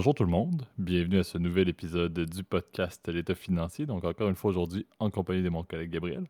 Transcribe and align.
Bonjour 0.00 0.14
tout 0.14 0.24
le 0.24 0.30
monde, 0.30 0.62
bienvenue 0.78 1.18
à 1.18 1.24
ce 1.24 1.36
nouvel 1.36 1.68
épisode 1.68 2.18
du 2.18 2.42
podcast 2.42 3.06
L'État 3.06 3.34
financier. 3.34 3.84
Donc 3.84 4.02
encore 4.02 4.30
une 4.30 4.34
fois 4.34 4.48
aujourd'hui 4.48 4.86
en 4.98 5.10
compagnie 5.10 5.42
de 5.42 5.50
mon 5.50 5.62
collègue 5.62 5.90
Gabriel. 5.90 6.24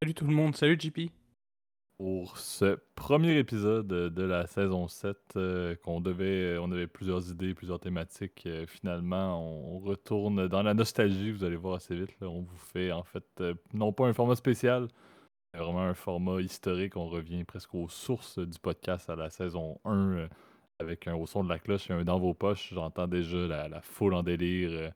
Salut 0.00 0.14
tout 0.14 0.26
le 0.26 0.32
monde, 0.32 0.56
salut 0.56 0.78
JP. 0.80 1.10
Pour 1.98 2.38
ce 2.38 2.78
premier 2.94 3.36
épisode 3.36 3.88
de 3.88 4.22
la 4.22 4.46
saison 4.46 4.88
7, 4.88 5.18
euh, 5.36 5.76
qu'on 5.84 6.00
devait, 6.00 6.56
on 6.56 6.72
avait 6.72 6.86
plusieurs 6.86 7.30
idées, 7.30 7.52
plusieurs 7.52 7.78
thématiques. 7.78 8.44
Euh, 8.46 8.64
finalement, 8.66 9.38
on, 9.38 9.80
retourne 9.80 10.48
dans 10.48 10.62
la 10.62 10.72
nostalgie, 10.72 11.30
vous 11.30 11.44
allez 11.44 11.56
voir 11.56 11.74
assez 11.74 11.94
vite. 11.94 12.16
On 12.22 12.40
vous 12.40 12.56
fait 12.72 12.90
en 12.90 13.02
fait 13.02 13.26
euh, 13.42 13.52
non 13.74 13.92
pas 13.92 14.06
un 14.06 14.14
format 14.14 14.34
spécial, 14.34 14.88
mais 15.52 15.60
vraiment 15.60 15.82
un 15.82 15.92
format 15.92 16.40
historique. 16.40 16.96
On 16.96 17.10
revient 17.10 17.44
presque 17.44 17.74
aux 17.74 17.90
sources 17.90 18.38
du 18.38 18.58
podcast 18.58 19.10
à 19.10 19.14
la 19.16 19.28
saison 19.28 19.78
1 19.84 20.26
avec 20.80 21.06
un 21.06 21.14
au 21.14 21.26
son 21.26 21.44
de 21.44 21.48
la 21.48 21.58
cloche 21.58 21.90
et 21.90 21.92
un 21.92 22.02
dans 22.04 22.18
vos 22.18 22.34
poches. 22.34 22.72
J'entends 22.72 23.06
déjà 23.06 23.68
la, 23.68 23.80
foule 23.82 24.14
en 24.14 24.22
délire 24.22 24.70
euh, 24.72 24.90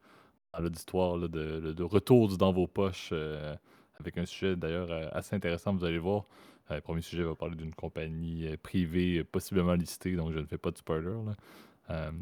dans 0.53 0.61
l'auditoire 0.61 1.19
de, 1.19 1.29
de, 1.29 1.83
retour 1.83 2.29
du 2.29 2.37
dans 2.37 2.53
vos 2.53 2.67
poches 2.67 3.11
euh, 3.13 3.55
avec 4.01 4.19
un 4.19 4.25
sujet 4.25 4.57
d'ailleurs 4.57 4.91
euh, 4.91 5.09
assez 5.13 5.37
intéressant, 5.37 5.75
vous 5.75 5.85
allez 5.85 5.99
voir. 5.99 6.25
le 6.71 6.81
premier 6.81 7.03
sujet 7.03 7.23
va 7.23 7.35
parler 7.35 7.57
d'une 7.57 7.75
compagnie 7.75 8.57
privée 8.63 9.23
possiblement 9.25 9.75
listée, 9.75 10.17
donc 10.17 10.33
je 10.33 10.39
ne 10.39 10.47
fais 10.47 10.59
pas 10.59 10.71
de 10.71 10.79
spoiler. 10.79 11.13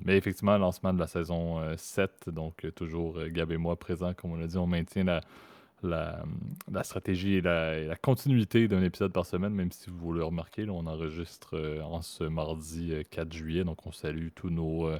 mais 0.05 0.17
effectivement, 0.17 0.59
lancement 0.59 0.93
de 0.93 0.99
la 0.99 1.07
saison 1.07 1.61
7, 1.77 2.31
donc 2.31 2.67
toujours 2.75 3.19
Gab 3.29 3.53
et 3.53 3.57
moi 3.57 3.79
présents, 3.79 4.13
comme 4.13 4.33
on 4.33 4.37
l'a 4.37 4.49
dit, 4.49 4.59
on 4.59 4.67
maintient 4.67 5.05
la, 5.05 5.21
la, 5.83 6.25
stratégie 6.83 7.35
et 7.35 7.41
la, 7.41 7.97
continuité 7.97 8.69
d'un 8.69 8.83
épisode 8.83 9.13
par 9.13 9.27
semaine, 9.27 9.55
même 9.55 9.73
si 9.73 9.91
vous 9.91 10.13
le 10.13 10.25
remarquez, 10.25 10.69
on 10.69 10.87
enregistre 10.87 11.57
euh, 11.57 11.83
en 11.83 12.03
ce 12.03 12.25
mardi 12.25 12.93
4 13.11 13.27
euh, 13.27 13.37
juillet. 13.37 13.65
Donc, 13.65 13.87
on 13.87 13.93
salue 13.93 14.29
tous 14.35 14.51
nos 14.51 14.89
euh, 14.89 14.99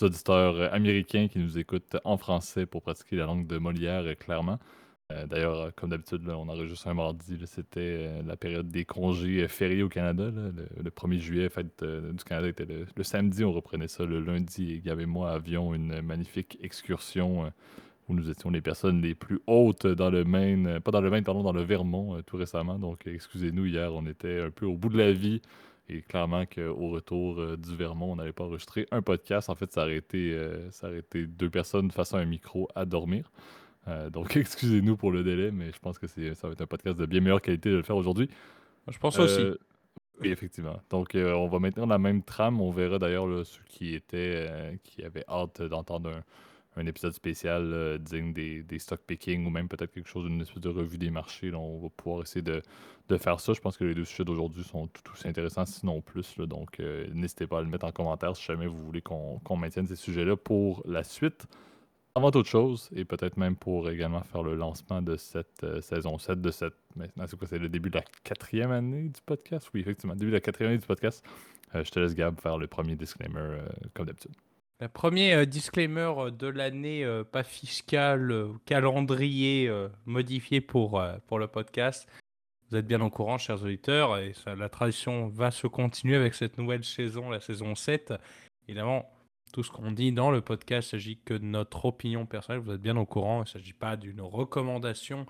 auditeurs 0.00 0.72
américains 0.72 1.28
qui 1.28 1.38
nous 1.38 1.58
écoutent 1.58 1.96
en 2.04 2.16
français 2.16 2.66
pour 2.66 2.82
pratiquer 2.82 3.16
la 3.16 3.26
langue 3.26 3.46
de 3.46 3.58
Molière, 3.58 4.04
clairement. 4.18 4.58
D'ailleurs, 5.28 5.74
comme 5.74 5.90
d'habitude, 5.90 6.28
on 6.28 6.48
enregistre 6.48 6.86
un 6.86 6.94
mardi. 6.94 7.36
C'était 7.44 8.22
la 8.24 8.36
période 8.36 8.68
des 8.70 8.84
congés 8.84 9.48
fériés 9.48 9.82
au 9.82 9.88
Canada. 9.88 10.30
Le, 10.30 10.88
1er 10.88 11.18
juillet, 11.18 11.48
fête 11.48 11.82
du 11.82 12.22
Canada 12.22 12.46
était 12.46 12.64
le, 12.64 12.86
le, 12.94 13.02
samedi. 13.02 13.42
On 13.42 13.50
reprenait 13.50 13.88
ça 13.88 14.04
le 14.04 14.20
lundi. 14.20 14.72
Et 14.72 14.78
Gab 14.78 15.00
et 15.00 15.06
moi 15.06 15.32
avions 15.32 15.74
une 15.74 16.00
magnifique 16.00 16.58
excursion 16.62 17.52
où 18.10 18.14
nous 18.14 18.28
étions 18.28 18.50
les 18.50 18.60
personnes 18.60 19.00
les 19.00 19.14
plus 19.14 19.40
hautes 19.46 19.86
dans 19.86 20.10
le 20.10 20.24
Maine, 20.24 20.66
euh, 20.66 20.80
pas 20.80 20.90
dans 20.90 21.00
le 21.00 21.10
Maine, 21.10 21.24
pardon, 21.24 21.42
dans 21.42 21.52
le 21.52 21.62
Vermont 21.62 22.16
euh, 22.16 22.22
tout 22.22 22.36
récemment. 22.36 22.78
Donc, 22.78 23.06
excusez-nous, 23.06 23.66
hier, 23.66 23.94
on 23.94 24.04
était 24.06 24.40
un 24.40 24.50
peu 24.50 24.66
au 24.66 24.76
bout 24.76 24.88
de 24.88 24.98
la 24.98 25.12
vie. 25.12 25.40
Et 25.88 26.02
clairement 26.02 26.44
qu'au 26.46 26.90
retour 26.90 27.40
euh, 27.40 27.56
du 27.56 27.74
Vermont, 27.76 28.12
on 28.12 28.16
n'allait 28.16 28.32
pas 28.32 28.44
enregistrer 28.44 28.86
un 28.90 29.02
podcast. 29.02 29.48
En 29.48 29.54
fait, 29.54 29.72
ça 29.72 29.82
aurait 29.82 29.96
été, 29.96 30.36
ça 30.70 30.88
aurait 30.88 30.98
été 30.98 31.26
deux 31.26 31.50
personnes 31.50 31.90
face 31.90 32.12
à 32.14 32.18
un 32.18 32.24
micro 32.24 32.68
à 32.74 32.84
dormir. 32.84 33.30
donc, 34.12 34.36
excusez-nous 34.36 34.96
pour 34.96 35.10
le 35.12 35.22
délai, 35.22 35.50
mais 35.50 35.72
je 35.72 35.78
pense 35.78 35.98
que 35.98 36.06
ça 36.06 36.46
va 36.46 36.52
être 36.52 36.60
un 36.60 36.66
podcast 36.66 36.98
de 36.98 37.06
bien 37.06 37.20
meilleure 37.20 37.42
qualité 37.42 37.70
de 37.70 37.76
le 37.76 37.82
faire 37.82 37.96
aujourd'hui. 37.96 38.28
Je 38.88 38.98
pense 38.98 39.18
aussi. 39.18 39.42
Oui, 40.20 40.28
effectivement. 40.28 40.80
Donc, 40.90 41.12
on 41.14 41.48
va 41.48 41.58
maintenir 41.58 41.86
la 41.86 41.98
même 41.98 42.22
trame. 42.22 42.60
On 42.60 42.70
verra 42.70 42.98
d'ailleurs 42.98 43.46
ceux 43.46 43.62
qui 43.66 43.94
étaient, 43.94 44.78
qui 44.84 45.02
avaient 45.02 45.24
hâte 45.28 45.62
d'entendre 45.62 46.10
un, 46.10 46.22
un 46.76 46.86
épisode 46.86 47.12
spécial 47.12 47.72
euh, 47.72 47.98
digne 47.98 48.32
des, 48.32 48.62
des, 48.62 48.78
stock 48.78 49.00
picking 49.06 49.46
ou 49.46 49.50
même 49.50 49.68
peut-être 49.68 49.92
quelque 49.92 50.08
chose, 50.08 50.26
d'une 50.26 50.40
espèce 50.40 50.60
de 50.60 50.68
revue 50.68 50.98
des 50.98 51.10
marchés. 51.10 51.52
on 51.54 51.80
va 51.80 51.88
pouvoir 51.88 52.22
essayer 52.22 52.42
de, 52.42 52.62
faire 53.18 53.40
ça. 53.40 53.52
Je 53.52 53.60
pense 53.60 53.76
que 53.76 53.84
les 53.84 53.94
deux 53.94 54.04
sujets 54.04 54.24
d'aujourd'hui 54.24 54.62
sont 54.62 54.86
tout 54.86 55.02
aussi 55.12 55.26
intéressants, 55.26 55.66
sinon 55.66 56.00
plus. 56.00 56.36
donc, 56.38 56.78
euh, 56.78 57.08
n'hésitez 57.12 57.46
pas 57.46 57.58
à 57.58 57.62
le 57.62 57.66
mettre 57.66 57.86
en 57.86 57.90
commentaire 57.90 58.36
si 58.36 58.44
jamais 58.44 58.68
vous 58.68 58.78
voulez 58.84 59.02
qu'on 59.02 59.56
maintienne 59.56 59.86
ces 59.88 59.96
sujets-là 59.96 60.36
pour 60.36 60.82
la 60.86 61.02
suite. 61.02 61.46
Avant 62.14 62.30
toute 62.30 62.46
chose, 62.46 62.88
et 62.94 63.04
peut-être 63.04 63.36
même 63.36 63.54
pour 63.56 63.88
également 63.88 64.22
faire 64.22 64.42
le 64.42 64.56
lancement 64.56 65.00
de 65.00 65.16
cette 65.16 65.62
euh, 65.64 65.80
saison 65.80 66.18
7, 66.18 66.40
de 66.40 66.50
cette. 66.50 66.74
Maintenant, 66.96 67.24
c'est 67.26 67.36
quoi 67.36 67.48
C'est 67.48 67.58
le 67.58 67.68
début 67.68 67.90
de 67.90 67.96
la 67.96 68.04
quatrième 68.24 68.72
année 68.72 69.08
du 69.08 69.20
podcast? 69.24 69.70
Oui, 69.74 69.80
effectivement, 69.80 70.14
début 70.14 70.30
de 70.30 70.36
la 70.36 70.40
quatrième 70.40 70.70
année 70.70 70.80
du 70.80 70.86
podcast. 70.86 71.24
je 71.72 71.88
te 71.88 71.98
laisse, 72.00 72.14
Gab, 72.14 72.40
faire 72.40 72.58
le 72.58 72.66
premier 72.66 72.96
disclaimer 72.96 73.58
comme 73.94 74.06
d'habitude. 74.06 74.34
Premier 74.88 75.34
euh, 75.34 75.44
disclaimer 75.44 76.12
euh, 76.16 76.30
de 76.30 76.46
l'année, 76.46 77.04
euh, 77.04 77.22
pas 77.22 77.42
fiscal, 77.42 78.48
calendrier 78.64 79.70
modifié 80.06 80.60
pour, 80.60 81.02
pour 81.26 81.38
le 81.38 81.46
podcast. 81.46 82.08
Vous 82.70 82.76
êtes 82.76 82.86
bien 82.86 83.00
au 83.00 83.10
courant, 83.10 83.36
chers 83.36 83.62
auditeurs, 83.62 84.16
et 84.18 84.32
la 84.46 84.68
tradition 84.68 85.28
va 85.28 85.50
se 85.50 85.66
continuer 85.66 86.16
avec 86.16 86.34
cette 86.34 86.56
nouvelle 86.56 86.84
saison, 86.84 87.28
la 87.28 87.40
saison 87.40 87.74
7. 87.74 88.14
Évidemment, 88.68 89.10
tout 89.52 89.64
ce 89.64 89.72
qu'on 89.72 89.90
dit 89.90 90.12
dans 90.12 90.30
le 90.30 90.40
podcast 90.40 90.90
s'agit 90.90 91.18
que 91.18 91.34
de 91.34 91.44
notre 91.44 91.84
opinion 91.86 92.26
personnelle. 92.26 92.62
Vous 92.62 92.70
êtes 92.70 92.80
bien 92.80 92.96
au 92.96 93.06
courant, 93.06 93.38
il 93.38 93.46
ne 93.46 93.46
s'agit 93.46 93.72
pas 93.72 93.96
d'une 93.96 94.20
recommandation 94.20 95.26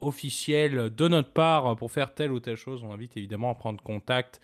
officielle 0.00 0.94
de 0.94 1.08
notre 1.08 1.32
part 1.32 1.76
pour 1.76 1.92
faire 1.92 2.14
telle 2.14 2.32
ou 2.32 2.40
telle 2.40 2.56
chose. 2.56 2.82
On 2.82 2.92
invite 2.92 3.18
évidemment 3.18 3.50
à 3.50 3.54
prendre 3.54 3.82
contact 3.82 4.40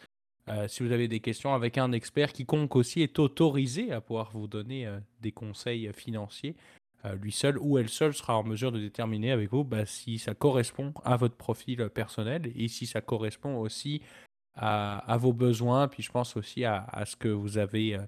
euh, 0.48 0.68
si 0.68 0.82
vous 0.82 0.92
avez 0.92 1.08
des 1.08 1.20
questions 1.20 1.54
avec 1.54 1.78
un 1.78 1.92
expert, 1.92 2.32
quiconque 2.32 2.76
aussi 2.76 3.02
est 3.02 3.18
autorisé 3.18 3.92
à 3.92 4.00
pouvoir 4.00 4.30
vous 4.32 4.46
donner 4.46 4.86
euh, 4.86 4.98
des 5.20 5.32
conseils 5.32 5.90
financiers. 5.94 6.54
Euh, 7.06 7.14
lui 7.16 7.32
seul 7.32 7.58
ou 7.58 7.78
elle 7.78 7.88
seule 7.88 8.14
sera 8.14 8.36
en 8.36 8.44
mesure 8.44 8.72
de 8.72 8.78
déterminer 8.78 9.32
avec 9.32 9.50
vous 9.50 9.64
bah, 9.64 9.86
si 9.86 10.18
ça 10.18 10.34
correspond 10.34 10.92
à 11.04 11.16
votre 11.16 11.36
profil 11.36 11.88
personnel 11.90 12.52
et 12.54 12.68
si 12.68 12.86
ça 12.86 13.00
correspond 13.00 13.56
aussi 13.56 14.02
à, 14.54 15.16
vos 15.18 15.32
besoins. 15.32 15.88
Puis 15.88 16.02
je 16.02 16.10
pense 16.10 16.36
aussi 16.36 16.64
à, 16.64 16.86
ce 17.06 17.16
que 17.16 17.28
vous 17.28 17.58
avez 17.58 17.98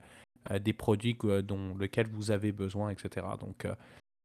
des 0.60 0.72
produits 0.72 1.18
dont 1.42 1.76
lesquels 1.76 2.06
vous 2.06 2.30
avez 2.30 2.52
besoin, 2.52 2.90
etc. 2.90 3.26
Donc 3.40 3.66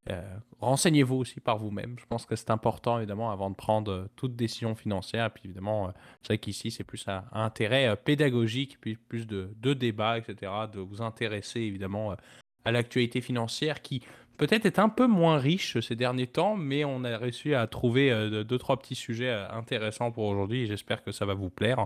euh, 0.10 0.22
renseignez-vous 0.60 1.16
aussi 1.16 1.40
par 1.40 1.58
vous-même. 1.58 1.96
Je 2.00 2.06
pense 2.06 2.26
que 2.26 2.36
c'est 2.36 2.50
important, 2.50 2.98
évidemment, 2.98 3.32
avant 3.32 3.52
de 3.52 3.56
prendre 3.56 3.92
euh, 3.92 4.10
toute 4.16 4.36
décision 4.36 4.74
financière. 4.74 5.32
Puis, 5.32 5.44
évidemment, 5.46 5.90
euh, 5.90 5.92
c'est 6.22 6.30
vrai 6.30 6.38
qu'ici, 6.40 6.72
c'est 6.72 6.84
plus 6.84 7.08
un, 7.08 7.24
intérêt 7.32 7.96
pédagogique, 7.98 8.80
puis 8.82 8.96
plus 8.96 9.28
de, 9.28 9.52
de 9.62 9.74
débat, 9.74 10.18
etc., 10.18 10.52
de 10.74 10.80
vous 10.80 11.02
intéresser, 11.02 11.62
évidemment, 11.62 12.16
à 12.66 12.72
l'actualité 12.72 13.22
financière 13.22 13.82
qui 13.82 14.02
peut-être 14.38 14.66
est 14.66 14.80
un 14.80 14.90
peu 14.90 15.06
moins 15.06 15.38
riche 15.38 15.80
ces 15.82 15.96
derniers 15.96 16.28
temps, 16.28 16.56
mais 16.56 16.84
on 16.84 17.04
a 17.04 17.18
réussi 17.18 17.54
à 17.54 17.68
trouver 17.68 18.10
deux, 18.44 18.58
trois 18.58 18.78
petits 18.78 18.96
sujets 18.96 19.32
intéressants 19.52 20.12
pour 20.12 20.26
aujourd'hui 20.26 20.62
et 20.62 20.66
j'espère 20.68 21.04
que 21.04 21.12
ça 21.12 21.26
va 21.26 21.34
vous 21.36 21.50
plaire. 21.50 21.86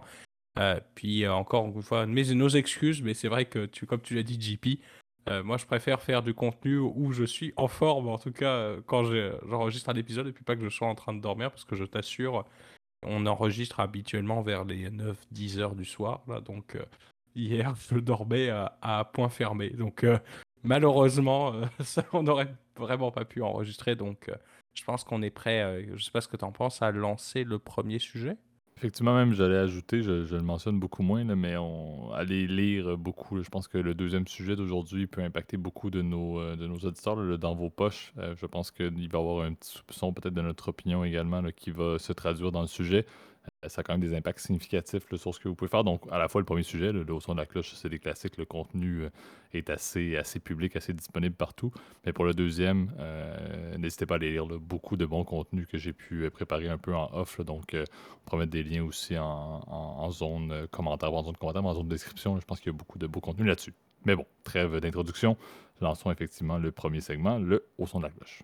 puis 0.96 1.28
encore 1.28 1.66
une 1.68 1.81
fois, 1.81 2.06
mais 2.06 2.24
nos 2.24 2.50
excuses, 2.50 3.02
mais 3.02 3.14
c'est 3.14 3.28
vrai 3.28 3.46
que 3.46 3.66
tu, 3.66 3.86
comme 3.86 4.02
tu 4.02 4.16
l'as 4.16 4.24
dit, 4.24 4.40
JP, 4.40 4.80
euh, 5.28 5.44
moi, 5.44 5.58
je 5.58 5.66
préfère 5.66 6.02
faire 6.02 6.22
du 6.22 6.34
contenu 6.34 6.78
où 6.78 7.12
je 7.12 7.24
suis 7.24 7.53
en 7.56 7.68
forme, 7.68 8.08
en 8.09 8.18
tout 8.18 8.31
cas 8.31 8.53
euh, 8.53 8.81
quand 8.86 9.03
j'enregistre 9.03 9.90
un 9.90 9.96
épisode, 9.96 10.28
et 10.28 10.31
puis 10.31 10.44
pas 10.44 10.56
que 10.56 10.63
je 10.63 10.69
sois 10.69 10.88
en 10.88 10.96
train 10.96 11.13
de 11.13 11.22
dormir, 11.22 11.50
parce 11.50 11.66
que 11.66 11.75
je 11.75 11.84
t'assure, 11.84 12.46
on 13.03 13.25
enregistre 13.25 13.80
habituellement 13.80 14.41
vers 14.41 14.66
les 14.66 14.90
9-10 14.90 15.59
heures 15.59 15.75
du 15.75 15.86
soir. 15.86 16.22
Là, 16.28 16.41
donc, 16.41 16.75
euh, 16.75 16.86
hier, 17.36 17.74
je 17.91 17.97
dormais 17.97 18.50
à, 18.50 19.09
point 19.13 19.30
fermé. 19.30 19.72
Donc, 19.72 20.06
malheureusement, 20.63 21.53
ça, 21.80 22.06
on 22.13 22.24
n'aurait 22.24 22.53
vraiment 22.78 23.12
pas 23.12 23.25
pu 23.25 23.42
enregistrer. 23.42 23.96
Donc, 23.96 24.31
je 24.75 24.83
pense 24.83 25.04
qu'on 25.04 25.24
est 25.24 25.31
prêt, 25.31 25.88
je 25.95 26.04
sais 26.04 26.12
pas 26.12 26.22
ce 26.22 26.27
que 26.27 26.38
tu 26.38 26.45
en 26.45 26.51
penses, 26.51 26.81
à 26.81 26.92
lancer 26.92 27.44
le 27.44 27.57
premier 27.57 27.98
sujet. 27.98 28.38
Effectivement, 28.77 29.16
même, 29.16 29.33
j'allais 29.33 29.56
ajouter, 29.56 30.01
je, 30.04 30.36
le 30.36 30.42
mentionne 30.42 30.80
beaucoup 30.81 31.01
moins, 31.01 31.24
mais 31.24 31.56
on 31.56 32.12
allez 32.12 32.45
lire 32.45 32.98
beaucoup. 32.98 33.42
Je 33.42 33.50
pense 33.50 33.69
que 33.69 33.77
le 33.77 33.95
deuxième 33.95 34.27
sujet 34.27 34.57
d'aujourd'hui 34.57 35.07
peut 35.07 35.22
impacter 35.22 35.56
beaucoup 35.56 35.89
de 35.89 36.01
nos, 36.01 36.42
euh, 36.42 36.57
de 36.57 36.68
nos 36.68 36.75
auditeurs, 36.75 37.38
dans 37.38 37.56
vos 37.56 37.69
poches. 37.69 38.12
Euh, 38.18 38.36
je 38.36 38.45
pense 38.45 38.72
qu'il 38.72 39.10
va 39.10 39.18
y 39.18 39.22
avoir 39.22 39.45
un 39.45 39.54
petit 39.54 39.72
soupçon 39.72 40.12
peut-être 40.12 40.33
de 40.33 40.42
notre 40.42 40.68
opinion 40.68 41.06
également 41.06 41.42
qui 41.56 41.72
va 41.72 41.98
se 42.00 42.12
traduire 42.12 42.51
dans 42.51 42.62
le 42.62 42.68
sujet. 42.68 43.06
Euh, 43.65 43.69
ça 43.69 43.81
a 43.81 43.83
quand 43.83 43.94
même 43.94 44.07
des 44.07 44.15
impacts 44.15 44.39
significatifs 44.39 45.03
sur 45.15 45.33
ce 45.33 45.39
que 45.39 45.47
vous 45.47 45.56
pouvez 45.56 45.69
faire. 45.69 45.83
Donc, 45.83 46.01
à 46.12 46.17
la 46.17 46.27
fois, 46.27 46.41
le 46.41 46.45
premier 46.45 46.63
sujet, 46.63 46.91
le, 46.91 47.06
au 47.12 47.19
son 47.19 47.33
de 47.33 47.39
la 47.39 47.45
cloche, 47.45 47.73
c'est 47.75 47.89
des 47.89 48.00
classiques. 48.00 48.38
Le 48.38 48.45
contenu 48.45 49.03
euh, 49.03 49.09
est 49.53 49.69
assez, 49.69 50.15
assez 50.15 50.39
public, 50.39 50.75
assez 50.75 50.94
disponible 50.94 51.35
partout. 51.35 51.71
Mais 52.06 52.13
pour 52.13 52.25
le 52.25 52.33
deuxième, 52.33 52.91
euh, 53.00 53.77
n'hésitez 53.77 54.06
pas 54.06 54.15
à 54.15 54.17
aller 54.17 54.31
lire 54.31 54.47
beaucoup 54.47 54.97
de 54.97 55.06
bons 55.06 55.23
contenus 55.23 55.67
que 55.67 55.77
j'ai 55.77 55.94
pu 55.94 56.29
préparer 56.31 56.69
un 56.69 56.77
peu 56.77 56.94
en 56.94 57.09
off. 57.13 57.41
donc, 57.41 57.75
on 57.75 58.25
pourra 58.25 58.38
mettre 58.38 58.51
des 58.51 58.63
liens 58.63 58.83
aussi 58.83 59.17
en, 59.17 60.09
zone 60.12 60.67
commentaire, 60.71 61.13
en 61.13 61.23
zone 61.23 61.38
commentaire, 61.38 61.65
en 61.65 61.73
zone 61.73 61.88
description. 61.88 62.39
Je 62.39 62.45
pense 62.45 62.59
qu'il 62.59 62.71
y 62.71 62.75
a 62.75 62.77
beaucoup 62.77 62.97
de 62.97 63.07
beaux 63.07 63.21
contenus 63.21 63.47
là-dessus. 63.47 63.73
Mais 64.06 64.15
bon, 64.15 64.25
trêve 64.44 64.79
d'introduction. 64.79 65.38
Lançons 65.81 66.12
effectivement 66.12 66.57
le 66.57 66.71
premier 66.71 67.01
segment, 67.01 67.38
le 67.38 67.65
au 67.77 67.88
son 67.88 68.00
de 68.00 68.06
la 68.06 68.12
cloche. 68.12 68.44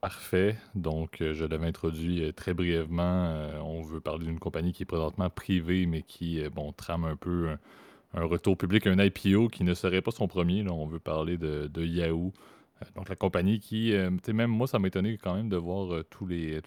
Parfait. 0.00 0.56
Donc, 0.76 1.20
euh, 1.20 1.34
je 1.34 1.44
l'avais 1.44 1.66
introduit 1.66 2.22
euh, 2.22 2.32
très 2.32 2.54
brièvement. 2.54 3.02
Euh, 3.30 3.58
on 3.58 3.82
veut 3.82 4.00
parler 4.00 4.26
d'une 4.26 4.38
compagnie 4.38 4.72
qui 4.72 4.84
est 4.84 4.86
présentement 4.86 5.28
privée, 5.28 5.86
mais 5.86 6.02
qui, 6.02 6.40
bon, 6.50 6.72
trame 6.72 7.04
un 7.04 7.16
peu 7.16 7.56
un, 8.14 8.24
retour 8.24 8.56
public, 8.56 8.86
un 8.86 8.98
IPO 9.02 9.48
qui 9.48 9.64
ne 9.64 9.74
serait 9.74 10.00
pas 10.00 10.12
son 10.12 10.28
premier. 10.28 10.64
On 10.68 10.86
veut 10.86 11.00
parler 11.00 11.36
de, 11.36 11.84
Yahoo. 11.84 12.32
donc 12.94 13.08
la 13.08 13.16
compagnie 13.16 13.58
qui, 13.58 13.92
même 14.32 14.50
moi, 14.50 14.68
ça 14.68 14.78
m'a 14.78 14.86
étonné 14.86 15.18
quand 15.18 15.34
même 15.34 15.48
de 15.48 15.56
voir 15.56 16.04
tous 16.10 16.26
les, 16.26 16.60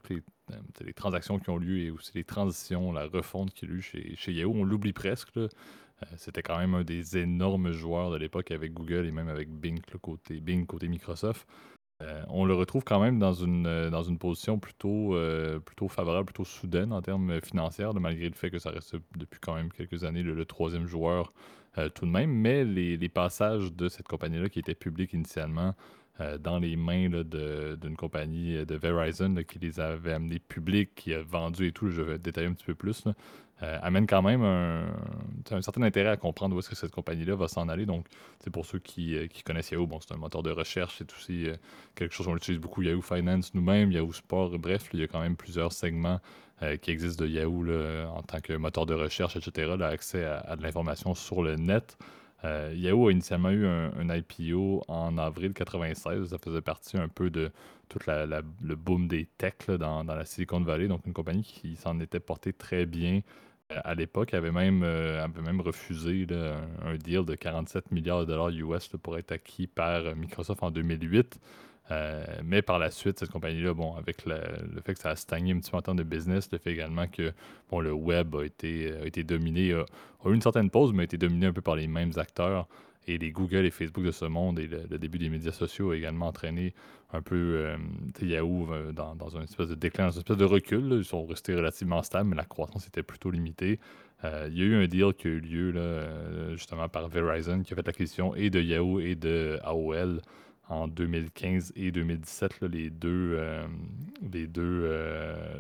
les, 0.82 0.94
transactions 0.94 1.40
qui 1.40 1.50
ont 1.50 1.58
lieu 1.58 1.80
et 1.80 1.90
aussi 1.90 2.12
les 2.16 2.26
transitions, 2.26 2.92
la 2.92 3.08
refonte 3.08 3.54
qu'il 3.54 3.70
y 3.70 3.72
a 3.72 3.76
eu 3.76 3.82
chez, 3.82 4.16
chez 4.18 4.34
Yahoo. 4.34 4.54
On 4.54 4.64
l'oublie 4.66 4.94
presque. 4.94 5.40
C'était 6.18 6.42
quand 6.42 6.58
même 6.58 6.74
un 6.74 6.84
des 6.84 7.18
énormes 7.18 7.72
joueurs 7.72 8.12
de 8.12 8.18
l'époque 8.18 8.52
avec 8.52 8.74
Google 8.74 9.06
et 9.06 9.12
même 9.12 9.30
avec 9.30 9.50
Bing, 9.50 9.80
côté, 10.02 10.42
Bing 10.42 10.66
côté 10.66 10.88
Microsoft. 10.88 11.48
Euh, 12.02 12.24
on 12.30 12.46
le 12.46 12.54
retrouve 12.54 12.84
quand 12.84 13.00
même 13.00 13.20
dans 13.20 13.34
une, 13.34 13.68
euh, 13.68 14.16
position 14.20 14.60
plutôt, 14.60 15.16
euh, 15.16 15.60
plutôt 15.60 15.88
favorable, 15.88 16.26
plutôt 16.26 16.46
soudaine 16.46 16.92
en 16.94 17.02
termes 17.02 17.40
financiers, 17.42 17.90
malgré 18.00 18.28
le 18.28 18.36
fait 18.36 18.50
que 18.50 18.60
ça 18.60 18.72
reste 18.72 18.96
depuis 19.18 19.40
quand 19.40 19.56
même 19.56 19.72
quelques 19.72 20.04
années 20.04 20.24
le, 20.24 20.46
troisième 20.46 20.88
joueur 20.88 21.34
tout 21.96 22.06
de 22.06 22.12
même. 22.12 22.32
Mais 22.32 22.66
les, 22.66 23.10
passages 23.10 23.72
de 23.74 23.88
cette 23.88 24.08
compagnie-là 24.08 24.50
qui 24.50 24.60
était 24.60 24.76
publique 24.76 25.14
initialement 25.14 25.76
dans 26.40 26.60
les 26.60 26.76
mains 26.76 27.10
d'une 27.10 27.96
compagnie 27.96 28.66
de 28.66 28.76
Verizon 28.76 29.36
qui 29.48 29.60
les 29.60 29.80
avait 29.80 30.14
amenés 30.14 30.40
publics, 30.40 30.94
qui 30.96 31.14
a 31.14 31.22
vendu 31.24 31.68
et 31.68 31.72
tout, 31.72 31.90
je 31.90 32.02
vais 32.02 32.20
détailler 32.20 32.48
un 32.48 32.54
petit 32.54 32.66
peu 32.66 32.76
plus, 32.76 33.06
euh, 33.64 33.78
amène 33.84 34.08
quand 34.08 34.24
même 34.24 34.42
un, 34.44 35.62
certain 35.62 35.84
intérêt 35.84 36.10
à 36.10 36.18
comprendre 36.18 36.56
où 36.56 36.60
est-ce 36.60 36.70
que 36.70 36.76
cette 36.76 36.92
compagnie-là 36.92 37.36
va 37.36 37.48
s'en 37.48 37.70
aller. 37.70 37.86
Donc, 37.86 38.08
pour 38.52 38.66
ceux 38.66 38.80
qui, 38.80 39.16
euh, 39.16 39.28
connaissent 39.46 39.70
Yahoo, 39.70 39.86
bon, 39.86 40.00
c'est 40.00 40.14
un 40.14 40.18
moteur 40.18 40.42
de 40.42 40.50
recherche, 40.50 40.96
c'est 40.98 41.14
aussi 41.14 41.48
euh, 41.48 41.56
quelque 41.94 42.14
chose 42.14 42.26
qu'on 42.26 42.36
utilise 42.36 42.60
beaucoup, 42.60 42.82
Yahoo 42.82 43.02
Finance 43.02 43.54
nous-mêmes, 43.54 43.92
Yahoo 43.92 44.14
Sport, 44.14 44.58
bref, 44.58 44.90
il 44.94 45.02
y 45.02 45.04
a 45.04 45.08
quand 45.08 45.22
même 45.22 45.36
plusieurs 45.36 45.74
segments 45.74 46.20
qui 46.84 46.92
existent 46.92 47.26
de 47.26 47.28
Yahoo 47.28 47.66
en 48.16 48.22
tant 48.22 48.40
que 48.40 48.54
moteur 48.54 48.86
de 48.86 48.94
recherche, 48.94 49.36
etc., 49.36 49.74
l'accès 49.80 50.24
à, 50.24 50.56
de 50.56 50.62
l'information 50.62 51.16
sur 51.16 51.42
le 51.42 51.56
net. 51.56 51.98
Yahoo 52.44 53.08
a 53.08 53.12
initialement 53.12 53.50
eu 53.50 53.66
un, 53.66 54.16
IPO 54.16 54.84
en 54.88 55.18
avril 55.18 55.54
96. 55.54 56.30
Ça 56.30 56.38
faisait 56.38 56.62
partie 56.62 56.98
un 56.98 57.08
peu 57.08 57.32
de 57.32 57.52
tout 57.90 57.98
le 58.08 58.76
boom 58.76 59.08
des 59.08 59.28
techs 59.40 59.72
dans, 59.72 60.04
la 60.04 60.24
Silicon 60.24 60.62
Valley. 60.62 60.88
Donc, 60.88 61.08
une 61.08 61.14
compagnie 61.14 61.42
qui 61.42 61.76
s'en 61.78 62.00
était 62.00 62.20
portée 62.20 62.54
très 62.54 62.86
bien 62.86 63.22
à 63.84 63.96
l'époque, 63.96 64.34
avait 64.34 64.52
même, 64.52 64.84
euh, 64.84 65.24
avait 65.24 65.42
même 65.42 65.62
refusé 65.62 66.28
un, 66.84 66.96
deal 66.96 67.26
de 67.26 67.36
47 67.36 67.92
milliards 67.92 68.22
de 68.22 68.26
dollars 68.26 68.50
US 68.50 68.88
pour 68.88 69.18
être 69.18 69.32
acquis 69.32 69.68
par 69.68 70.16
Microsoft 70.16 70.64
en 70.64 70.72
2008. 70.72 71.40
Euh, 71.90 72.24
mais 72.44 72.62
par 72.62 72.80
la 72.80 72.90
suite, 72.90 73.20
cette 73.20 73.32
compagnie-là, 73.32 73.74
bon, 73.74 73.96
avec 73.96 74.26
le, 74.26 74.38
fait 74.86 74.94
que 74.94 75.00
ça 75.00 75.10
a 75.10 75.16
stagné 75.16 75.52
un 75.52 75.60
petit 75.60 75.72
peu 75.72 75.78
en 75.78 75.82
termes 75.82 75.98
de 75.98 76.04
business, 76.04 76.50
le 76.52 76.58
fait 76.58 76.72
également 76.72 77.08
que 77.08 77.34
bon, 77.70 77.82
le 77.82 77.92
web 77.92 78.36
a 78.36 78.46
été, 78.46 78.94
a 78.94 79.06
été 79.06 79.24
dominé, 79.24 79.74
a, 79.74 79.86
eu 80.30 80.34
une 80.34 80.42
certaine 80.42 80.70
pause, 80.70 80.94
mais 80.94 81.02
a 81.02 81.04
été 81.04 81.18
dominé 81.18 81.48
un 81.48 81.54
peu 81.54 81.62
par 81.62 81.76
les 81.76 81.88
mêmes 81.88 82.14
acteurs. 82.16 82.68
Et 83.08 83.18
les 83.18 83.32
Google 83.32 83.66
et 83.66 83.72
Facebook 83.72 84.06
de 84.06 84.12
ce 84.12 84.26
monde 84.26 84.60
et 84.60 84.68
le, 84.68 84.98
début 84.98 85.18
des 85.18 85.30
médias 85.30 85.52
sociaux 85.52 85.90
ont 85.90 85.94
également 85.94 86.28
entraîné 86.28 86.74
un 87.14 87.22
peu 87.22 87.36
euh, 87.36 87.78
Yahoo 88.22 88.72
euh, 88.72 88.92
dans, 88.92 89.16
dans 89.16 89.30
une 89.30 89.44
espèce 89.44 89.68
de 89.68 89.76
déclin, 89.76 90.06
dans 90.06 90.12
une 90.12 90.20
espèce 90.20 90.38
de 90.38 90.46
recul. 90.46 90.88
Ils 90.92 91.06
sont 91.06 91.26
restés 91.26 91.56
relativement 91.56 92.04
stables, 92.04 92.30
mais 92.30 92.36
la 92.36 92.46
croissance 92.46 92.88
était 92.88 93.04
plutôt 93.04 93.32
limitée. 93.32 93.80
Euh, 94.24 94.48
il 94.52 94.58
y 94.58 94.62
a 94.62 94.66
eu 94.66 94.76
un 94.76 94.88
deal 94.88 95.14
qui 95.14 95.28
a 95.28 95.32
eu 95.32 95.40
lieu 95.40 95.74
justement 96.54 96.88
par 96.90 97.08
Verizon 97.10 97.64
qui 97.64 97.74
a 97.74 97.76
fait 97.76 97.86
l'acquisition 97.86 98.36
et 98.36 98.50
de 98.50 98.62
Yahoo 98.62 99.00
et 99.00 99.16
de 99.16 99.60
AOL 99.64 100.22
en 100.72 100.88
2015 100.88 101.74
et 101.76 101.92
2017, 101.92 102.62
les 102.62 102.90
deux, 102.90 103.38
les, 104.32 104.48
deux, 104.48 104.90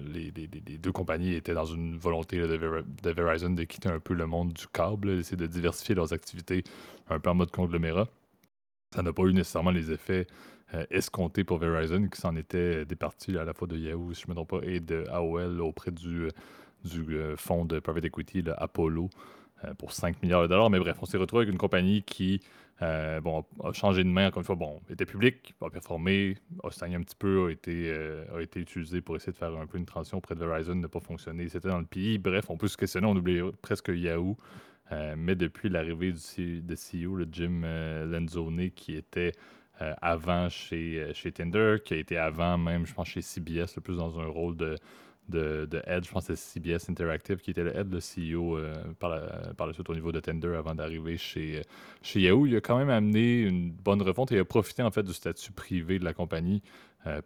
les, 0.06 0.32
deux 0.32 0.92
compagnies 0.92 1.34
étaient 1.34 1.54
dans 1.54 1.66
une 1.66 1.98
volonté 1.98 2.38
de, 2.40 3.12
Verizon 3.12 3.52
de 3.52 3.64
quitter 3.66 3.90
un 3.90 4.00
peu 4.00 4.14
le 4.14 4.26
monde 4.26 4.54
du 4.54 4.68
câble, 4.68 5.18
d'essayer 5.18 5.38
de 5.38 5.48
diversifier 5.48 5.96
leurs 5.96 6.14
activités 6.14 6.64
un 7.10 7.20
peu 7.20 7.30
en 7.30 7.36
mode 7.36 7.52
conglomérat. 7.52 8.08
Ça 8.94 9.04
n'a 9.04 9.14
pas 9.14 9.24
eu 9.24 9.34
nécessairement 9.34 9.72
les 9.72 9.92
effets 9.92 10.28
euh, 10.74 10.86
escomptés 10.90 11.44
pour 11.44 11.58
Verizon, 11.58 12.08
qui 12.08 12.20
s'en 12.20 12.36
était 12.38 12.86
départi 12.86 13.38
à 13.38 13.44
la 13.44 13.54
fois 13.54 13.68
de 13.68 13.78
Yahoo, 13.78 14.14
si 14.14 14.22
je 14.22 14.28
ne 14.28 14.32
me 14.32 14.36
trompe 14.36 14.62
pas, 14.62 14.66
et 14.66 14.80
de 14.80 15.06
AOL 15.10 15.60
auprès 15.60 15.92
du, 15.92 16.30
du 16.86 17.18
euh, 17.18 17.36
fonds 17.36 17.66
de 17.66 17.80
private 17.80 18.06
equity, 18.06 18.44
Apollo, 18.58 19.10
euh, 19.66 19.74
pour 19.74 19.92
5 19.92 20.22
milliards 20.24 20.44
de 20.44 20.48
dollars. 20.48 20.70
Mais 20.70 20.80
bref, 20.80 20.98
on 21.02 21.06
s'est 21.06 21.18
retrouvé 21.18 21.42
avec 21.42 21.52
une 21.52 21.58
compagnie 21.58 22.04
qui 22.04 22.42
bon, 22.82 23.46
a 23.64 23.74
changé 23.74 24.04
de 24.04 24.10
main, 24.10 24.28
encore 24.28 24.42
une 24.42 24.46
fois, 24.46 24.56
bon, 24.56 24.82
était 24.90 25.06
publique, 25.06 25.54
a 25.62 25.70
performé, 25.70 26.36
a 26.64 26.72
stagné 26.72 26.96
un 26.96 27.02
petit 27.02 27.16
peu, 27.16 27.48
a 27.48 27.52
été, 27.52 27.92
a 28.36 28.42
été 28.42 28.60
utilisé 28.60 29.02
pour 29.02 29.16
essayer 29.16 29.32
de 29.34 29.38
faire 29.38 29.56
un 29.56 29.68
peu 29.68 29.78
une 29.78 29.86
transition 29.86 30.18
auprès 30.18 30.36
de 30.36 30.40
Verizon, 30.40 30.76
n'a 30.76 30.88
pas 30.88 31.00
fonctionné, 31.00 31.48
c'était 31.48 31.70
dans 31.70 31.80
le 31.80 31.86
pays. 31.86 32.18
Bref, 32.18 32.50
on 32.50 32.58
peut 32.58 32.68
se 32.68 32.78
questionner, 32.78 33.08
on 33.08 33.16
oublie 33.16 33.42
presque 33.62 33.92
Yahoo. 33.94 34.36
Euh, 34.92 35.16
mais 35.18 35.36
depuis 35.36 35.70
l'arrivée 35.70 36.12
du 36.12 36.62
de 36.62 36.76
CEO, 36.76 37.16
le 37.16 37.28
Jim 37.32 37.62
euh, 37.64 38.06
Lenzone, 38.06 38.72
qui 38.72 38.96
était 38.96 39.32
euh, 39.82 39.94
avant 40.02 40.50
chez, 40.50 41.12
chez 41.14 41.32
Tinder, 41.32 41.78
qui 41.84 41.94
a 41.94 41.98
été 41.98 42.18
avant 42.18 42.58
même, 42.58 42.86
je 42.86 42.94
pense, 42.94 43.08
chez 43.08 43.22
CBS, 43.22 43.76
le 43.76 43.82
plus 43.82 43.98
dans 43.98 44.20
un 44.20 44.28
rôle 44.28 44.58
de, 44.58 44.76
de, 45.30 45.66
de 45.66 45.82
head, 45.86 46.06
je 46.06 46.12
pense 46.12 46.28
que 46.28 46.36
c'est 46.36 46.60
CBS 46.60 46.90
Interactive, 46.90 47.38
qui 47.38 47.52
était 47.52 47.64
le 47.64 47.76
head, 47.76 47.92
le 47.92 48.00
CEO 48.00 48.60
par, 49.00 49.10
la, 49.10 49.54
par 49.56 49.68
la 49.68 49.74
suite 49.74 49.90
au 49.90 49.94
niveau 49.94 50.12
de 50.12 50.20
Tinder 50.20 50.56
avant 50.56 50.76
d'arriver 50.76 51.18
chez, 51.18 51.62
chez 52.02 52.22
Yahoo. 52.22 52.46
Il 52.46 52.56
a 52.56 52.62
quand 52.62 52.78
même 52.78 52.90
amené 52.90 53.42
une 53.42 53.72
bonne 53.72 54.02
refonte 54.02 54.32
et 54.32 54.40
a 54.40 54.46
profité 54.46 54.84
en 54.84 54.92
fait 54.92 55.04
du 55.04 55.14
statut 55.14 55.52
privé 55.52 56.00
de 56.00 56.04
la 56.04 56.14
compagnie 56.14 56.62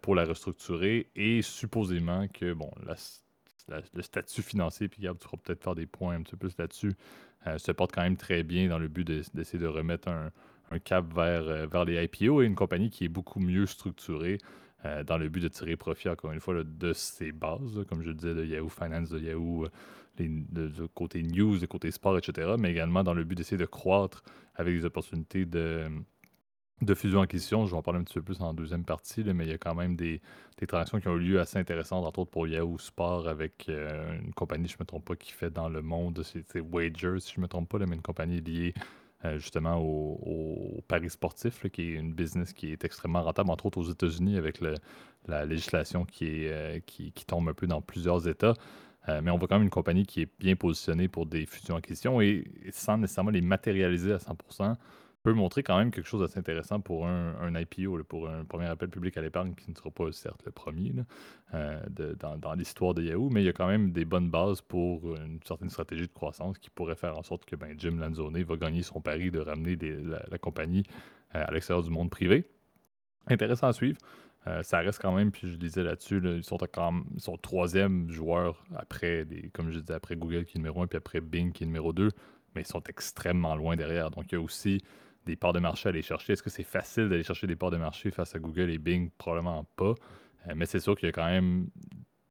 pour 0.02 0.14
la 0.14 0.24
restructurer 0.24 1.08
et 1.16 1.42
supposément 1.42 2.28
que, 2.28 2.52
bon, 2.52 2.70
le 3.94 4.02
statut 4.02 4.42
financier, 4.42 4.88
puis 4.88 5.02
Gab, 5.02 5.18
tu 5.18 5.24
feras 5.24 5.36
peut-être 5.36 5.62
faire 5.62 5.74
des 5.74 5.86
points 5.86 6.14
un 6.14 6.22
petit 6.22 6.36
peu 6.36 6.48
plus 6.48 6.56
là-dessus, 6.58 6.92
euh, 7.46 7.58
se 7.58 7.72
porte 7.72 7.92
quand 7.92 8.02
même 8.02 8.16
très 8.16 8.42
bien 8.42 8.68
dans 8.68 8.78
le 8.78 8.88
but 8.88 9.06
d'essayer 9.06 9.58
de, 9.58 9.66
remettre 9.66 10.08
un, 10.08 10.30
cap 10.80 11.12
vers, 11.14 11.42
euh, 11.42 11.66
vers 11.66 11.84
les 11.84 12.02
IPO 12.04 12.42
et 12.42 12.46
une 12.46 12.54
compagnie 12.54 12.90
qui 12.90 13.04
est 13.04 13.08
beaucoup 13.08 13.40
mieux 13.40 13.66
structurée 13.66 14.38
euh, 14.86 15.04
dans 15.04 15.18
le 15.18 15.28
but 15.28 15.40
de 15.40 15.48
tirer 15.48 15.76
profit, 15.76 16.08
encore 16.08 16.32
une 16.32 16.40
fois, 16.40 16.62
de 16.64 16.92
ses 16.92 17.32
bases, 17.32 17.84
comme 17.88 18.02
je 18.02 18.08
le 18.08 18.14
disais, 18.14 18.34
de 18.34 18.44
Yahoo 18.44 18.68
Finance, 18.68 19.10
de 19.10 19.18
Yahoo, 19.18 19.66
de, 20.18 20.86
côté 20.94 21.22
news, 21.22 21.58
de 21.58 21.66
côté 21.66 21.90
sport, 21.90 22.16
etc., 22.18 22.54
mais 22.58 22.70
également 22.70 23.04
dans 23.04 23.14
le 23.14 23.24
but 23.24 23.34
d'essayer 23.34 23.58
de 23.58 23.66
croître 23.66 24.22
avec 24.54 24.74
des 24.74 24.84
opportunités 24.84 25.44
de, 25.44 25.88
de 26.82 26.94
fusion-acquisition. 26.94 27.66
Je 27.66 27.72
vais 27.72 27.76
en 27.76 27.82
parler 27.82 28.00
un 28.00 28.04
petit 28.04 28.14
peu 28.14 28.22
plus 28.22 28.40
en 28.40 28.54
deuxième 28.54 28.84
partie, 28.84 29.24
mais 29.24 29.44
il 29.44 29.50
y 29.50 29.54
a 29.54 29.58
quand 29.58 29.74
même 29.74 29.96
des, 29.96 30.20
transactions 30.66 31.00
qui 31.00 31.08
ont 31.08 31.16
eu 31.16 31.20
lieu 31.20 31.40
assez 31.40 31.58
intéressantes, 31.58 32.04
entre 32.04 32.20
autres 32.20 32.30
pour 32.30 32.46
Yahoo 32.46 32.78
Sport 32.78 33.28
avec 33.28 33.66
euh, 33.68 34.18
une 34.20 34.32
compagnie, 34.32 34.68
je 34.68 34.74
ne 34.74 34.80
me 34.80 34.86
trompe 34.86 35.04
pas, 35.04 35.16
qui 35.16 35.32
fait 35.32 35.50
dans 35.50 35.68
le 35.68 35.82
monde, 35.82 36.22
c'est 36.22 36.60
Wagers, 36.60 37.20
si 37.20 37.34
je 37.34 37.40
ne 37.40 37.42
me 37.42 37.48
trompe 37.48 37.68
pas, 37.68 37.78
mais 37.78 37.96
une 37.96 38.02
compagnie 38.02 38.40
liée 38.40 38.74
euh, 39.24 39.38
justement 39.38 39.78
au, 39.78 40.82
paris 40.88 41.10
sportif, 41.10 41.68
qui 41.70 41.82
est 41.82 41.94
une 41.94 42.12
business 42.12 42.52
qui 42.52 42.72
est 42.72 42.84
extrêmement 42.84 43.22
rentable, 43.22 43.50
entre 43.50 43.66
autres 43.66 43.78
aux 43.78 43.90
États-Unis 43.90 44.36
avec 44.36 44.60
la 45.26 45.44
législation 45.44 46.06
euh, 46.22 46.80
qui, 46.86 47.12
tombe 47.26 47.48
un 47.48 47.54
peu 47.54 47.66
dans 47.66 47.80
plusieurs 47.80 48.28
États. 48.28 48.54
mais 49.08 49.30
on 49.30 49.38
voit 49.38 49.48
quand 49.48 49.56
même 49.56 49.64
une 49.64 49.70
compagnie 49.70 50.04
qui 50.04 50.22
est 50.22 50.30
bien 50.38 50.56
positionnée 50.56 51.08
pour 51.08 51.26
des 51.26 51.46
fusions-acquisitions 51.46 52.20
et, 52.20 52.44
et 52.64 52.72
sans 52.72 52.98
nécessairement 52.98 53.30
les 53.30 53.40
matérialiser 53.40 54.12
à 54.12 54.18
100% 54.18 54.76
peut 55.26 55.32
montrer 55.32 55.64
quand 55.64 55.76
même 55.76 55.90
quelque 55.90 56.06
chose 56.06 56.20
d'assez 56.20 56.38
intéressant 56.38 56.78
pour 56.78 57.08
un, 57.08 57.52
IPO, 57.52 58.04
pour 58.04 58.28
un 58.28 58.44
premier 58.44 58.66
appel 58.66 58.88
public 58.88 59.16
à 59.16 59.22
l'épargne 59.22 59.56
qui 59.56 59.72
ne 59.72 59.74
sera 59.74 59.90
pas 59.90 60.12
certes 60.12 60.40
le 60.46 60.52
premier 60.52 60.92
euh, 61.52 61.82
dans, 62.38 62.54
l'histoire 62.54 62.94
de 62.94 63.02
Yahoo, 63.02 63.28
mais 63.28 63.42
il 63.42 63.46
y 63.46 63.48
a 63.48 63.52
quand 63.52 63.66
même 63.66 63.90
des 63.90 64.04
bonnes 64.04 64.30
bases 64.30 64.60
pour 64.60 65.16
une 65.16 65.40
certaine 65.44 65.68
stratégie 65.68 66.06
de 66.06 66.12
croissance 66.12 66.58
qui 66.58 66.70
pourrait 66.70 66.94
faire 66.94 67.18
en 67.18 67.24
sorte 67.24 67.44
que 67.44 67.56
ben, 67.56 67.74
Jim 67.76 67.96
Lanzone 67.98 68.40
va 68.40 68.56
gagner 68.56 68.84
son 68.84 69.00
pari 69.00 69.32
de 69.32 69.40
ramener 69.40 69.74
la, 69.74 70.38
compagnie 70.38 70.84
euh, 71.34 71.44
à 71.44 71.50
l'extérieur 71.50 71.82
du 71.82 71.90
monde 71.90 72.08
privé. 72.08 72.48
Intéressant 73.26 73.66
à 73.66 73.72
suivre. 73.72 73.98
Euh, 74.46 74.62
ça 74.62 74.78
reste 74.78 75.02
quand 75.02 75.12
même, 75.12 75.32
puis 75.32 75.50
je 75.50 75.56
disais 75.56 75.82
là-dessus, 75.82 76.22
ils, 76.24 76.44
sont 76.44 76.58
ils 77.16 77.20
sont 77.20 77.36
troisième 77.36 78.08
joueur 78.10 78.64
après, 78.76 79.26
comme 79.52 79.72
je 79.72 79.80
disais, 79.80 79.94
après 79.94 80.14
Google 80.14 80.44
qui 80.44 80.56
est 80.56 80.60
numéro 80.60 80.82
un, 80.82 80.86
puis 80.86 80.98
après 80.98 81.20
Bing 81.20 81.50
qui 81.50 81.64
est 81.64 81.66
numéro 81.66 81.92
2, 81.92 82.10
mais 82.54 82.62
ils 82.62 82.68
sont 82.68 82.84
extrêmement 82.84 83.56
loin 83.56 83.74
derrière. 83.74 84.12
Donc 84.12 84.26
il 84.30 84.36
y 84.36 84.38
a 84.38 84.40
aussi 84.40 84.80
des 85.26 85.36
parts 85.36 85.52
de 85.52 85.58
marché 85.58 85.88
à 85.88 85.90
aller 85.90 86.02
chercher? 86.02 86.32
Est-ce 86.32 86.42
que 86.42 86.50
c'est 86.50 86.62
facile 86.62 87.08
d'aller 87.08 87.24
chercher 87.24 87.46
des 87.46 87.56
parts 87.56 87.70
de 87.70 87.76
marché 87.76 88.10
face 88.10 88.34
à 88.34 88.38
Google 88.38 88.70
et 88.70 88.78
Bing? 88.78 89.10
Probablement 89.18 89.64
pas. 89.76 89.94
Euh, 90.48 90.54
mais 90.56 90.66
c'est 90.66 90.80
sûr 90.80 90.96
qu'il 90.96 91.06
y 91.06 91.10
a 91.10 91.12
quand 91.12 91.26
même 91.26 91.68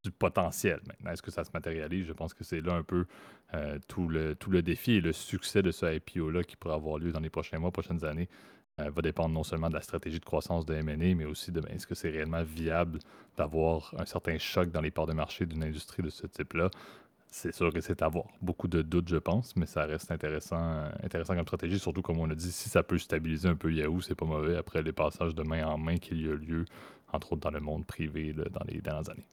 du 0.03 0.11
potentiel. 0.11 0.79
Maintenant, 0.87 1.11
est-ce 1.11 1.21
que 1.21 1.31
ça 1.31 1.43
se 1.43 1.51
matérialise? 1.53 2.05
Je 2.05 2.13
pense 2.13 2.33
que 2.33 2.43
c'est 2.43 2.61
là 2.61 2.73
un 2.73 2.83
peu 2.83 3.05
euh, 3.53 3.77
tout, 3.87 4.07
le, 4.07 4.35
tout 4.35 4.49
le 4.49 4.61
défi 4.61 4.93
et 4.93 5.01
le 5.01 5.13
succès 5.13 5.61
de 5.61 5.71
ce 5.71 5.85
IPO-là 5.95 6.43
qui 6.43 6.55
pourrait 6.55 6.75
avoir 6.75 6.97
lieu 6.97 7.11
dans 7.11 7.19
les 7.19 7.29
prochains 7.29 7.59
mois, 7.59 7.71
prochaines 7.71 8.05
années. 8.05 8.29
Euh, 8.81 8.89
va 8.89 9.01
dépendre 9.01 9.33
non 9.33 9.43
seulement 9.43 9.69
de 9.69 9.73
la 9.73 9.81
stratégie 9.81 10.19
de 10.19 10.25
croissance 10.25 10.65
de 10.65 10.73
M&A, 10.73 11.15
mais 11.15 11.23
aussi 11.23 11.51
de 11.51 11.61
ben, 11.61 11.71
est-ce 11.73 11.87
que 11.87 11.95
c'est 11.95 12.09
réellement 12.09 12.43
viable 12.43 12.99
d'avoir 13.37 13.93
un 13.97 14.05
certain 14.05 14.37
choc 14.37 14.69
dans 14.69 14.81
les 14.81 14.91
parts 14.91 15.05
de 15.05 15.13
marché 15.13 15.45
d'une 15.45 15.63
industrie 15.63 16.03
de 16.03 16.09
ce 16.09 16.27
type-là? 16.27 16.69
C'est 17.27 17.53
sûr 17.53 17.71
que 17.73 17.81
c'est 17.81 18.01
avoir 18.01 18.25
beaucoup 18.41 18.67
de 18.67 18.81
doutes, 18.81 19.09
je 19.09 19.17
pense, 19.17 19.55
mais 19.55 19.65
ça 19.65 19.85
reste 19.85 20.11
intéressant, 20.11 20.85
intéressant 21.03 21.35
comme 21.35 21.45
stratégie, 21.45 21.79
surtout 21.79 22.01
comme 22.01 22.19
on 22.19 22.29
a 22.29 22.35
dit, 22.35 22.51
si 22.51 22.69
ça 22.69 22.83
peut 22.83 22.97
stabiliser 22.97 23.49
un 23.49 23.55
peu 23.55 23.71
Yahoo, 23.73 24.01
c'est 24.01 24.15
pas 24.15 24.25
mauvais 24.25 24.55
après 24.55 24.81
les 24.81 24.93
passages 24.93 25.35
de 25.35 25.43
main 25.43 25.65
en 25.65 25.77
main 25.77 25.97
qu'il 25.97 26.25
y 26.25 26.29
a 26.29 26.33
lieu, 26.33 26.65
entre 27.11 27.33
autres 27.33 27.41
dans 27.41 27.51
le 27.51 27.59
monde 27.59 27.85
privé 27.85 28.33
dans 28.33 28.63
les 28.67 28.81
dernières 28.81 29.09
années. 29.09 29.25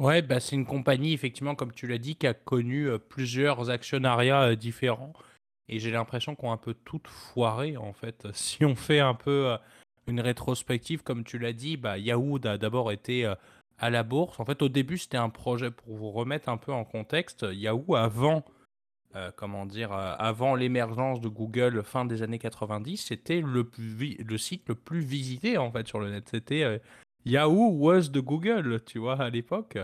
Ouais, 0.00 0.22
bah 0.22 0.40
c'est 0.40 0.56
une 0.56 0.64
compagnie, 0.64 1.12
effectivement, 1.12 1.54
comme 1.54 1.72
tu 1.72 1.86
l'as 1.86 1.98
dit, 1.98 2.16
qui 2.16 2.26
a 2.26 2.32
connu 2.32 2.88
euh, 2.88 2.98
plusieurs 2.98 3.68
actionnariats 3.68 4.44
euh, 4.52 4.56
différents. 4.56 5.12
Et 5.68 5.78
j'ai 5.78 5.90
l'impression 5.90 6.34
qu'on 6.34 6.50
a 6.50 6.54
un 6.54 6.56
peu 6.56 6.72
tout 6.72 7.02
foiré, 7.04 7.76
en 7.76 7.92
fait. 7.92 8.26
Si 8.32 8.64
on 8.64 8.74
fait 8.74 9.00
un 9.00 9.14
peu 9.14 9.50
euh, 9.50 9.58
une 10.06 10.20
rétrospective, 10.20 11.02
comme 11.02 11.22
tu 11.22 11.38
l'as 11.38 11.52
dit, 11.52 11.76
bah, 11.76 11.98
Yahoo 11.98 12.38
a 12.44 12.56
d'abord 12.56 12.92
été 12.92 13.30
à 13.80 13.90
la 13.90 14.02
bourse. 14.02 14.38
En 14.38 14.44
fait, 14.44 14.62
au 14.62 14.68
début, 14.68 14.98
c'était 14.98 15.16
un 15.16 15.30
projet 15.30 15.70
pour 15.70 15.96
vous 15.96 16.10
remettre 16.10 16.48
un 16.48 16.56
peu 16.56 16.72
en 16.72 16.84
contexte. 16.84 17.46
Yahoo, 17.50 17.96
avant, 17.96 18.44
comment 19.36 19.66
dire, 19.66 19.92
avant 19.92 20.54
l'émergence 20.54 21.20
de 21.20 21.28
Google 21.28 21.82
fin 21.82 22.04
des 22.04 22.22
années 22.22 22.38
90, 22.38 22.98
c'était 22.98 23.40
le, 23.40 23.68
le 23.78 24.38
site 24.38 24.68
le 24.68 24.76
plus 24.76 25.00
visité 25.00 25.58
en 25.58 25.72
fait 25.72 25.88
sur 25.88 25.98
le 25.98 26.10
net. 26.10 26.28
C'était 26.30 26.80
Yahoo 27.24 27.70
was 27.72 28.08
de 28.08 28.20
Google, 28.20 28.80
tu 28.84 28.98
vois, 28.98 29.20
à 29.20 29.30
l'époque. 29.30 29.78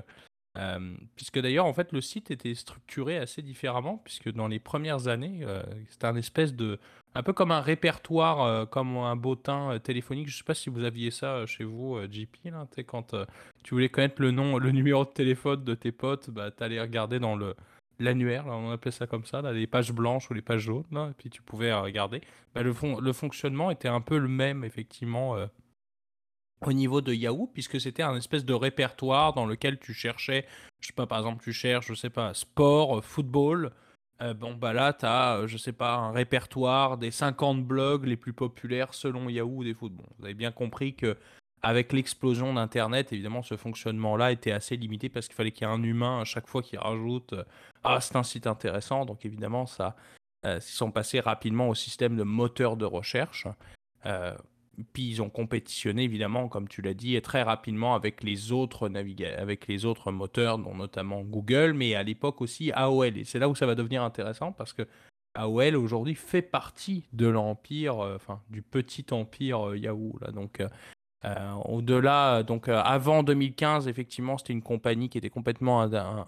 Euh, 0.57 0.97
puisque 1.15 1.41
d'ailleurs, 1.41 1.67
en 1.67 1.75
fait, 1.75 1.93
le 1.93 2.01
site 2.01 2.31
était 2.31 2.55
structuré 2.55 3.19
assez 3.19 3.43
différemment, 3.43 3.99
puisque 3.99 4.33
dans 4.33 4.49
les 4.49 4.59
premières 4.59 5.09
années, 5.09 5.41
euh, 5.43 5.63
c'était 5.91 6.07
un 6.07 6.17
espèce 6.17 6.55
de. 6.55 6.79
Un 7.19 7.23
peu 7.23 7.33
comme 7.33 7.51
un 7.51 7.61
répertoire, 7.61 8.43
euh, 8.43 8.67
comme 8.67 8.97
un 8.97 9.17
bottin 9.17 9.79
téléphonique. 9.79 10.29
Je 10.29 10.37
sais 10.37 10.45
pas 10.45 10.55
si 10.55 10.71
vous 10.71 10.85
aviez 10.85 11.11
ça 11.11 11.47
chez 11.47 11.65
vous, 11.65 11.99
JP, 12.11 12.37
là, 12.47 12.67
quand 12.87 13.15
tu 13.63 13.75
voulais 13.75 13.89
connaître 13.89 14.21
le 14.21 14.31
nom, 14.31 14.59
le 14.59 14.71
numéro 14.73 15.05
de 15.05 15.11
téléphone 15.11 15.65
de 15.65 15.75
tes 15.75 15.93
potes, 15.93 16.31
bah, 16.31 16.51
tu 16.51 16.63
allais 16.63 16.81
regarder 16.81 17.19
dans 17.19 17.37
le. 17.37 17.55
L'annuaire, 17.99 18.45
on 18.47 18.71
appelait 18.73 18.91
ça 18.91 19.07
comme 19.07 19.25
ça, 19.25 19.41
là, 19.41 19.55
les 19.55 19.67
pages 19.67 19.91
blanches 19.91 20.31
ou 20.31 20.35
les 20.35 20.43
pages 20.43 20.61
jaunes, 20.61 20.85
et 20.93 21.15
puis 21.17 21.31
tu 21.31 21.41
pouvais 21.41 21.73
regarder. 21.73 22.21
Bah, 22.55 22.63
le, 22.63 22.75
le 23.01 23.13
fonctionnement 23.15 23.71
était 23.71 23.89
un 23.89 24.03
peu 24.03 24.19
le 24.19 24.29
même, 24.29 24.65
effectivement, 24.65 25.35
au 26.65 26.73
niveau 26.73 27.01
de 27.01 27.13
Yahoo, 27.13 27.47
puisque 27.53 27.81
c'était 27.81 28.03
un 28.03 28.17
espèce 28.17 28.45
de 28.45 28.55
répertoire 28.55 29.35
dans 29.35 29.47
lequel 29.47 29.79
tu 29.79 29.93
cherchais, 29.93 30.47
je 30.81 30.89
sais 30.89 30.93
pas, 30.93 31.07
par 31.07 31.19
exemple, 31.19 31.43
tu 31.43 31.53
cherches, 31.53 31.89
je 31.89 31.95
sais 31.95 32.11
pas, 32.11 32.35
sport, 32.35 33.05
football. 33.05 33.73
Euh, 34.23 34.35
bon, 34.35 34.55
bah 34.55 34.73
là, 34.73 34.93
tu 34.93 35.05
as, 35.05 35.39
euh, 35.39 35.47
je 35.47 35.57
sais 35.57 35.73
pas, 35.73 35.95
un 35.95 36.13
répertoire 36.13 36.97
des 36.97 37.11
50 37.11 37.65
blogs 37.65 38.07
les 38.07 38.17
plus 38.17 38.33
populaires 38.33 38.95
selon 38.95 39.29
Yahoo 39.29 39.63
des 39.63 39.75
footballs. 39.75 40.07
Vous 40.19 40.25
avez 40.25 40.35
bien 40.35 40.53
compris 40.53 40.95
que 40.95 41.17
avec 41.63 41.93
l'explosion 41.93 42.55
d'Internet, 42.55 43.13
évidemment, 43.13 43.43
ce 43.43 43.57
fonctionnement-là 43.57 44.33
était 44.33 44.53
assez 44.53 44.77
limité 44.77 45.09
parce 45.09 45.27
qu'il 45.27 45.35
fallait 45.35 45.51
qu'il 45.51 45.67
y 45.67 45.71
ait 45.71 45.75
un 45.75 45.83
humain 45.83 46.21
à 46.21 46.25
chaque 46.25 46.47
fois 46.47 46.63
qui 46.63 46.77
rajoute 46.77 47.33
euh, 47.33 47.45
Ah, 47.85 48.01
c'est 48.01 48.17
un 48.17 48.23
site 48.23 48.47
intéressant. 48.47 49.05
Donc, 49.05 49.25
évidemment, 49.27 49.67
ça, 49.67 49.97
ils 50.45 50.61
sont 50.61 50.93
passés 50.93 51.19
rapidement 51.19 51.69
au 51.69 51.75
système 51.75 52.17
de 52.17 52.23
moteur 52.23 52.77
de 52.77 52.85
recherche. 52.85 53.49
Puis 54.93 55.09
ils 55.09 55.23
ont 55.23 55.31
compétitionné 55.31 56.05
évidemment, 56.05 56.49
comme 56.49 56.69
tu 56.69 56.83
l'as 56.83 56.95
dit, 56.95 57.21
très 57.23 57.43
rapidement 57.43 57.95
avec 57.95 58.23
les 58.23 58.53
autres 58.53 58.91
avec 59.39 59.67
les 59.67 59.85
autres 59.85 60.13
moteurs, 60.13 60.59
dont 60.59 60.75
notamment 60.75 61.23
Google, 61.23 61.73
mais 61.75 61.95
à 61.95 62.03
l'époque 62.03 62.41
aussi 62.41 62.73
AOL. 62.73 63.19
Et 63.19 63.25
c'est 63.25 63.39
là 63.39 63.49
où 63.49 63.55
ça 63.55 63.67
va 63.67 63.75
devenir 63.75 64.03
intéressant 64.03 64.53
parce 64.53 64.73
que 64.73 64.87
AOL 65.35 65.77
aujourd'hui 65.77 66.15
fait 66.15 66.43
partie 66.43 67.05
de 67.13 67.27
l'empire, 67.27 68.01
euh, 68.01 68.17
enfin 68.17 68.43
du 68.51 68.63
petit 68.63 69.07
empire 69.11 69.69
euh, 69.69 69.79
Yahoo. 69.79 70.19
Là. 70.21 70.33
Donc 70.33 70.61
euh, 71.25 71.53
au-delà, 71.65 72.43
donc 72.43 72.69
euh, 72.69 72.81
avant 72.85 73.23
2015, 73.23 73.89
effectivement, 73.89 74.37
c'était 74.37 74.53
une 74.53 74.63
compagnie 74.63 75.09
qui 75.09 75.19
était 75.19 75.31
complètement 75.31 75.81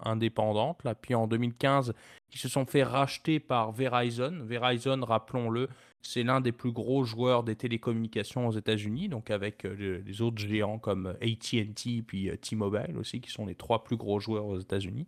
indépendante. 0.03 0.83
Là. 0.83 0.95
Puis 0.95 1.13
en 1.13 1.27
2015, 1.27 1.93
ils 2.33 2.39
se 2.39 2.49
sont 2.49 2.65
fait 2.65 2.83
racheter 2.83 3.39
par 3.39 3.71
Verizon. 3.71 4.39
Verizon, 4.43 5.01
rappelons-le, 5.05 5.69
c'est 6.01 6.23
l'un 6.23 6.41
des 6.41 6.51
plus 6.51 6.71
gros 6.71 7.03
joueurs 7.03 7.43
des 7.43 7.55
télécommunications 7.55 8.47
aux 8.47 8.51
États-Unis, 8.51 9.09
donc 9.09 9.29
avec 9.29 9.63
euh, 9.63 10.01
les 10.05 10.21
autres 10.21 10.39
géants 10.39 10.79
comme 10.79 11.15
AT&T 11.21 12.01
puis 12.05 12.31
T-Mobile 12.39 12.97
aussi, 12.97 13.21
qui 13.21 13.31
sont 13.31 13.45
les 13.45 13.55
trois 13.55 13.83
plus 13.83 13.97
gros 13.97 14.19
joueurs 14.19 14.47
aux 14.47 14.59
États-Unis. 14.59 15.07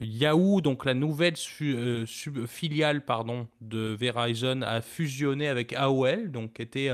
Yahoo, 0.00 0.62
donc 0.62 0.84
la 0.84 0.94
nouvelle 0.94 1.36
filiale 1.36 3.04
pardon, 3.04 3.46
de 3.60 3.94
Verizon, 3.98 4.62
a 4.62 4.80
fusionné 4.80 5.46
avec 5.46 5.74
AOL, 5.74 6.32
donc 6.32 6.58
était 6.58 6.90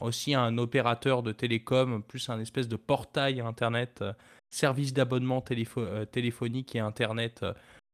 aussi 0.00 0.34
un 0.34 0.58
opérateur 0.58 1.22
de 1.22 1.32
télécom, 1.32 2.02
plus 2.02 2.28
un 2.28 2.40
espèce 2.40 2.68
de 2.68 2.76
portail 2.76 3.40
Internet, 3.40 3.98
euh, 4.02 4.12
service 4.50 4.92
d'abonnement 4.92 5.44
euh, 5.78 6.04
téléphonique 6.04 6.76
et 6.76 6.80
Internet 6.80 7.44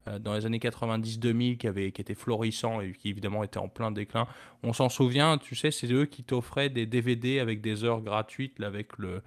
euh, 0.07 0.19
dans 0.19 0.35
les 0.35 0.45
années 0.45 0.59
90-2000 0.59 1.57
qui, 1.57 1.91
qui 1.91 2.01
était 2.01 2.15
florissant 2.15 2.79
et 2.81 2.93
qui 2.93 3.09
évidemment 3.09 3.43
était 3.43 3.57
en 3.57 3.69
plein 3.69 3.91
déclin. 3.91 4.27
On 4.63 4.73
s'en 4.73 4.89
souvient, 4.89 5.37
tu 5.37 5.55
sais, 5.55 5.71
c'est 5.71 5.91
eux 5.91 6.05
qui 6.05 6.23
t'offraient 6.23 6.69
des 6.69 6.85
DVD 6.85 7.39
avec 7.39 7.61
des 7.61 7.83
heures 7.83 8.01
gratuites, 8.01 8.61
avec 8.61 8.97
le... 8.97 9.21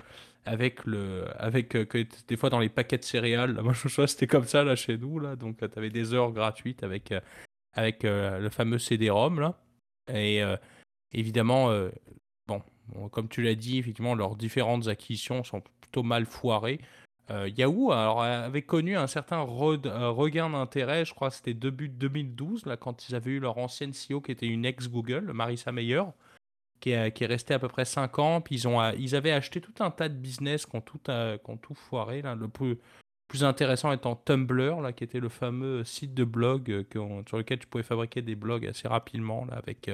Avec 0.45 0.87
le, 0.87 1.27
avec 1.37 1.77
des 1.77 2.37
fois 2.39 2.49
dans 2.49 2.61
les 2.61 2.71
paquets 2.71 2.97
de 2.97 3.05
céréales, 3.05 3.61
moi 3.61 3.75
je 3.75 3.87
crois 3.89 4.07
c'était 4.07 4.27
comme 4.27 4.47
ça 4.47 4.65
là 4.65 4.77
chez 4.77 4.97
nous 4.97 5.19
là, 5.19 5.37
donc 5.37 5.59
tu 5.59 5.79
avais 5.79 5.91
des 5.91 6.15
heures 6.15 6.33
gratuites 6.33 6.83
avec 6.83 7.13
avec 7.75 8.05
le 8.05 8.49
fameux 8.49 8.79
CD-ROM 8.79 9.41
là, 9.41 9.61
et 10.11 10.41
évidemment 11.13 11.71
bon, 12.49 12.63
comme 13.11 13.29
tu 13.29 13.43
l'as 13.43 13.55
dit, 13.55 13.79
effectivement, 13.79 14.15
leurs 14.15 14.35
différentes 14.35 14.89
acquisitions 14.89 15.45
sont 15.45 15.63
plutôt 15.81 16.03
mal 16.03 16.27
foirées. 16.27 16.81
Euh, 17.31 17.49
Yahoo 17.49 17.93
alors, 17.93 18.23
avait 18.23 18.63
connu 18.63 18.97
un 18.97 19.07
certain 19.07 19.41
regain 19.41 20.49
d'intérêt, 20.49 21.05
je 21.05 21.13
crois 21.13 21.31
c'était 21.31 21.53
début 21.53 21.91
2012, 21.91 22.65
là, 22.65 22.79
quand 22.79 23.09
ils 23.09 23.15
avaient 23.15 23.33
eu 23.33 23.39
leur 23.39 23.59
ancienne 23.59 23.93
CEO 23.93 24.23
qui 24.23 24.33
était 24.33 24.47
une 24.47 24.65
ex-Google, 24.65 25.31
Marissa 25.33 25.71
Mayer, 25.71 26.05
qui 26.81 26.91
est, 26.91 27.27
restée 27.27 27.55
à 27.55 27.59
peu 27.59 27.69
près 27.69 27.85
5 27.85 28.19
ans. 28.19 28.41
Puis 28.41 28.55
ils, 28.55 28.69
ont, 28.69 28.83
ils 28.93 29.15
avaient 29.15 29.33
acheté 29.33 29.61
tout 29.61 29.75
un 29.81 29.91
tas 29.91 30.09
de 30.09 30.15
business 30.15 30.65
qui 30.65 30.77
ont 30.77 30.81
tout, 30.81 31.01
euh, 31.09 31.37
tout 31.61 31.75
foiré. 31.75 32.23
Le 32.23 32.49
plus, 32.49 32.79
intéressant 33.43 33.93
étant 33.93 34.17
Tumblr, 34.17 34.81
là, 34.81 34.93
qui 34.93 35.05
était 35.05 35.21
le 35.21 35.29
fameux 35.29 35.85
site 35.85 36.15
de 36.15 36.25
blog 36.25 36.71
euh, 36.71 37.23
sur 37.27 37.37
lequel 37.37 37.59
tu 37.59 37.67
pouvais 37.67 37.85
fabriquer 37.85 38.23
des 38.23 38.37
blogs 38.37 38.67
assez 38.67 38.89
rapidement, 38.89 39.45
là, 39.45 39.57
avec 39.57 39.91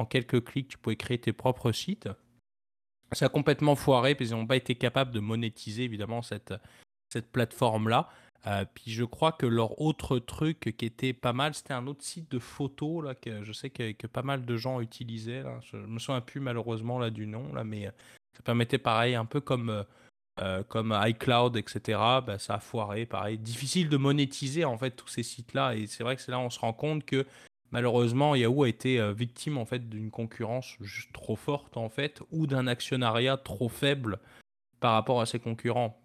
en 0.00 0.06
quelques 0.06 0.44
clics, 0.44 0.68
tu 0.68 0.78
pouvais 0.78 0.96
créer 0.96 1.18
tes 1.18 1.32
propres 1.32 1.72
sites. 1.72 2.08
Ça 3.12 3.26
a 3.26 3.28
complètement 3.28 3.74
foiré 3.74 4.14
parce 4.14 4.30
qu'ils 4.30 4.38
n'ont 4.38 4.46
pas 4.46 4.56
été 4.56 4.74
capables 4.74 5.10
de 5.10 5.20
monétiser 5.20 5.82
évidemment 5.82 6.22
cette, 6.22 6.54
cette 7.12 7.30
plateforme-là. 7.30 8.08
Euh, 8.46 8.64
puis 8.72 8.90
je 8.90 9.04
crois 9.04 9.32
que 9.32 9.44
leur 9.44 9.80
autre 9.80 10.18
truc 10.18 10.74
qui 10.78 10.86
était 10.86 11.12
pas 11.12 11.34
mal, 11.34 11.54
c'était 11.54 11.74
un 11.74 11.86
autre 11.86 12.02
site 12.02 12.30
de 12.30 12.38
photos 12.38 13.04
là, 13.04 13.14
que 13.14 13.44
je 13.44 13.52
sais 13.52 13.68
que, 13.68 14.06
pas 14.06 14.22
mal 14.22 14.46
de 14.46 14.56
gens 14.56 14.80
utilisaient. 14.80 15.44
Je 15.70 15.76
me 15.76 15.98
souviens 15.98 16.22
plus 16.22 16.40
malheureusement 16.40 16.98
là, 16.98 17.10
du 17.10 17.26
nom, 17.26 17.52
là, 17.52 17.64
mais 17.64 17.86
euh, 17.86 17.90
ça 18.34 18.42
permettait 18.42 18.78
pareil, 18.78 19.14
un 19.14 19.26
peu 19.26 19.40
comme, 19.40 19.84
euh, 20.40 20.62
comme 20.64 20.98
iCloud, 21.06 21.56
etc. 21.56 21.98
Bah, 22.26 22.38
ça 22.38 22.54
a 22.54 22.60
foiré, 22.60 23.04
pareil. 23.04 23.36
Difficile 23.36 23.90
de 23.90 23.98
monétiser 23.98 24.64
en 24.64 24.78
fait 24.78 24.92
tous 24.92 25.08
ces 25.08 25.22
sites-là. 25.22 25.74
Et 25.74 25.86
c'est 25.86 26.02
vrai 26.02 26.16
que 26.16 26.22
c'est 26.22 26.30
là 26.30 26.38
où 26.38 26.42
on 26.42 26.50
se 26.50 26.60
rend 26.60 26.72
compte 26.72 27.04
que 27.04 27.26
malheureusement, 27.72 28.34
Yahoo 28.34 28.64
a 28.64 28.68
été 28.68 29.00
euh, 29.00 29.12
victime 29.12 29.58
en 29.58 29.64
fait 29.64 29.88
d'une 29.88 30.10
concurrence 30.10 30.76
juste 30.80 31.12
trop 31.12 31.36
forte 31.36 31.76
en 31.76 31.88
fait, 31.88 32.22
ou 32.30 32.46
d'un 32.46 32.66
actionnariat 32.66 33.36
trop 33.36 33.68
faible 33.68 34.18
par 34.80 34.94
rapport 34.94 35.20
à 35.20 35.26
ses 35.26 35.38
concurrents. 35.38 35.96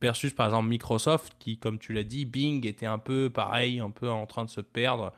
Versus 0.00 0.34
par 0.34 0.46
exemple 0.46 0.68
Microsoft, 0.68 1.34
qui, 1.38 1.58
comme 1.58 1.78
tu 1.78 1.92
l'as 1.92 2.02
dit, 2.02 2.24
Bing 2.24 2.66
était 2.66 2.86
un 2.86 2.98
peu 2.98 3.30
pareil, 3.30 3.78
un 3.78 3.90
peu 3.90 4.10
en 4.10 4.26
train 4.26 4.44
de 4.44 4.50
se 4.50 4.60
perdre. 4.60 5.12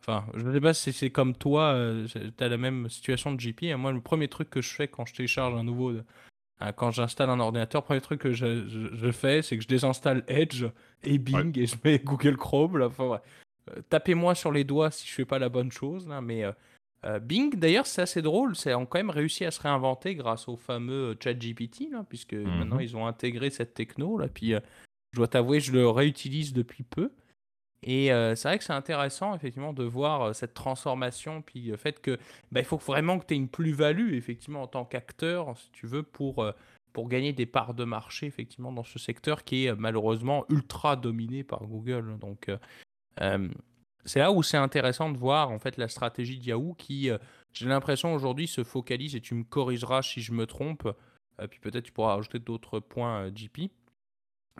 Enfin, 0.00 0.24
je 0.34 0.44
ne 0.44 0.52
sais 0.52 0.60
pas 0.60 0.74
si 0.74 0.92
c'est 0.92 1.10
comme 1.10 1.34
toi, 1.34 1.72
euh, 1.72 2.06
tu 2.06 2.44
as 2.44 2.48
la 2.48 2.56
même 2.56 2.88
situation 2.88 3.32
de 3.32 3.40
JP. 3.40 3.64
moi, 3.76 3.90
le 3.90 4.00
premier 4.00 4.28
truc 4.28 4.48
que 4.48 4.62
je 4.62 4.72
fais 4.72 4.86
quand 4.86 5.06
je 5.06 5.14
télécharge 5.14 5.54
un 5.54 5.64
nouveau. 5.64 5.90
Euh, 5.90 6.72
quand 6.76 6.90
j'installe 6.90 7.30
un 7.30 7.40
ordinateur, 7.40 7.82
le 7.82 7.84
premier 7.84 8.00
truc 8.00 8.20
que 8.20 8.32
je, 8.32 9.12
fais, 9.12 9.42
c'est 9.42 9.56
que 9.56 9.62
je 9.62 9.68
désinstalle 9.68 10.24
Edge 10.28 10.64
et 11.04 11.18
Bing 11.18 11.56
et 11.58 11.66
je 11.66 11.76
mets 11.84 11.98
Google 11.98 12.36
Chrome. 12.36 12.78
Là. 12.78 12.86
Enfin, 12.86 13.20
tapez-moi 13.88 14.34
sur 14.34 14.52
les 14.52 14.64
doigts 14.64 14.90
si 14.90 15.06
je 15.06 15.12
fais 15.12 15.24
pas 15.24 15.38
la 15.38 15.48
bonne 15.48 15.72
chose, 15.72 16.08
mais 16.22 16.44
euh, 16.44 16.52
euh, 17.04 17.18
Bing, 17.18 17.54
d'ailleurs, 17.56 17.86
c'est 17.86 18.02
assez 18.02 18.22
drôle. 18.22 18.54
Ils 18.64 18.74
ont 18.74 18.86
quand 18.86 18.98
même 18.98 19.10
réussi 19.10 19.44
à 19.44 19.50
se 19.50 19.60
réinventer 19.60 20.14
grâce 20.14 20.48
au 20.48 20.56
fameux 20.56 21.16
ChatGPT, 21.22 21.88
puisque 22.08 22.34
mhm. 22.34 22.58
maintenant 22.58 22.78
ils 22.78 22.96
ont 22.96 23.06
intégré 23.06 23.50
cette 23.50 23.74
techno. 23.74 24.18
Là, 24.18 24.28
puis, 24.28 24.54
je 25.12 25.16
dois 25.16 25.28
t'avouer, 25.28 25.60
je 25.60 25.72
le 25.72 25.88
réutilise 25.88 26.52
depuis 26.52 26.82
peu. 26.82 27.12
Et 27.84 28.08
c'est 28.08 28.48
vrai 28.48 28.58
que 28.58 28.64
c'est 28.64 28.72
intéressant, 28.72 29.36
effectivement, 29.36 29.72
de 29.72 29.84
voir 29.84 30.34
cette 30.34 30.52
transformation, 30.52 31.42
puis 31.42 31.60
le 31.60 31.76
fait 31.76 32.00
que 32.00 32.18
bah, 32.50 32.58
il 32.58 32.66
faut 32.66 32.76
vraiment 32.76 33.20
que 33.20 33.26
tu 33.26 33.34
aies 33.34 33.36
une 33.36 33.48
plus-value, 33.48 34.14
effectivement, 34.14 34.62
en 34.62 34.66
tant 34.66 34.84
qu'acteur, 34.84 35.56
si 35.56 35.70
tu 35.70 35.86
veux, 35.86 36.02
pour, 36.02 36.44
pour 36.92 37.08
gagner 37.08 37.32
des 37.32 37.46
parts 37.46 37.74
de 37.74 37.84
marché, 37.84 38.26
effectivement, 38.26 38.72
dans 38.72 38.82
ce 38.82 38.98
secteur 38.98 39.44
qui 39.44 39.66
est 39.66 39.74
malheureusement 39.76 40.44
ultra 40.48 40.96
dominé 40.96 41.44
par 41.44 41.64
Google. 41.64 42.18
Donc, 42.18 42.50
euh, 43.20 43.48
c'est 44.04 44.20
là 44.20 44.32
où 44.32 44.42
c'est 44.42 44.56
intéressant 44.56 45.10
de 45.10 45.18
voir 45.18 45.50
en 45.50 45.58
fait 45.58 45.76
la 45.76 45.88
stratégie 45.88 46.38
de 46.38 46.44
Yahoo 46.44 46.74
qui, 46.74 47.10
euh, 47.10 47.18
j'ai 47.52 47.66
l'impression 47.66 48.14
aujourd'hui, 48.14 48.46
se 48.46 48.64
focalise 48.64 49.14
et 49.14 49.20
tu 49.20 49.34
me 49.34 49.44
corrigeras 49.44 50.02
si 50.02 50.20
je 50.20 50.32
me 50.32 50.46
trompe. 50.46 50.88
Euh, 51.40 51.46
puis 51.46 51.60
peut-être 51.60 51.84
tu 51.84 51.92
pourras 51.92 52.16
ajouter 52.16 52.38
d'autres 52.38 52.80
points, 52.80 53.30
JP. 53.34 53.70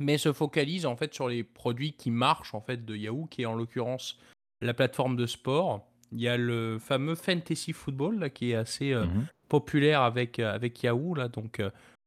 Mais 0.01 0.19
se 0.19 0.33
focalise 0.33 0.87
en 0.87 0.97
fait 0.97 1.13
sur 1.15 1.29
les 1.29 1.43
produits 1.43 1.93
qui 1.93 2.11
marchent 2.11 2.55
en 2.55 2.61
fait 2.61 2.85
de 2.85 2.95
Yahoo, 2.95 3.27
qui 3.27 3.43
est 3.43 3.47
en 3.47 3.55
l'occurrence 3.55 4.19
la 4.61 4.75
plateforme 4.75 5.17
de 5.17 5.27
sport. 5.27 5.89
Il 6.13 6.21
y 6.21 6.29
a 6.29 6.37
le 6.37 6.79
fameux 6.79 7.15
Fantasy 7.15 7.73
Football 7.73 8.19
là, 8.19 8.31
qui 8.31 8.53
est 8.53 8.55
assez 8.55 8.95
mhm. 8.95 9.27
populaire 9.49 10.03
avec, 10.03 10.39
avec 10.39 10.83
Yahoo. 10.83 11.15
Là. 11.15 11.29
Donc, 11.29 11.61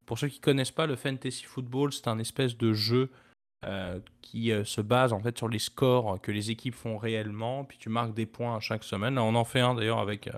pour 0.06 0.18
ceux 0.18 0.28
qui 0.28 0.38
ne 0.38 0.44
connaissent 0.44 0.70
pas, 0.70 0.86
le 0.86 0.96
Fantasy 0.96 1.44
Football, 1.44 1.92
c'est 1.92 2.08
un 2.08 2.18
espèce 2.18 2.56
de 2.56 2.72
jeu 2.72 3.10
euh, 3.64 4.00
qui 4.22 4.50
euh, 4.50 4.64
se 4.64 4.80
base 4.80 5.12
en 5.12 5.20
fait 5.20 5.38
sur 5.38 5.48
les 5.48 5.60
scores 5.60 6.20
que 6.20 6.32
les 6.32 6.50
équipes 6.50 6.74
font 6.74 6.98
réellement, 6.98 7.64
puis 7.64 7.78
tu 7.78 7.90
marques 7.90 8.12
des 8.12 8.26
points 8.26 8.58
chaque 8.58 8.82
semaine. 8.82 9.18
on 9.20 9.36
en 9.36 9.44
fait 9.44 9.60
un 9.60 9.76
d'ailleurs 9.76 10.00
avec, 10.00 10.26
euh, 10.26 10.32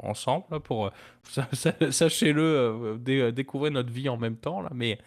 ensemble 0.00 0.60
pour 0.60 0.90
sachez-le 1.90 2.98
découvrir 3.32 3.72
notre 3.72 3.90
vie 3.90 4.10
en 4.10 4.18
même 4.18 4.36
temps 4.36 4.60
là. 4.60 4.70
Mais 4.74 4.98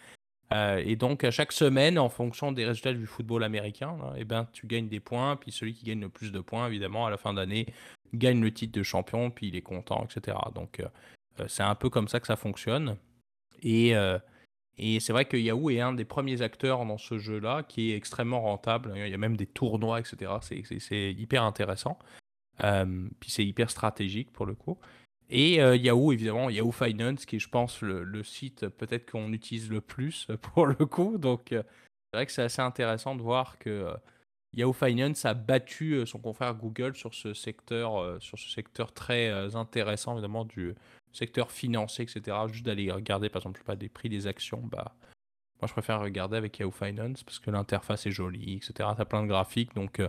et 0.84 0.96
donc 0.96 1.22
à 1.24 1.30
chaque 1.30 1.52
semaine 1.52 1.98
en 1.98 2.08
fonction 2.08 2.50
des 2.50 2.64
résultats 2.64 2.92
du 2.92 3.06
football 3.06 3.44
américain 3.44 3.96
et 4.16 4.20
eh 4.20 4.24
ben 4.24 4.48
tu 4.52 4.66
gagnes 4.66 4.88
des 4.88 5.00
points. 5.00 5.36
Puis 5.36 5.52
celui 5.52 5.72
qui 5.72 5.84
gagne 5.84 6.00
le 6.00 6.08
plus 6.08 6.32
de 6.32 6.40
points 6.40 6.66
évidemment 6.66 7.06
à 7.06 7.10
la 7.10 7.16
fin 7.16 7.32
d'année 7.32 7.66
gagne 8.12 8.40
le 8.40 8.52
titre 8.52 8.76
de 8.76 8.82
champion. 8.82 9.30
Puis 9.30 9.48
il 9.48 9.56
est 9.56 9.62
content 9.62 10.04
etc 10.04 10.36
donc 10.54 10.82
c'est 11.46 11.62
un 11.62 11.74
peu 11.76 11.90
comme 11.90 12.08
ça 12.08 12.18
que 12.18 12.26
ça 12.26 12.36
fonctionne. 12.36 12.96
Et 13.62 13.94
et 14.78 15.00
c'est 15.00 15.12
vrai 15.12 15.26
que 15.26 15.36
Yahoo 15.36 15.70
est 15.70 15.80
un 15.80 15.92
des 15.92 16.04
premiers 16.04 16.40
acteurs 16.42 16.84
dans 16.86 16.98
ce 16.98 17.18
jeu-là 17.18 17.62
qui 17.62 17.92
est 17.92 17.96
extrêmement 17.96 18.40
rentable. 18.40 18.92
Il 18.96 19.08
y 19.08 19.14
a 19.14 19.18
même 19.18 19.36
des 19.36 19.46
tournois, 19.46 20.00
etc. 20.00 20.32
C'est 20.40 21.12
hyper 21.12 21.42
intéressant. 21.42 21.98
Euh, 22.64 23.08
puis 23.20 23.30
c'est 23.30 23.44
hyper 23.44 23.70
stratégique 23.70 24.32
pour 24.32 24.46
le 24.46 24.54
coup. 24.54 24.78
Et 25.28 25.62
euh, 25.62 25.76
Yahoo, 25.76 26.12
évidemment, 26.12 26.50
Yahoo 26.50 26.72
Finance, 26.72 27.24
qui 27.26 27.36
est, 27.36 27.38
je 27.38 27.48
pense, 27.48 27.80
le, 27.82 28.22
site 28.22 28.68
peut-être 28.68 29.10
qu'on 29.10 29.32
utilise 29.32 29.70
le 29.70 29.80
plus 29.80 30.28
pour 30.54 30.66
le 30.66 30.86
coup. 30.86 31.18
Donc, 31.18 31.52
euh, 31.52 31.62
c'est 32.10 32.18
vrai 32.18 32.26
que 32.26 32.32
c'est 32.32 32.42
assez 32.42 32.62
intéressant 32.62 33.14
de 33.14 33.22
voir 33.22 33.58
que 33.58 33.88
Yahoo 34.54 34.72
Finance 34.72 35.24
a 35.24 35.34
battu 35.34 36.06
son 36.06 36.18
confrère 36.18 36.54
Google 36.54 36.94
sur 36.94 37.14
ce 37.14 37.32
secteur, 37.32 38.20
sur 38.20 38.38
ce 38.38 38.50
secteur 38.50 38.92
très 38.92 39.30
intéressant, 39.54 40.12
évidemment, 40.12 40.44
du, 40.44 40.74
secteur 41.12 41.50
financier, 41.50 42.04
etc. 42.04 42.36
Juste 42.50 42.64
d'aller 42.64 42.90
regarder, 42.90 43.28
par 43.28 43.42
exemple, 43.42 43.62
pas 43.64 43.76
des 43.76 43.88
prix 43.88 44.08
des 44.08 44.26
actions, 44.26 44.62
bah, 44.64 44.94
moi 45.60 45.68
je 45.68 45.72
préfère 45.72 46.00
regarder 46.00 46.36
avec 46.36 46.58
Yahoo 46.58 46.70
Finance 46.70 47.22
parce 47.22 47.38
que 47.38 47.50
l'interface 47.50 48.06
est 48.06 48.10
jolie, 48.10 48.54
etc. 48.56 48.90
T'as 48.96 49.04
plein 49.04 49.22
de 49.22 49.28
graphiques, 49.28 49.74
donc 49.74 50.00
euh, 50.00 50.08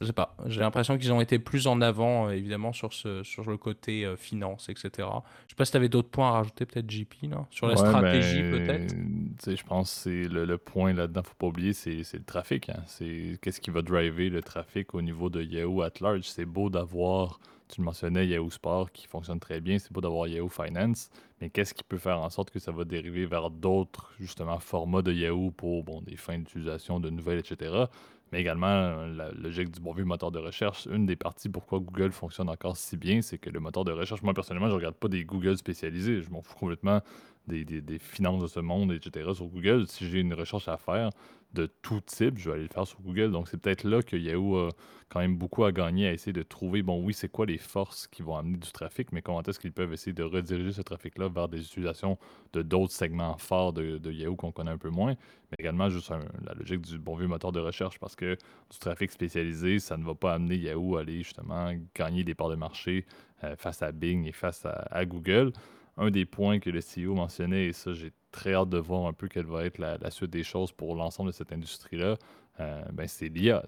je 0.00 0.06
sais 0.06 0.12
pas. 0.12 0.36
J'ai 0.46 0.60
l'impression 0.60 0.98
qu'ils 0.98 1.12
ont 1.12 1.22
été 1.22 1.38
plus 1.38 1.66
en 1.66 1.80
avant, 1.80 2.28
euh, 2.28 2.32
évidemment, 2.32 2.74
sur, 2.74 2.92
ce, 2.92 3.22
sur 3.22 3.48
le 3.48 3.56
côté 3.56 4.04
euh, 4.04 4.16
finance, 4.16 4.68
etc. 4.68 4.90
Je 4.98 5.52
sais 5.52 5.56
pas 5.56 5.64
si 5.64 5.70
tu 5.70 5.76
avais 5.78 5.88
d'autres 5.88 6.10
points 6.10 6.28
à 6.28 6.32
rajouter, 6.32 6.66
peut-être 6.66 6.90
JP, 6.90 7.14
non 7.30 7.46
Sur 7.50 7.68
la 7.68 7.76
stratégie, 7.76 8.42
ben, 8.42 8.66
peut-être 8.66 9.56
Je 9.56 9.64
pense 9.64 9.94
que 9.94 10.00
c'est 10.02 10.28
le, 10.28 10.58
point 10.58 10.92
là-dedans, 10.92 11.22
faut 11.22 11.34
pas 11.38 11.46
oublier, 11.46 11.72
c'est 11.72 12.02
le 12.12 12.24
trafic. 12.24 12.68
Hein. 12.68 12.82
C'est 12.86 13.38
qu'est-ce 13.40 13.60
qui 13.60 13.70
va 13.70 13.80
driver 13.80 14.28
le 14.28 14.42
trafic 14.42 14.94
au 14.94 15.00
niveau 15.00 15.30
de 15.30 15.42
Yahoo 15.42 15.80
at 15.80 15.92
large? 16.02 16.24
C'est 16.24 16.44
beau 16.44 16.68
d'avoir 16.68 17.40
tu 17.68 17.80
le 17.80 17.84
mentionnais, 17.84 18.26
Yahoo 18.26 18.50
Sport 18.50 18.92
qui 18.92 19.06
fonctionne 19.06 19.40
très 19.40 19.60
bien, 19.60 19.78
c'est 19.78 19.92
pas 19.92 20.00
d'avoir 20.00 20.28
Yahoo 20.28 20.48
Finance, 20.48 21.10
mais 21.40 21.50
qu'est-ce 21.50 21.74
qui 21.74 21.84
peut 21.84 21.98
faire 21.98 22.20
en 22.20 22.30
sorte 22.30 22.50
que 22.50 22.58
ça 22.58 22.72
va 22.72 22.84
dériver 22.84 23.26
vers 23.26 23.50
d'autres, 23.50 24.12
justement, 24.18 24.58
formats 24.58 25.02
de 25.02 25.12
Yahoo 25.12 25.50
pour 25.50 25.84
bon, 25.84 26.00
des 26.02 26.16
fins 26.16 26.38
d'utilisation 26.38 27.00
de 27.00 27.10
nouvelles, 27.10 27.38
etc. 27.38 27.86
Mais 28.32 28.40
également, 28.40 29.06
la 29.06 29.30
logique 29.32 29.70
du 29.70 29.80
bon 29.80 29.92
vieux 29.92 30.04
moteur 30.04 30.32
de 30.32 30.40
recherche. 30.40 30.86
Une 30.90 31.06
des 31.06 31.14
parties 31.14 31.48
pourquoi 31.48 31.78
Google 31.78 32.10
fonctionne 32.10 32.48
encore 32.48 32.76
si 32.76 32.96
bien, 32.96 33.22
c'est 33.22 33.38
que 33.38 33.50
le 33.50 33.60
moteur 33.60 33.84
de 33.84 33.92
recherche, 33.92 34.22
moi 34.22 34.34
personnellement, 34.34 34.68
je 34.68 34.74
regarde 34.74 34.96
pas 34.96 35.08
des 35.08 35.24
Google 35.24 35.56
spécialisés. 35.56 36.22
Je 36.22 36.30
m'en 36.30 36.42
fous 36.42 36.56
complètement 36.58 37.00
des, 37.46 37.64
des, 37.64 37.98
finances 38.00 38.42
de 38.42 38.48
ce 38.48 38.58
monde, 38.58 38.92
etc. 38.92 39.30
sur 39.34 39.46
Google. 39.46 39.86
Si 39.86 40.08
j'ai 40.08 40.20
une 40.20 40.34
recherche 40.34 40.66
à 40.66 40.76
faire, 40.76 41.10
de 41.52 41.66
tout 41.82 42.00
type, 42.00 42.38
je 42.38 42.50
vais 42.50 42.54
aller 42.54 42.62
le 42.64 42.68
faire 42.68 42.86
sur 42.86 43.00
Google. 43.00 43.30
Donc, 43.30 43.48
c'est 43.48 43.56
peut-être 43.56 43.84
là 43.84 44.02
que 44.02 44.16
Yahoo 44.16 44.56
a 44.56 44.68
quand 45.08 45.20
même 45.20 45.36
beaucoup 45.36 45.64
à 45.64 45.72
gagner 45.72 46.08
à 46.08 46.12
essayer 46.12 46.32
de 46.32 46.42
trouver, 46.42 46.82
bon, 46.82 47.02
oui, 47.02 47.14
c'est 47.14 47.28
quoi 47.28 47.46
les 47.46 47.58
forces 47.58 48.06
qui 48.06 48.22
vont 48.22 48.36
amener 48.36 48.58
du 48.58 48.70
trafic, 48.72 49.12
mais 49.12 49.22
comment 49.22 49.42
est-ce 49.42 49.60
qu'ils 49.60 49.72
peuvent 49.72 49.92
essayer 49.92 50.12
de 50.12 50.22
rediriger 50.22 50.72
ce 50.72 50.82
trafic-là 50.82 51.28
vers 51.28 51.48
des 51.48 51.60
utilisations 51.60 52.18
de 52.52 52.62
d'autres 52.62 52.92
segments 52.92 53.38
forts 53.38 53.72
de, 53.72 54.10
Yahoo 54.10 54.36
qu'on 54.36 54.52
connaît 54.52 54.72
un 54.72 54.78
peu 54.78 54.90
moins, 54.90 55.14
mais 55.50 55.56
également 55.58 55.88
juste 55.88 56.10
la 56.10 56.54
logique 56.54 56.80
du 56.80 56.98
bon 56.98 57.16
vieux 57.16 57.28
moteur 57.28 57.52
de 57.52 57.60
recherche, 57.60 57.98
parce 57.98 58.16
que 58.16 58.36
du 58.70 58.78
trafic 58.78 59.10
spécialisé, 59.10 59.78
ça 59.78 59.96
ne 59.96 60.04
va 60.04 60.14
pas 60.14 60.34
amener 60.34 60.56
Yahoo 60.56 60.96
à 60.96 61.00
aller 61.00 61.22
justement 61.22 61.72
gagner 61.94 62.24
des 62.24 62.34
parts 62.34 62.50
de 62.50 62.56
marché 62.56 63.06
euh, 63.44 63.54
face 63.56 63.82
à 63.82 63.92
Bing 63.92 64.26
et 64.26 64.32
face 64.32 64.66
à 64.66 65.04
Google 65.04 65.52
un 65.96 66.10
des 66.10 66.26
points 66.26 66.58
que 66.58 66.70
le 66.70 66.80
CEO 66.80 67.14
mentionnait, 67.14 67.66
et 67.66 67.72
ça, 67.72 67.92
j'ai 67.92 68.12
très 68.30 68.54
hâte 68.54 68.68
de 68.68 68.78
voir 68.78 69.06
un 69.06 69.12
peu 69.12 69.28
quelle 69.28 69.46
va 69.46 69.64
être 69.64 69.78
la, 69.78 70.10
suite 70.10 70.30
des 70.30 70.44
choses 70.44 70.72
pour 70.72 70.94
l'ensemble 70.94 71.30
de 71.30 71.34
cette 71.34 71.52
industrie-là, 71.52 72.16
euh, 72.58 72.82
ben 72.92 73.06
c'est 73.06 73.28
l'IA. 73.28 73.62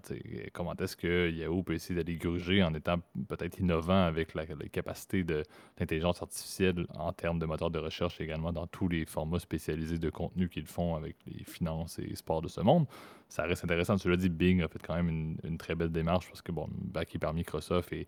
Comment 0.54 0.74
est-ce 0.74 0.96
que 0.96 1.30
Yahoo 1.30 1.62
peut 1.62 1.74
essayer 1.74 1.94
d'aller 1.94 2.16
gruger 2.16 2.62
en 2.62 2.72
étant 2.72 2.96
peut-être 3.28 3.58
innovant 3.58 4.04
avec 4.04 4.34
la, 4.34 4.46
capacité 4.46 5.24
de 5.24 5.42
l'intelligence 5.78 6.22
artificielle 6.22 6.86
en 6.94 7.12
termes 7.12 7.38
de 7.38 7.44
moteur 7.44 7.70
de 7.70 7.78
recherche 7.78 8.18
également 8.20 8.50
dans 8.52 8.66
tous 8.66 8.88
les 8.88 9.04
formats 9.04 9.40
spécialisés 9.40 9.98
de 9.98 10.08
contenu 10.08 10.48
qu'ils 10.48 10.66
font 10.66 10.94
avec 10.94 11.16
les 11.26 11.44
finances 11.44 11.98
et 11.98 12.14
sports 12.14 12.40
de 12.40 12.48
ce 12.48 12.62
monde? 12.62 12.86
Ça 13.28 13.42
reste 13.42 13.64
intéressant. 13.64 13.96
Tu 13.96 14.08
l'as 14.08 14.16
dit, 14.16 14.30
Bing 14.30 14.62
a 14.62 14.68
fait 14.68 14.80
quand 14.82 14.94
même 14.94 15.36
une, 15.44 15.58
très 15.58 15.74
belle 15.74 15.92
démarche 15.92 16.28
parce 16.28 16.40
que, 16.40 16.52
bon, 16.52 16.66
backé 16.70 17.18
par 17.18 17.34
Microsoft 17.34 17.92
et 17.92 18.06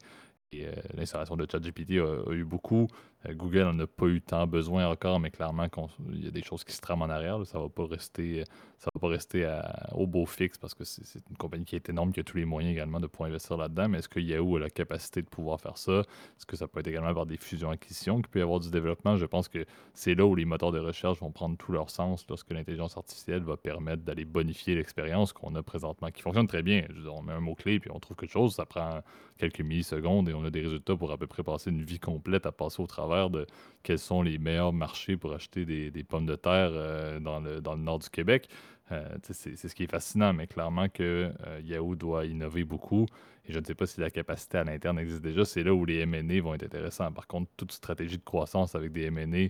euh, 0.54 0.72
l'installation 0.94 1.37
de 1.37 1.46
ChatGPT 1.50 1.98
a, 1.98 2.33
eu 2.33 2.44
beaucoup. 2.44 2.88
Euh, 3.26 3.35
Google 3.35 3.62
n'en 3.62 3.78
a 3.80 3.87
pas 3.87 4.06
eu 4.06 4.20
tant 4.20 4.46
besoin 4.46 4.87
encore, 4.88 5.20
mais 5.20 5.30
clairement, 5.30 5.66
il 6.12 6.24
y 6.24 6.28
a 6.28 6.30
des 6.30 6.42
choses 6.42 6.64
qui 6.64 6.72
se 6.72 6.80
trament 6.80 7.02
en 7.02 7.11
arrière. 7.11 7.44
Ça 7.46 7.59
ne 7.59 7.64
va 7.64 7.68
pas 7.68 7.87
rester, 7.87 8.44
ça 8.78 8.88
va 8.94 9.00
pas 9.00 9.09
rester 9.09 9.61
au 9.92 10.06
beau 10.06 10.26
fixe 10.26 10.59
parce 10.59 10.74
que 10.74 10.85
c'est 10.85 11.22
une 11.28 11.37
compagnie 11.37 11.64
qui 11.64 11.76
est 11.76 11.88
énorme, 11.88 12.12
qui 12.12 12.20
a 12.20 12.24
tous 12.24 12.37
les 12.37 12.44
moyens 12.44 12.72
également 12.72 13.00
de 13.00 13.06
pouvoir 13.06 13.28
investir 13.28 13.56
là-dedans. 13.56 13.88
Mais 13.88 13.98
est-ce 13.98 14.09
que 14.09 14.20
Yahoo 14.20 14.56
a 14.56 14.61
la 14.61 14.70
capacité 14.70 15.22
de 15.22 15.28
pouvoir 15.28 15.61
faire 15.61 15.76
ça? 15.76 16.00
Est-ce 16.00 16.46
que 16.46 16.56
ça 16.56 16.66
peut 16.66 16.80
être 16.80 16.88
également 16.88 17.14
par 17.14 17.26
des 17.26 17.37
fusions-acquisitions 17.37 18.16
qu'il 18.16 18.28
peut 18.28 18.38
y 18.38 18.42
avoir 18.42 18.61
du 18.61 18.70
développement? 18.70 19.16
Je 19.16 19.26
pense 19.26 19.48
que 19.48 19.64
c'est 19.94 20.14
là 20.14 20.24
où 20.24 20.35
les 20.35 20.44
moteurs 20.44 20.72
de 20.72 20.78
recherche 20.78 21.18
vont 21.20 21.30
prendre 21.30 21.56
tout 21.56 21.72
leur 21.72 21.90
sens 21.90 22.24
lorsque 22.28 22.50
l'intelligence 22.50 22.96
artificielle 22.96 23.42
va 23.42 23.56
permettre 23.56 24.02
d'aller 24.02 24.24
bonifier 24.24 24.74
l'expérience 24.74 25.33
qu'on 25.33 25.54
a 25.54 25.62
présentement, 25.62 26.11
qui 26.11 26.22
fonctionne 26.22 26.46
très 26.46 26.62
bien. 26.62 26.85
on 27.06 27.22
met 27.22 27.33
un 27.33 27.40
mot-clé 27.40 27.80
puis 27.80 27.90
on 27.92 28.00
trouve 28.00 28.16
quelque 28.16 28.33
chose, 28.33 28.54
ça 28.54 28.66
prend 28.66 29.02
quelques 29.37 29.61
millisecondes 29.61 30.28
et 30.28 30.35
on 30.35 30.44
a 30.44 30.50
des 30.50 30.61
résultats 30.61 30.96
pour 30.96 31.11
à 31.11 31.18
peu 31.18 31.26
près 31.26 31.42
passer 31.42 31.70
une 31.70 31.83
vie 31.83 31.98
complète 31.98 32.46
à 32.46 32.52
passer 32.52 32.83
au 32.83 32.87
de 33.31 33.46
quels 33.83 33.99
sont 33.99 34.23
les 34.23 34.38
meilleurs 34.38 34.73
marchés 34.73 35.16
pour 35.16 35.33
acheter 35.33 35.64
des, 35.64 36.05
pommes 36.05 36.27
de 36.27 36.37
terre 36.37 36.70
euh, 36.73 37.20
dans, 37.20 37.40
le, 37.40 37.61
nord 37.77 37.99
du 37.99 38.11
Québec. 38.11 38.49
Euh, 38.92 39.05
c'est 39.23 39.57
ce 39.57 39.75
qui 39.75 39.85
est 39.85 39.90
fascinant, 39.90 40.33
mais 40.33 40.46
clairement 40.46 40.88
que 40.88 41.33
euh, 41.46 41.61
Yahoo 41.62 41.94
doit 41.94 42.27
innover 42.27 42.64
beaucoup. 42.64 43.07
Et 43.46 43.53
je 43.53 43.59
ne 43.59 43.64
sais 43.64 43.75
pas 43.75 43.87
si 43.87 44.01
la 44.01 44.11
capacité 44.11 44.59
à 44.59 44.64
l'interne 44.64 44.99
existe 44.99 45.23
déjà. 45.23 45.44
C'est 45.44 45.62
là 45.62 45.73
où 45.73 45.85
les 45.85 46.01
M&A 46.01 46.40
vont 46.40 46.55
être 46.55 46.64
intéressants. 46.64 47.11
Par 47.12 47.27
contre, 47.27 47.51
toute 47.57 47.73
stratégie 47.73 48.18
de 48.18 48.25
croissance 48.25 48.75
avec 48.75 48.92
des 48.92 49.05
M&A, 49.05 49.49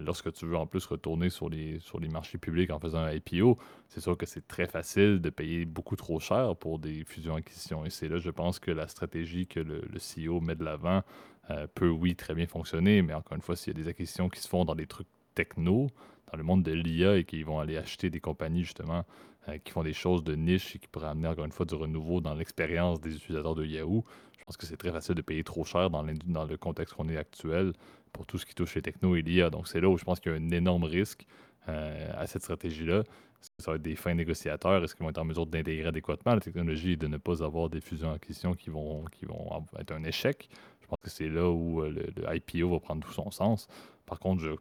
lorsque 0.00 0.32
tu 0.32 0.46
veux 0.46 0.56
en 0.56 0.66
plus 0.66 0.86
retourner 0.86 1.30
sur 1.30 1.48
les, 1.48 1.80
marchés 2.10 2.38
publics 2.38 2.70
en 2.70 2.78
faisant 2.78 2.98
un 2.98 3.12
IPO, 3.12 3.58
c'est 3.88 4.00
sûr 4.00 4.16
que 4.16 4.26
c'est 4.26 4.46
très 4.46 4.66
facile 4.66 5.20
de 5.20 5.30
payer 5.30 5.64
beaucoup 5.64 5.96
trop 5.96 6.18
cher 6.18 6.56
pour 6.56 6.78
des 6.78 7.04
fusions-acquisitions. 7.04 7.84
Et 7.84 7.90
c'est 7.90 8.08
là, 8.08 8.18
je 8.18 8.30
pense, 8.30 8.58
que 8.58 8.70
la 8.70 8.88
stratégie 8.88 9.46
que 9.46 9.60
le 9.60 9.82
CEO 9.98 10.40
met 10.40 10.54
de 10.54 10.64
l'avant 10.64 11.02
euh, 11.50 11.66
peut, 11.74 11.88
oui, 11.88 12.16
très 12.16 12.34
bien 12.34 12.46
fonctionner, 12.46 13.02
mais 13.02 13.14
encore 13.14 13.36
une 13.36 13.42
fois, 13.42 13.56
s'il 13.56 13.76
y 13.76 13.80
a 13.80 13.82
des 13.82 13.88
acquisitions 13.88 14.28
qui 14.28 14.40
se 14.40 14.48
font 14.48 14.64
dans 14.64 14.74
des 14.74 14.86
trucs 14.86 15.08
techno, 15.34 15.88
dans 16.30 16.38
le 16.38 16.42
monde 16.42 16.62
de 16.62 16.72
l'IA 16.72 17.16
et 17.16 17.24
qu'ils 17.24 17.44
vont 17.44 17.60
aller 17.60 17.76
acheter 17.76 18.10
des 18.10 18.20
compagnies 18.20 18.64
justement 18.64 19.04
euh, 19.48 19.58
qui 19.58 19.72
font 19.72 19.84
des 19.84 19.92
choses 19.92 20.24
de 20.24 20.34
niche 20.34 20.74
et 20.74 20.78
qui 20.78 20.88
pourraient 20.88 21.08
amener 21.08 21.28
encore 21.28 21.44
une 21.44 21.52
fois 21.52 21.66
du 21.66 21.74
renouveau 21.74 22.20
dans 22.20 22.34
l'expérience 22.34 23.00
des 23.00 23.14
utilisateurs 23.14 23.54
de 23.54 23.64
Yahoo, 23.64 24.04
je 24.38 24.44
pense 24.44 24.56
que 24.56 24.66
c'est 24.66 24.76
très 24.76 24.92
facile 24.92 25.14
de 25.14 25.22
payer 25.22 25.44
trop 25.44 25.64
cher 25.64 25.90
dans, 25.90 26.04
dans 26.26 26.44
le 26.44 26.56
contexte 26.56 26.94
qu'on 26.94 27.08
est 27.08 27.16
actuel 27.16 27.72
pour 28.12 28.26
tout 28.26 28.38
ce 28.38 28.46
qui 28.46 28.54
touche 28.54 28.74
les 28.74 28.82
techno 28.82 29.14
et 29.14 29.22
l'IA. 29.22 29.50
Donc 29.50 29.68
c'est 29.68 29.80
là 29.80 29.88
où 29.88 29.98
je 29.98 30.04
pense 30.04 30.20
qu'il 30.20 30.32
y 30.32 30.34
a 30.34 30.38
un 30.38 30.50
énorme 30.50 30.84
risque 30.84 31.26
euh, 31.68 32.12
à 32.16 32.26
cette 32.26 32.42
stratégie-là. 32.42 33.00
Est-ce 33.00 33.50
que 33.50 33.62
ça 33.62 33.70
va 33.72 33.76
être 33.76 33.82
des 33.82 33.96
fins 33.96 34.14
négociateurs? 34.14 34.82
Est-ce 34.82 34.94
qu'ils 34.94 35.04
vont 35.04 35.10
être 35.10 35.18
en 35.18 35.24
mesure 35.24 35.46
d'intégrer 35.46 35.88
adéquatement 35.88 36.34
la 36.34 36.40
technologie 36.40 36.92
et 36.92 36.96
de 36.96 37.06
ne 37.06 37.16
pas 37.16 37.42
avoir 37.42 37.68
des 37.68 37.80
fusions-acquisitions 37.80 38.54
qui 38.54 38.70
vont, 38.70 39.04
qui 39.06 39.26
vont 39.26 39.64
être 39.78 39.92
un 39.92 40.04
échec? 40.04 40.48
Je 40.86 40.88
pense 40.88 41.00
que 41.02 41.10
c'est 41.10 41.28
là 41.28 41.50
où 41.50 41.82
euh, 41.82 41.90
le, 41.90 42.36
IPO 42.36 42.70
va 42.70 42.78
prendre 42.78 43.04
tout 43.04 43.12
son 43.12 43.32
sens. 43.32 43.66
Par 44.06 44.20
contre, 44.20 44.40
je 44.40 44.52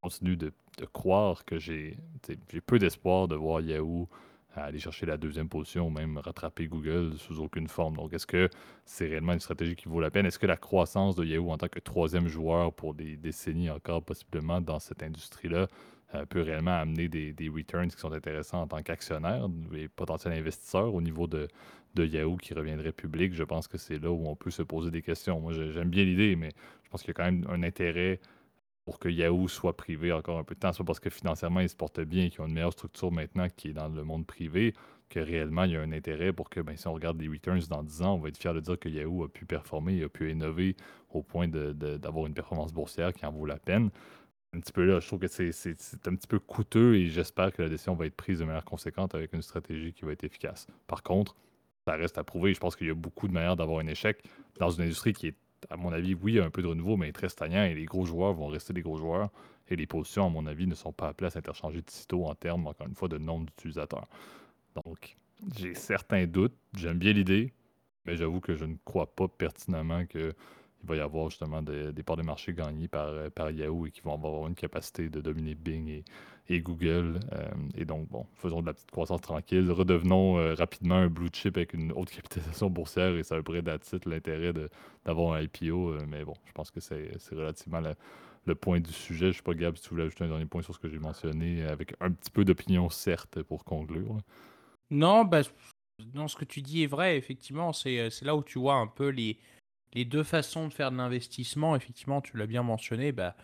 continue 0.00 0.36
de, 0.36 0.52
croire 0.92 1.44
que 1.44 1.58
j'ai 1.58 1.98
peu 2.66 2.78
d'espoir 2.78 3.26
de 3.26 3.34
voir 3.34 3.60
Yahoo 3.60 4.08
aller 4.54 4.78
chercher 4.78 5.06
la 5.06 5.16
deuxième 5.16 5.48
position 5.48 5.88
ou 5.88 5.90
même 5.90 6.18
rattraper 6.18 6.68
Google 6.68 7.14
sous 7.18 7.40
aucune 7.40 7.66
forme. 7.66 7.96
Donc, 7.96 8.12
est-ce 8.12 8.26
que 8.26 8.48
c'est 8.84 9.06
réellement 9.06 9.32
une 9.32 9.40
stratégie 9.40 9.74
qui 9.74 9.88
vaut 9.88 10.00
la 10.00 10.10
peine? 10.10 10.24
Est-ce 10.24 10.38
que 10.38 10.46
la 10.46 10.56
croissance 10.56 11.16
de 11.16 11.24
Yahoo 11.24 11.50
en 11.50 11.58
tant 11.58 11.68
que 11.68 11.80
troisième 11.80 12.28
joueur 12.28 12.72
pour 12.72 12.94
des 12.94 13.16
décennies 13.16 13.70
encore 13.70 14.04
possiblement 14.04 14.60
dans 14.60 14.78
cette 14.78 15.02
industrie-là 15.02 15.66
euh, 16.14 16.26
peut 16.26 16.42
réellement 16.42 16.78
amener 16.78 17.08
des, 17.08 17.32
des, 17.32 17.48
returns 17.48 17.88
qui 17.88 17.98
sont 17.98 18.12
intéressants 18.12 18.62
en 18.62 18.66
tant 18.68 18.82
qu'actionnaire 18.82 19.48
et 19.74 19.88
potentiel 19.88 20.34
investisseur 20.34 20.94
au 20.94 21.00
niveau 21.00 21.26
de, 21.26 21.48
de 21.94 22.04
Yahoo 22.04 22.36
qui 22.36 22.54
reviendrait 22.54 22.92
public, 22.92 23.34
je 23.34 23.44
pense 23.44 23.68
que 23.68 23.78
c'est 23.78 23.98
là 23.98 24.10
où 24.10 24.26
on 24.26 24.36
peut 24.36 24.50
se 24.50 24.62
poser 24.62 24.90
des 24.90 25.02
questions. 25.02 25.40
Moi, 25.40 25.52
j'aime 25.52 25.90
bien 25.90 26.04
l'idée, 26.04 26.36
mais 26.36 26.50
je 26.84 26.90
pense 26.90 27.02
qu'il 27.02 27.08
y 27.08 27.12
a 27.12 27.14
quand 27.14 27.24
même 27.24 27.46
un 27.48 27.62
intérêt 27.62 28.20
pour 28.84 28.98
que 28.98 29.08
Yahoo 29.08 29.48
soit 29.48 29.76
privé 29.76 30.12
encore 30.12 30.38
un 30.38 30.44
peu 30.44 30.54
de 30.54 30.60
temps, 30.60 30.72
soit 30.72 30.84
parce 30.84 31.00
que 31.00 31.10
financièrement, 31.10 31.60
ils 31.60 31.68
se 31.68 31.76
portent 31.76 32.00
bien, 32.00 32.28
qu'ils 32.28 32.40
ont 32.40 32.46
une 32.46 32.54
meilleure 32.54 32.72
structure 32.72 33.12
maintenant 33.12 33.46
qui 33.48 33.68
est 33.68 33.72
dans 33.72 33.88
le 33.88 34.02
monde 34.02 34.26
privé, 34.26 34.74
que 35.08 35.20
réellement, 35.20 35.64
il 35.64 35.72
y 35.72 35.76
a 35.76 35.80
un 35.80 35.92
intérêt 35.92 36.32
pour 36.32 36.48
que, 36.50 36.60
ben, 36.60 36.76
si 36.76 36.88
on 36.88 36.92
regarde 36.92 37.20
les 37.20 37.28
returns 37.28 37.60
dans 37.68 37.82
10 37.82 38.02
ans, 38.02 38.14
on 38.14 38.18
va 38.18 38.28
être 38.28 38.38
fier 38.38 38.54
de 38.54 38.60
dire 38.60 38.78
que 38.78 38.88
Yahoo 38.88 39.24
a 39.24 39.28
pu 39.28 39.44
performer, 39.44 40.02
a 40.02 40.08
pu 40.08 40.30
innover 40.30 40.74
au 41.10 41.22
point 41.22 41.46
d'avoir 41.48 42.26
une 42.26 42.34
performance 42.34 42.72
boursière 42.72 43.12
qui 43.12 43.24
en 43.26 43.30
vaut 43.30 43.46
la 43.46 43.58
peine. 43.58 43.90
Un 44.54 44.60
petit 44.60 44.72
peu 44.72 44.84
là, 44.84 45.00
je 45.00 45.06
trouve 45.06 45.20
que 45.20 45.28
c'est 45.28 46.06
un 46.06 46.14
petit 46.14 46.26
peu 46.26 46.38
coûteux 46.38 46.96
et 46.96 47.06
j'espère 47.06 47.52
que 47.52 47.62
la 47.62 47.68
décision 47.68 47.94
va 47.94 48.06
être 48.06 48.16
prise 48.16 48.40
de 48.40 48.44
manière 48.44 48.64
conséquente 48.64 49.14
avec 49.14 49.32
une 49.32 49.42
stratégie 49.42 49.92
qui 49.92 50.04
va 50.04 50.12
être 50.12 50.24
efficace. 50.24 50.66
Par 50.86 51.02
contre, 51.02 51.36
ça 51.86 51.94
reste 51.94 52.18
à 52.18 52.24
prouver. 52.24 52.54
Je 52.54 52.60
pense 52.60 52.76
qu'il 52.76 52.86
y 52.86 52.90
a 52.90 52.94
beaucoup 52.94 53.28
de 53.28 53.32
manières 53.32 53.56
d'avoir 53.56 53.80
un 53.80 53.86
échec 53.86 54.22
dans 54.58 54.70
une 54.70 54.84
industrie 54.84 55.12
qui 55.12 55.28
est 55.28 55.36
à 55.70 55.76
mon 55.76 55.92
avis, 55.92 56.14
oui, 56.14 56.40
un 56.40 56.50
peu 56.50 56.62
de 56.62 56.66
renouveau, 56.66 56.96
mais 56.96 57.12
très 57.12 57.28
stagnant 57.28 57.64
et 57.64 57.74
les 57.74 57.84
gros 57.84 58.04
joueurs 58.04 58.32
vont 58.32 58.48
rester 58.48 58.72
des 58.72 58.82
gros 58.82 58.98
joueurs. 58.98 59.30
Et 59.68 59.76
les 59.76 59.86
positions, 59.86 60.26
à 60.26 60.28
mon 60.28 60.46
avis, 60.46 60.66
ne 60.66 60.74
sont 60.74 60.92
pas 60.92 61.14
à 61.18 61.30
s'interchanger 61.30 61.82
de 61.82 61.90
sitôt 61.90 62.26
en 62.26 62.34
termes, 62.34 62.66
encore 62.66 62.86
une 62.86 62.94
fois, 62.94 63.08
de 63.08 63.16
nombre 63.16 63.46
d'utilisateurs. 63.46 64.06
Donc, 64.84 65.16
j'ai 65.56 65.74
certains 65.74 66.26
doutes. 66.26 66.56
J'aime 66.74 66.98
bien 66.98 67.12
l'idée, 67.12 67.52
mais 68.04 68.16
j'avoue 68.16 68.40
que 68.40 68.54
je 68.54 68.64
ne 68.64 68.74
crois 68.84 69.14
pas 69.14 69.28
pertinemment 69.28 70.04
qu'il 70.82 70.88
va 70.88 70.96
y 70.96 71.00
avoir 71.00 71.30
justement 71.30 71.62
des, 71.62 72.02
parts 72.02 72.16
de 72.16 72.22
marché 72.22 72.52
gagnées 72.52 72.88
par, 72.88 73.30
par 73.30 73.50
Yahoo 73.50 73.86
et 73.86 73.90
qu'ils 73.90 74.02
vont 74.02 74.14
avoir 74.14 74.48
une 74.48 74.54
capacité 74.54 75.08
de 75.08 75.20
dominer 75.20 75.54
Bing 75.54 76.02
et, 76.48 76.60
Google. 76.60 77.20
Euh, 77.32 77.48
et 77.76 77.84
donc, 77.84 78.08
bon, 78.08 78.26
faisons 78.34 78.60
de 78.60 78.66
la 78.66 78.74
petite 78.74 78.90
croissance 78.90 79.20
tranquille. 79.20 79.70
Redevenons 79.70 80.38
euh, 80.38 80.54
rapidement 80.54 80.96
un 80.96 81.08
blue 81.08 81.30
chip 81.32 81.56
avec 81.56 81.72
une 81.72 81.92
haute 81.92 82.10
capitalisation 82.10 82.68
boursière 82.68 83.16
et 83.16 83.22
ça 83.22 83.36
a 83.36 83.42
près 83.42 83.62
titre 83.78 84.08
l'intérêt 84.08 84.52
d'avoir 85.04 85.34
un 85.34 85.42
IPO. 85.42 85.92
Euh, 85.92 86.04
mais 86.08 86.24
bon, 86.24 86.34
je 86.44 86.52
pense 86.52 86.70
que 86.70 86.80
c'est 86.80 87.16
relativement 87.30 87.80
le 88.44 88.54
point 88.54 88.80
du 88.80 88.92
sujet. 88.92 89.26
Je 89.26 89.28
ne 89.28 89.32
sais 89.34 89.42
pas, 89.42 89.54
Gab, 89.54 89.76
si 89.76 89.84
tu 89.84 89.90
voulais 89.90 90.04
ajouter 90.04 90.24
un 90.24 90.28
dernier 90.28 90.46
point 90.46 90.62
sur 90.62 90.74
ce 90.74 90.80
que 90.80 90.88
j'ai 90.88 90.98
mentionné, 90.98 91.62
avec 91.62 91.94
un 92.00 92.10
petit 92.10 92.30
peu 92.30 92.44
d'opinion, 92.44 92.90
certes, 92.90 93.42
pour 93.42 93.64
conclure. 93.64 94.18
Non, 94.90 95.24
bah, 95.24 95.42
non, 96.14 96.28
ce 96.28 96.36
que 96.36 96.44
tu 96.44 96.60
dis 96.60 96.82
est 96.82 96.88
vrai, 96.88 97.16
effectivement. 97.16 97.72
C'est 97.72 98.10
là 98.22 98.36
où 98.36 98.42
tu 98.42 98.58
vois 98.58 98.74
un 98.74 98.88
peu 98.88 99.08
les, 99.08 99.38
les 99.94 100.04
deux 100.04 100.22
façons 100.22 100.68
de 100.68 100.72
faire 100.72 100.90
de 100.90 100.96
l'investissement. 100.96 101.76
Effectivement, 101.76 102.20
tu 102.20 102.36
l'as 102.36 102.46
bien 102.46 102.62
mentionné. 102.62 103.12
Bah, 103.12 103.36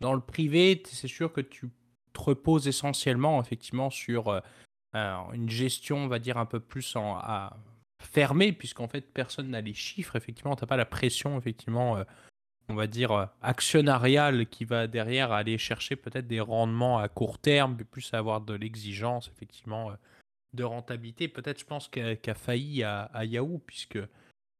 dans 0.00 0.14
le 0.14 0.20
privé, 0.20 0.82
c'est 0.86 1.08
sûr 1.08 1.32
que 1.32 1.40
tu 1.40 1.70
repose 2.16 2.66
essentiellement 2.66 3.42
effectivement 3.42 3.90
sur 3.90 4.28
euh, 4.28 4.40
une 5.32 5.50
gestion, 5.50 5.98
on 5.98 6.08
va 6.08 6.18
dire, 6.18 6.38
un 6.38 6.46
peu 6.46 6.60
plus 6.60 6.96
en, 6.96 7.16
à, 7.16 7.56
fermée, 8.00 8.52
puisqu'en 8.52 8.88
fait, 8.88 9.12
personne 9.12 9.50
n'a 9.50 9.60
les 9.60 9.74
chiffres. 9.74 10.16
Effectivement, 10.16 10.56
tu 10.56 10.62
n'as 10.62 10.68
pas 10.68 10.76
la 10.76 10.86
pression, 10.86 11.38
effectivement, 11.38 11.98
euh, 11.98 12.04
on 12.68 12.74
va 12.74 12.86
dire, 12.86 13.12
euh, 13.12 13.26
actionnariale 13.42 14.46
qui 14.46 14.64
va 14.64 14.86
derrière 14.86 15.32
aller 15.32 15.58
chercher 15.58 15.96
peut-être 15.96 16.26
des 16.26 16.40
rendements 16.40 16.98
à 16.98 17.08
court 17.08 17.38
terme, 17.38 17.76
plus 17.76 18.14
avoir 18.14 18.40
de 18.40 18.54
l'exigence, 18.54 19.30
effectivement, 19.34 19.92
de 20.54 20.64
rentabilité. 20.64 21.28
Peut-être, 21.28 21.60
je 21.60 21.66
pense, 21.66 21.88
qu'a 21.88 22.34
failli 22.34 22.82
à, 22.82 23.24
Yahoo, 23.24 23.58
puisque 23.66 23.98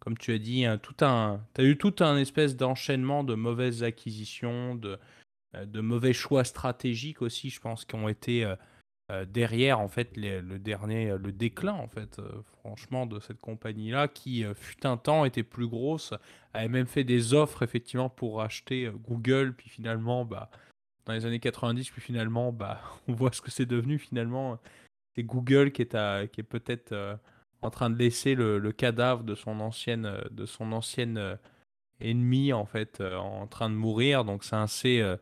comme 0.07 0.17
tu 0.17 0.33
as 0.33 0.39
dit, 0.39 0.65
tout 0.83 1.05
un, 1.05 1.45
tu 1.57 1.63
as 1.63 1.65
eu 1.65 1.77
tout 1.77 1.97
un 1.99 2.17
espèce 2.17 2.55
d'enchaînement 2.55 3.25
de 3.25 3.35
mauvaises 3.35 3.83
acquisitions, 3.83 4.77
de, 4.77 5.01
euh, 5.57 5.67
de 5.67 5.81
mauvais 5.81 6.13
choix 6.13 6.45
stratégiques 6.45 7.23
aussi, 7.23 7.51
je 7.51 7.61
pense, 7.61 7.85
qui 7.85 7.97
ont 7.97 8.09
été 8.09 8.45
euh, 8.45 8.55
euh, 9.11 9.25
derrière 9.25 9.81
en 9.81 9.89
fait 9.89 10.17
le 10.17 10.59
dernier 10.61 11.17
le 11.19 11.33
déclin 11.33 11.73
en 11.73 11.89
fait 11.89 12.21
franchement 12.61 13.07
de 13.07 13.19
cette 13.21 13.41
compagnie 13.41 13.91
là 13.91 14.09
qui 14.09 14.45
fut 14.57 14.85
un 14.85 14.97
temps 14.97 15.25
était 15.25 15.45
plus 15.45 15.69
grosse 15.69 16.13
avait 16.53 16.69
même 16.69 16.89
fait 16.89 17.05
des 17.05 17.33
offres 17.33 17.63
effectivement 17.63 18.11
pour 18.11 18.43
acheter 18.43 18.91
Google 19.09 19.55
puis 19.57 19.71
finalement 19.71 20.25
bah 20.25 20.51
dans 21.05 21.13
les 21.13 21.25
années 21.25 21.39
90 21.39 21.89
puis 21.91 22.01
finalement 22.01 22.53
bah 22.53 22.81
on 23.09 23.13
voit 23.13 23.33
ce 23.33 23.41
que 23.41 23.53
c'est 23.53 23.67
devenu 23.67 23.99
finalement. 23.99 24.59
C'est 25.15 25.23
Google 25.23 25.71
qui 25.71 25.83
est 25.83 25.95
à, 25.95 26.27
qui 26.27 26.41
est 26.41 26.45
peut-être 26.45 26.93
en 27.63 27.71
train 27.71 27.91
de 27.91 27.97
laisser 27.97 28.35
le, 28.35 28.59
le, 28.59 28.73
cadavre 28.73 29.25
de 29.25 29.35
son 29.35 29.61
ancienne 29.61 30.11
de 30.31 30.47
son 30.47 30.73
ancienne 30.73 31.39
ennemie 32.01 32.53
en 32.53 32.67
fait 32.67 33.01
en 33.01 33.47
train 33.47 33.71
de 33.71 33.75
mourir 33.75 34.25
donc 34.25 34.45
c'est 34.45 34.57
assez 34.57 35.17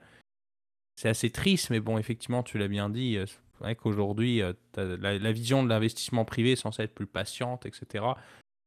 c'est 0.97 1.09
assez 1.09 1.31
triste, 1.31 1.71
mais 1.71 1.81
bon, 1.81 1.99
effectivement, 1.99 2.43
tu 2.43 2.59
l'as 2.59 2.69
bien 2.69 2.89
dit. 2.89 3.17
Euh, 3.17 3.27
c'est 3.27 3.61
vrai 3.61 3.77
qu'aujourd'hui, 3.77 4.43
euh, 4.43 4.53
la, 4.77 5.33
vision 5.33 5.63
de 5.63 5.69
l'investissement 5.69 6.25
privé 6.25 6.53
est 6.53 6.57
censée 6.57 6.83
être 6.83 6.95
plus 6.95 7.07
patiente, 7.07 7.67
etc. 7.67 8.05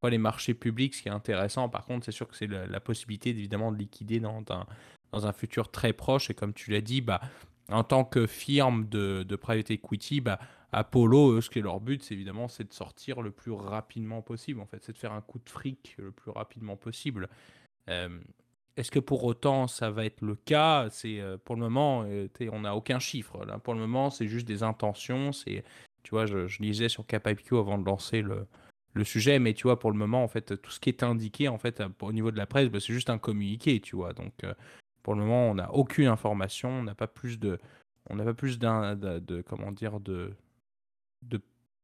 les 0.04 0.18
marchés 0.18 0.54
publics, 0.54 0.96
ce 0.96 1.02
qui 1.02 1.08
est 1.10 1.12
intéressant, 1.12 1.70
par 1.70 1.86
contre, 1.86 2.06
c'est 2.06 2.12
sûr 2.12 2.28
que 2.28 2.36
c'est 2.36 2.48
la, 2.48 2.80
possibilité 2.80 3.30
évidemment 3.30 3.72
de 3.72 3.78
liquider 3.78 4.20
dans 4.20 4.44
un, 4.50 4.66
dans 5.12 5.28
un 5.28 5.34
futur 5.34 5.72
très 5.72 5.94
proche. 5.94 6.30
Et 6.30 6.34
comme 6.34 6.54
tu 6.54 6.72
l'as 6.72 6.82
dit, 6.82 7.02
bah, 7.02 7.22
en 7.70 7.84
tant 7.84 8.06
que 8.06 8.28
firme 8.28 8.88
de, 8.88 9.24
de 9.24 9.36
private 9.36 9.72
equity, 9.72 10.22
bah, 10.22 10.40
Apollo, 10.72 11.40
ce 11.42 11.50
qui 11.50 11.60
est 11.60 11.62
leur 11.62 11.80
but, 11.80 12.04
c'est 12.04 12.14
évidemment 12.14 12.48
c'est 12.48 12.68
de 12.68 12.74
sortir 12.74 13.22
le 13.22 13.32
plus 13.32 13.52
rapidement 13.52 14.22
possible. 14.22 14.60
En 14.60 14.66
fait, 14.66 14.84
c'est 14.84 14.94
de 14.94 14.98
faire 14.98 15.14
un 15.14 15.22
coup 15.22 15.40
de 15.40 15.50
fric 15.50 15.96
le 15.98 16.12
plus 16.12 16.32
rapidement 16.32 16.76
possible. 16.76 17.30
Euh, 17.90 18.20
est-ce 18.76 18.92
que 18.92 19.00
pour 19.00 19.24
autant 19.24 19.68
ça 19.68 19.90
va 19.92 20.06
être 20.06 20.22
le 20.22 20.36
cas? 20.36 20.90
C'est 20.92 21.20
euh, 21.20 21.38
pour 21.38 21.56
le 21.56 21.62
moment, 21.62 22.04
euh, 22.06 22.28
on 22.52 22.62
n'a 22.62 22.76
aucun 22.76 23.00
chiffre. 23.00 23.46
Pour 23.64 23.74
le 23.74 23.80
moment, 23.80 24.10
c'est 24.10 24.28
juste 24.28 24.48
des 24.48 24.62
intentions. 24.62 25.32
C'est, 25.32 25.64
tu 26.04 26.12
vois, 26.12 26.26
je, 26.26 26.48
lisais 26.62 26.90
sur 26.90 27.06
CapIQ 27.06 27.58
avant 27.58 27.78
de 27.78 27.86
lancer 27.86 28.22
le, 28.22 28.48
sujet, 29.04 29.38
mais 29.38 29.54
tu 29.54 29.64
vois, 29.64 29.78
pour 29.78 29.92
le 29.92 29.98
moment, 29.98 30.24
en 30.24 30.28
fait, 30.28 30.60
tout 30.60 30.72
ce 30.72 30.80
qui 30.80 30.90
est 30.90 31.04
indiqué, 31.04 31.48
en 31.48 31.60
fait, 31.60 31.84
au 32.02 32.12
niveau 32.12 32.32
de 32.32 32.38
la 32.38 32.48
presse, 32.48 32.70
bah, 32.70 32.80
c'est 32.80 32.94
juste 32.94 33.12
un 33.12 33.20
communiqué, 33.20 33.80
tu 33.80 33.96
vois. 33.96 34.14
Donc, 34.14 34.34
pour 35.04 35.14
le 35.14 35.22
moment, 35.22 35.52
on 35.52 35.54
n'a 35.54 35.72
aucune 35.72 36.08
information, 36.08 36.70
on 36.70 36.84
n'a 36.84 36.96
pas 36.96 37.06
plus 37.06 37.38
de, 37.38 37.60
on 38.10 38.16
n'a 38.16 38.24
pas 38.24 38.34
plus 38.34 38.58
d'un, 38.58 38.96
de, 38.96 39.42
comment 39.44 39.72
dire, 39.72 40.00
de, 40.00 40.34
de 41.22 41.42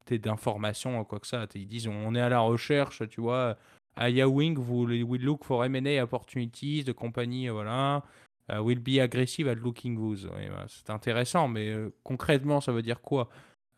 d'informations 0.10 1.04
quoi 1.06 1.20
que 1.20 1.26
ça. 1.26 1.48
Ils 1.56 1.66
disent 1.66 1.88
on 1.88 2.14
est 2.14 2.22
à 2.22 2.30
la 2.30 2.42
recherche, 2.42 3.08
tu 3.10 3.22
vois, 3.22 3.58
à 3.96 4.10
Yahwing, 4.10 4.58
we 4.58 5.22
look 5.22 5.44
for 5.44 5.64
M&A 5.64 6.02
opportunities, 6.04 6.84
de 6.84 6.92
compagnie, 6.92 7.48
voilà. 7.50 8.04
Uh, 8.52 8.62
will 8.62 8.80
be 8.80 9.00
aggressive 9.00 9.48
at 9.48 9.56
looking 9.56 9.96
those. 9.96 10.26
Bah, 10.26 10.66
c'est 10.68 10.90
intéressant, 10.90 11.48
mais 11.48 11.70
euh, 11.70 11.94
concrètement, 12.04 12.60
ça 12.60 12.74
veut 12.74 12.82
dire 12.82 13.02
quoi? 13.02 13.30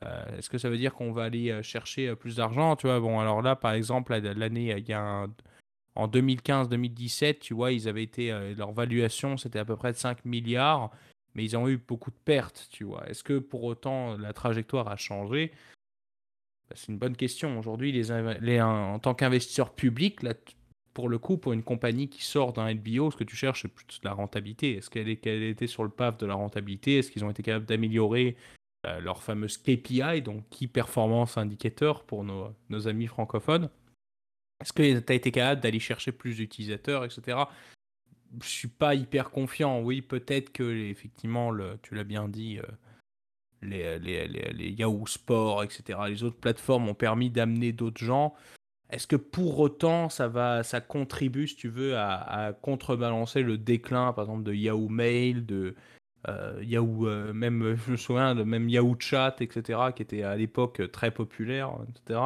Euh, 0.03 0.37
Est-ce 0.37 0.49
que 0.49 0.57
ça 0.57 0.69
veut 0.69 0.77
dire 0.77 0.95
qu'on 0.95 1.11
va 1.11 1.25
aller 1.25 1.51
euh, 1.51 1.61
chercher 1.61 2.15
plus 2.15 2.37
d'argent 2.37 2.75
Tu 2.75 2.87
vois, 2.87 2.99
bon, 2.99 3.19
alors 3.19 3.43
là, 3.43 3.55
par 3.55 3.73
exemple, 3.73 4.15
l'année, 4.15 4.75
il 4.75 4.89
y 4.89 4.93
a 4.93 5.27
en 5.93 6.07
2015-2017, 6.07 7.39
tu 7.39 7.53
vois, 7.53 7.71
ils 7.73 7.87
avaient 7.87 8.03
été, 8.03 8.31
leur 8.57 8.71
valuation, 8.71 9.37
c'était 9.37 9.59
à 9.59 9.65
peu 9.65 9.75
près 9.75 9.91
de 9.91 9.97
5 9.97 10.25
milliards, 10.25 10.89
mais 11.35 11.43
ils 11.43 11.55
ont 11.57 11.67
eu 11.67 11.77
beaucoup 11.77 12.11
de 12.11 12.15
pertes, 12.25 12.67
tu 12.71 12.83
vois. 12.83 13.07
Est-ce 13.09 13.23
que 13.23 13.39
pour 13.39 13.63
autant 13.63 14.17
la 14.17 14.33
trajectoire 14.33 14.87
a 14.87 14.97
changé? 14.97 15.51
Bah, 16.69 16.75
c'est 16.75 16.87
une 16.91 16.97
bonne 16.97 17.15
question. 17.15 17.59
Aujourd'hui, 17.59 18.01
en 18.61 18.99
tant 18.99 19.13
qu'investisseur 19.13 19.73
public, 19.73 20.23
là, 20.23 20.33
pour 20.93 21.09
le 21.09 21.19
coup, 21.19 21.37
pour 21.37 21.53
une 21.53 21.63
compagnie 21.63 22.09
qui 22.09 22.23
sort 22.23 22.53
d'un 22.53 22.73
LBO, 22.73 23.11
ce 23.11 23.17
que 23.17 23.25
tu 23.25 23.35
cherches, 23.35 23.63
c'est 23.63 23.67
plutôt 23.67 23.97
de 24.01 24.07
la 24.07 24.13
rentabilité. 24.13 24.77
Est-ce 24.77 24.89
qu'elle 24.89 25.09
était 25.09 25.67
sur 25.67 25.83
le 25.83 25.89
path 25.89 26.19
de 26.19 26.25
la 26.25 26.35
rentabilité? 26.35 26.99
Est-ce 26.99 27.11
qu'ils 27.11 27.25
ont 27.25 27.29
été 27.29 27.43
capables 27.43 27.65
d'améliorer 27.65 28.37
euh, 28.87 28.99
leur 29.01 29.21
fameuse 29.21 29.57
KPI, 29.57 30.21
donc 30.21 30.47
Key 30.49 30.67
Performance 30.67 31.37
Indicator 31.37 32.05
pour 32.05 32.23
nos 32.23 32.87
amis 32.87 33.07
francophones? 33.07 33.69
Est-ce 34.61 34.71
que 34.71 34.99
tu 34.99 35.11
as 35.11 35.15
été 35.15 35.31
capable 35.31 35.61
d'aller 35.61 35.79
chercher 35.79 36.11
plus 36.11 36.37
d'utilisateurs, 36.37 37.03
etc. 37.03 37.37
Je 38.41 38.47
suis 38.47 38.67
pas 38.67 38.95
hyper 38.95 39.31
confiant. 39.31 39.81
Oui, 39.81 40.01
peut-être 40.01 40.51
que, 40.51 40.63
effectivement, 40.63 41.51
le, 41.51 41.77
tu 41.81 41.95
l'as 41.95 42.03
bien 42.03 42.27
dit, 42.27 42.59
euh, 42.59 42.63
les, 43.61 43.99
les, 43.99 44.27
les, 44.27 44.69
Yahoo 44.71 45.05
Sport, 45.07 45.63
etc., 45.63 45.99
les 46.07 46.23
autres 46.23 46.37
plateformes 46.37 46.87
ont 46.89 46.95
permis 46.95 47.29
d'amener 47.29 47.71
d'autres 47.71 48.03
gens. 48.03 48.33
Est-ce 48.89 49.07
que 49.07 49.15
pour 49.15 49.59
autant 49.59 50.09
ça 50.09 50.27
va, 50.27 50.63
ça 50.63 50.79
contribue, 50.81 51.47
si 51.47 51.55
tu 51.55 51.69
veux, 51.69 51.97
à, 51.97 52.53
contrebalancer 52.61 53.41
le 53.41 53.57
déclin, 53.57 54.13
par 54.13 54.25
exemple, 54.25 54.43
de 54.43 54.53
Yahoo 54.53 54.89
Mail, 54.89 55.45
de 55.45 55.75
euh, 56.27 56.59
Yahoo, 56.63 57.07
euh, 57.07 57.33
même, 57.33 57.75
je 57.85 57.91
me 57.91 57.97
souviens, 57.97 58.35
de 58.35 58.43
même 58.43 58.69
Yahoo 58.69 58.95
Chat, 58.99 59.37
etc., 59.41 59.79
qui 59.95 60.03
était 60.03 60.23
à 60.23 60.35
l'époque 60.35 60.91
très 60.91 61.11
populaire, 61.11 61.71
etc. 61.89 62.19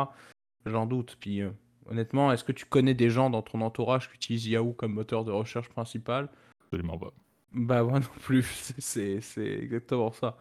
J'en 0.65 0.85
doute. 0.85 1.17
Puis, 1.19 1.41
honnêtement, 1.89 2.31
est-ce 2.31 2.43
que 2.43 2.51
tu 2.51 2.65
connais 2.65 2.93
des 2.93 3.09
gens 3.09 3.29
dans 3.29 3.41
ton 3.41 3.61
entourage 3.61 4.09
qui 4.09 4.15
utilisent 4.15 4.47
Yahoo 4.47 4.73
comme 4.73 4.93
moteur 4.93 5.25
de 5.25 5.31
recherche 5.31 5.69
principal? 5.69 6.29
Absolument 6.65 6.97
pas. 6.97 7.13
Bah 7.53 7.83
moi 7.83 7.99
non 7.99 8.07
plus, 8.21 8.43
c'est 8.77 9.21
exactement 9.37 10.11
ça. 10.11 10.37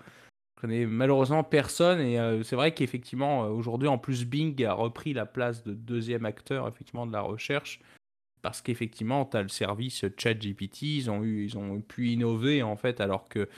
Je 0.56 0.62
connais 0.62 0.87
malheureusement 0.87 1.44
personne 1.44 2.00
et 2.00 2.18
euh, 2.18 2.42
c'est 2.42 2.56
vrai 2.56 2.74
qu'effectivement 2.74 3.44
euh, 3.44 3.48
aujourd'hui 3.48 3.87
en 3.87 3.96
plus 3.96 4.26
Bing 4.26 4.61
a 4.64 4.72
repris 4.72 5.12
la 5.12 5.24
place 5.24 5.62
de 5.62 5.72
deuxième 5.72 6.24
acteur 6.24 6.66
effectivement 6.66 7.06
de 7.06 7.12
la 7.12 7.20
recherche 7.20 7.80
parce 8.42 8.61
qu'effectivement 8.61 9.24
tu 9.24 9.37
as 9.37 9.42
le 9.42 9.48
service 9.48 10.04
ChatGPT, 10.16 10.82
ils 10.82 11.11
ont 11.11 11.22
eu 11.22 11.44
ils 11.44 11.56
ont 11.56 11.80
pu 11.80 12.08
innover 12.08 12.64
en 12.64 12.76
fait 12.76 13.00
alors 13.00 13.28
que 13.28 13.48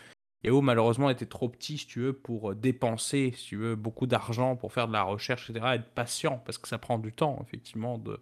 Yahoo 0.42 0.62
malheureusement 0.62 1.10
était 1.10 1.26
trop 1.26 1.48
petit 1.48 1.78
si 1.78 1.86
tu 1.86 2.00
veux 2.00 2.12
pour 2.12 2.54
dépenser 2.54 3.32
si 3.36 3.44
tu 3.44 3.56
veux 3.56 3.76
beaucoup 3.76 4.06
d'argent 4.06 4.56
pour 4.56 4.72
faire 4.72 4.88
de 4.88 4.92
la 4.92 5.02
recherche 5.02 5.50
etc 5.50 5.74
être 5.74 5.90
patient 5.90 6.42
parce 6.44 6.58
que 6.58 6.68
ça 6.68 6.78
prend 6.78 6.98
du 6.98 7.12
temps 7.12 7.38
effectivement 7.42 7.98
de 7.98 8.20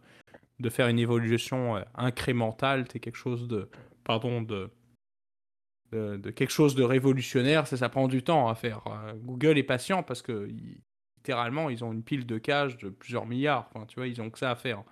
de 0.60 0.70
faire 0.70 0.88
une 0.88 0.98
évolution 0.98 1.76
euh, 1.76 1.82
incrémentale, 1.94 2.86
c'est 2.90 3.00
quelque 3.00 3.16
chose 3.16 3.48
de 3.48 3.68
pardon 4.04 4.42
de 4.42 4.70
de, 5.92 6.30
quelque 6.30 6.50
chose 6.50 6.74
de 6.74 6.82
révolutionnaire, 6.82 7.66
ça, 7.66 7.78
ça 7.78 7.88
prend 7.88 8.08
du 8.08 8.22
temps 8.22 8.48
à 8.48 8.54
faire. 8.54 8.82
Euh, 8.88 9.14
Google 9.14 9.56
est 9.56 9.62
patient 9.62 10.02
parce 10.02 10.20
que 10.20 10.46
littéralement, 11.16 11.70
ils 11.70 11.82
ont 11.82 11.94
une 11.94 12.02
pile 12.02 12.26
de 12.26 12.36
cash 12.36 12.76
de 12.76 12.90
plusieurs 12.90 13.24
milliards. 13.24 13.70
Tu 13.88 13.94
vois, 13.94 14.06
ils 14.06 14.20
ont 14.20 14.28
que 14.28 14.38
ça 14.38 14.50
à 14.50 14.54
faire. 14.54 14.84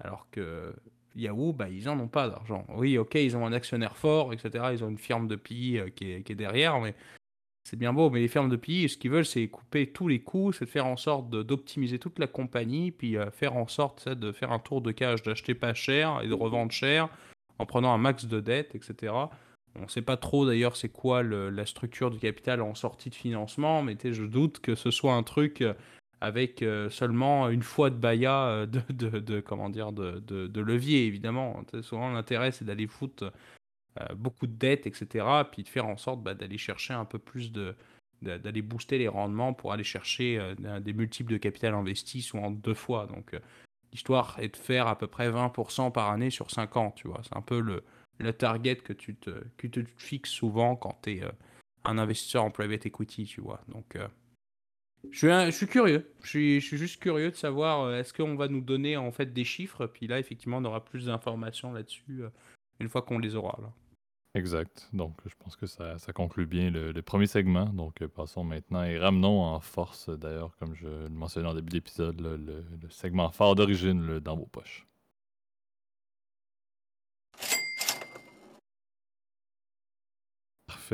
Alors 0.00 0.28
que 0.30 0.76
Yahoo, 1.16 1.52
bah, 1.52 1.68
ils 1.68 1.84
n'en 1.84 1.98
ont 1.98 2.08
pas 2.08 2.28
d'argent. 2.28 2.64
Oui, 2.76 2.98
ok, 2.98 3.14
ils 3.16 3.36
ont 3.36 3.46
un 3.46 3.52
actionnaire 3.52 3.96
fort, 3.96 4.32
etc. 4.32 4.66
Ils 4.72 4.84
ont 4.84 4.88
une 4.88 4.98
firme 4.98 5.28
de 5.28 5.36
PI 5.36 5.78
euh, 5.78 5.88
qui, 5.90 6.10
est, 6.12 6.34
derrière, 6.34 6.80
mais 6.80 6.94
c'est 7.64 7.78
bien 7.78 7.92
beau. 7.92 8.10
Mais 8.10 8.20
les 8.20 8.28
firmes 8.28 8.48
de 8.48 8.56
PI, 8.56 8.88
ce 8.88 8.96
qu'ils 8.96 9.10
veulent, 9.10 9.26
c'est 9.26 9.48
couper 9.48 9.88
tous 9.88 10.08
les 10.08 10.20
coûts, 10.20 10.52
c'est 10.52 10.64
de 10.64 10.70
faire 10.70 10.86
en 10.86 10.96
sorte 10.96 11.30
d'optimiser 11.30 11.98
toute 11.98 12.18
la 12.18 12.26
compagnie, 12.26 12.90
puis 12.90 13.16
euh, 13.16 13.30
faire 13.30 13.56
en 13.56 13.68
sorte 13.68 14.08
de 14.08 14.32
faire 14.32 14.52
un 14.52 14.58
tour 14.58 14.80
de 14.80 14.92
cash, 14.92 15.22
d'acheter 15.22 15.54
pas 15.54 15.74
cher 15.74 16.20
et 16.22 16.28
de 16.28 16.34
revendre 16.34 16.72
cher 16.72 17.08
en 17.58 17.66
prenant 17.66 17.92
un 17.92 17.98
max 17.98 18.24
de 18.26 18.40
dette, 18.40 18.74
etc. 18.74 19.12
On 19.78 19.82
ne 19.82 19.88
sait 19.88 20.02
pas 20.02 20.16
trop 20.16 20.46
d'ailleurs 20.46 20.76
c'est 20.76 20.88
quoi 20.88 21.22
la 21.22 21.66
structure 21.66 22.10
du 22.10 22.18
capital 22.18 22.62
en 22.62 22.74
sortie 22.74 23.10
de 23.10 23.14
financement, 23.14 23.82
mais 23.82 23.96
je 24.02 24.24
doute 24.24 24.60
que 24.60 24.74
ce 24.74 24.90
soit 24.90 25.14
un 25.14 25.22
truc 25.22 25.60
euh, 25.60 25.74
avec 26.20 26.62
euh, 26.62 26.90
seulement 26.90 27.48
une 27.48 27.62
fois 27.62 27.90
de 27.90 27.96
baya 27.96 28.46
euh, 28.46 28.66
de, 28.66 29.40
comment 29.40 29.68
dire 29.68 29.92
de, 29.92 30.20
de 30.20 30.60
levier 30.60 31.06
évidemment. 31.06 31.62
souvent 31.82 32.10
l'intérêt 32.10 32.52
c'est 32.52 32.64
d'aller 32.64 32.86
foutre 32.86 33.32
beaucoup 34.14 34.46
de 34.46 34.52
dettes, 34.52 34.86
etc. 34.86 35.26
Puis 35.50 35.64
de 35.64 35.68
faire 35.68 35.86
en 35.86 35.96
sorte 35.96 36.22
bah, 36.22 36.34
d'aller 36.34 36.58
chercher 36.58 36.94
un 36.94 37.04
peu 37.04 37.18
plus 37.18 37.52
de 37.52 37.74
d'aller 38.22 38.62
booster 38.62 38.98
les 38.98 39.06
rendements 39.06 39.54
pour 39.54 39.72
aller 39.72 39.84
chercher 39.84 40.54
des 40.80 40.92
multiples 40.92 41.32
de 41.32 41.36
capital 41.36 41.74
investi 41.74 42.20
soit 42.20 42.40
en 42.40 42.50
deux 42.50 42.74
fois. 42.74 43.06
Donc 43.06 43.32
l'histoire 43.92 44.36
est 44.40 44.48
de 44.48 44.56
faire 44.56 44.86
à 44.86 44.96
peu 44.98 45.06
près 45.06 45.30
20% 45.30 45.92
par 45.92 46.10
année 46.10 46.30
sur 46.30 46.50
5 46.50 46.76
ans, 46.76 46.90
tu 46.92 47.08
vois. 47.08 47.20
C'est 47.22 47.36
un 47.36 47.42
peu 47.42 47.60
le, 47.60 47.82
target 48.32 48.76
que 48.76 48.92
tu 48.92 49.14
te, 49.14 49.30
que 49.56 49.66
tu 49.66 49.84
te 49.84 50.02
fixes 50.02 50.30
souvent 50.30 50.76
quand 50.76 50.98
tu 51.02 51.16
es 51.16 51.22
euh, 51.22 51.30
un 51.84 51.98
investisseur 51.98 52.44
en 52.44 52.50
private 52.50 52.86
equity, 52.86 53.24
tu 53.24 53.40
vois. 53.40 53.60
Donc, 53.68 53.96
euh, 53.96 54.08
je, 55.10 55.50
suis 55.50 55.66
curieux. 55.66 56.12
Je 56.22 56.28
suis, 56.28 56.60
juste 56.60 57.00
curieux 57.00 57.30
de 57.30 57.36
savoir 57.36 57.82
euh, 57.82 57.98
est-ce 58.00 58.12
qu'on 58.12 58.36
va 58.36 58.48
nous 58.48 58.60
donner 58.60 58.96
en 58.96 59.10
fait 59.10 59.32
des 59.32 59.44
chiffres, 59.44 59.86
puis 59.86 60.06
là, 60.06 60.18
effectivement, 60.18 60.58
on 60.58 60.64
aura 60.64 60.84
plus 60.84 61.06
d'informations 61.06 61.72
là-dessus 61.72 62.22
une 62.80 62.88
fois 62.88 63.02
qu'on 63.02 63.18
les 63.18 63.34
aura. 63.34 63.58
Là. 63.60 63.72
Exact. 64.34 64.88
Donc, 64.92 65.16
je 65.26 65.34
pense 65.38 65.56
que 65.56 65.66
ça, 65.66 65.96
conclut 66.14 66.46
bien 66.46 66.70
le, 66.70 67.02
premier 67.02 67.26
segment. 67.26 67.66
Donc, 67.66 68.04
passons 68.06 68.44
maintenant 68.44 68.84
et 68.84 68.98
ramenons 68.98 69.42
en 69.42 69.60
force, 69.60 70.10
d'ailleurs, 70.10 70.56
comme 70.58 70.74
je 70.74 70.86
le 70.86 71.08
mentionnais 71.08 71.48
en 71.48 71.54
début 71.54 71.70
d'épisode, 71.70 72.20
le, 72.20 72.36
le, 72.36 72.90
segment 72.90 73.30
phare 73.30 73.54
d'origine 73.54 74.20
dans 74.20 74.36
vos 74.36 74.46
poches. 74.46 74.86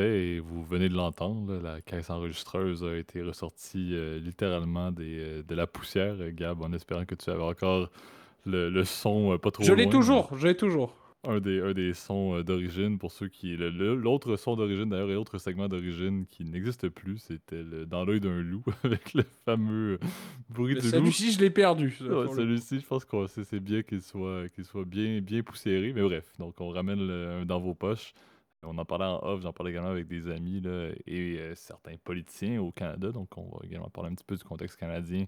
Et 0.03 0.41
vous 0.41 0.65
venez 0.65 0.89
de 0.89 0.95
l'entendre, 0.95 1.61
la 1.63 1.81
caisse 1.81 2.11
enregistreuse 2.11 2.85
a 2.85 2.97
été 2.97 3.23
ressortie 3.23 3.91
euh, 3.93 4.19
littéralement 4.19 4.91
des, 4.91 5.19
euh, 5.19 5.43
de 5.43 5.55
la 5.55 5.67
poussière, 5.67 6.17
Gab, 6.33 6.63
en 6.63 6.73
espérant 6.73 7.05
que 7.05 7.15
tu 7.15 7.31
avais 7.31 7.43
encore 7.43 7.91
le, 8.45 8.85
son 8.85 9.33
euh, 9.33 9.39
pas 9.39 9.51
trop 9.51 9.65
Je 9.65 9.73
l'ai 9.73 9.89
toujours, 9.89 10.37
je 10.37 10.49
l'ai 10.49 10.57
toujours. 10.57 10.97
Un 11.27 11.41
des, 11.41 11.61
un 11.61 11.73
des 11.73 11.95
sons 11.95 12.43
d'origine, 12.43 12.99
pour 12.99 13.11
ceux 13.11 13.29
qui... 13.29 13.57
L'autre 13.57 14.37
son 14.37 14.57
d'origine, 14.57 14.91
d'ailleurs, 14.91 15.11
et 15.11 15.15
l'autre 15.15 15.39
segment 15.39 15.69
d'origine 15.69 16.27
qui 16.27 16.45
n'existe 16.45 16.91
plus, 16.91 17.17
c'était 17.17 17.65
Dans 17.87 18.05
l'œil 18.05 18.21
d'un 18.21 18.43
loup, 18.43 18.63
avec 18.85 19.15
le 19.15 19.25
fameux 19.47 19.99
bruit 20.51 20.75
du 20.75 20.83
loup. 20.83 20.89
Celui-ci, 20.89 21.33
je 21.33 21.41
l'ai 21.41 21.49
perdu. 21.49 21.97
celui-ci, 21.99 22.81
je 22.81 22.87
pense 22.87 23.07
que 23.07 23.27
c'est 23.27 23.61
bien 23.61 23.83
qu'il 23.83 24.03
soit, 24.03 24.51
qu'il 24.55 24.67
soit 24.67 24.85
bien, 24.85 25.23
bien 25.23 25.43
poussiéré, 25.43 25.95
mais 25.95 26.03
bref, 26.03 26.27
donc 26.39 26.61
on 26.61 26.69
ramène 26.69 27.11
un 27.11 27.47
dans 27.47 27.59
vos 27.59 27.73
poches. 27.73 28.13
On 28.67 28.79
en 28.79 28.85
parlait 28.85 29.05
en 29.05 29.21
off, 29.23 29.41
j'en 29.43 29.53
parlais 29.53 29.71
également 29.71 29.91
avec 29.91 30.07
des 30.07 30.31
amis 30.31 30.63
et 31.07 31.39
euh, 31.39 31.55
certains 31.55 31.97
politiciens 32.03 32.61
au 32.61 32.73
Canada. 32.73 33.13
Donc, 33.13 33.37
on 33.37 33.45
va 33.45 33.59
également 33.65 33.91
parler 33.91 34.11
un 34.11 34.15
petit 34.15 34.25
peu 34.25 34.37
du 34.37 34.45
contexte 34.45 34.79
canadien, 34.79 35.27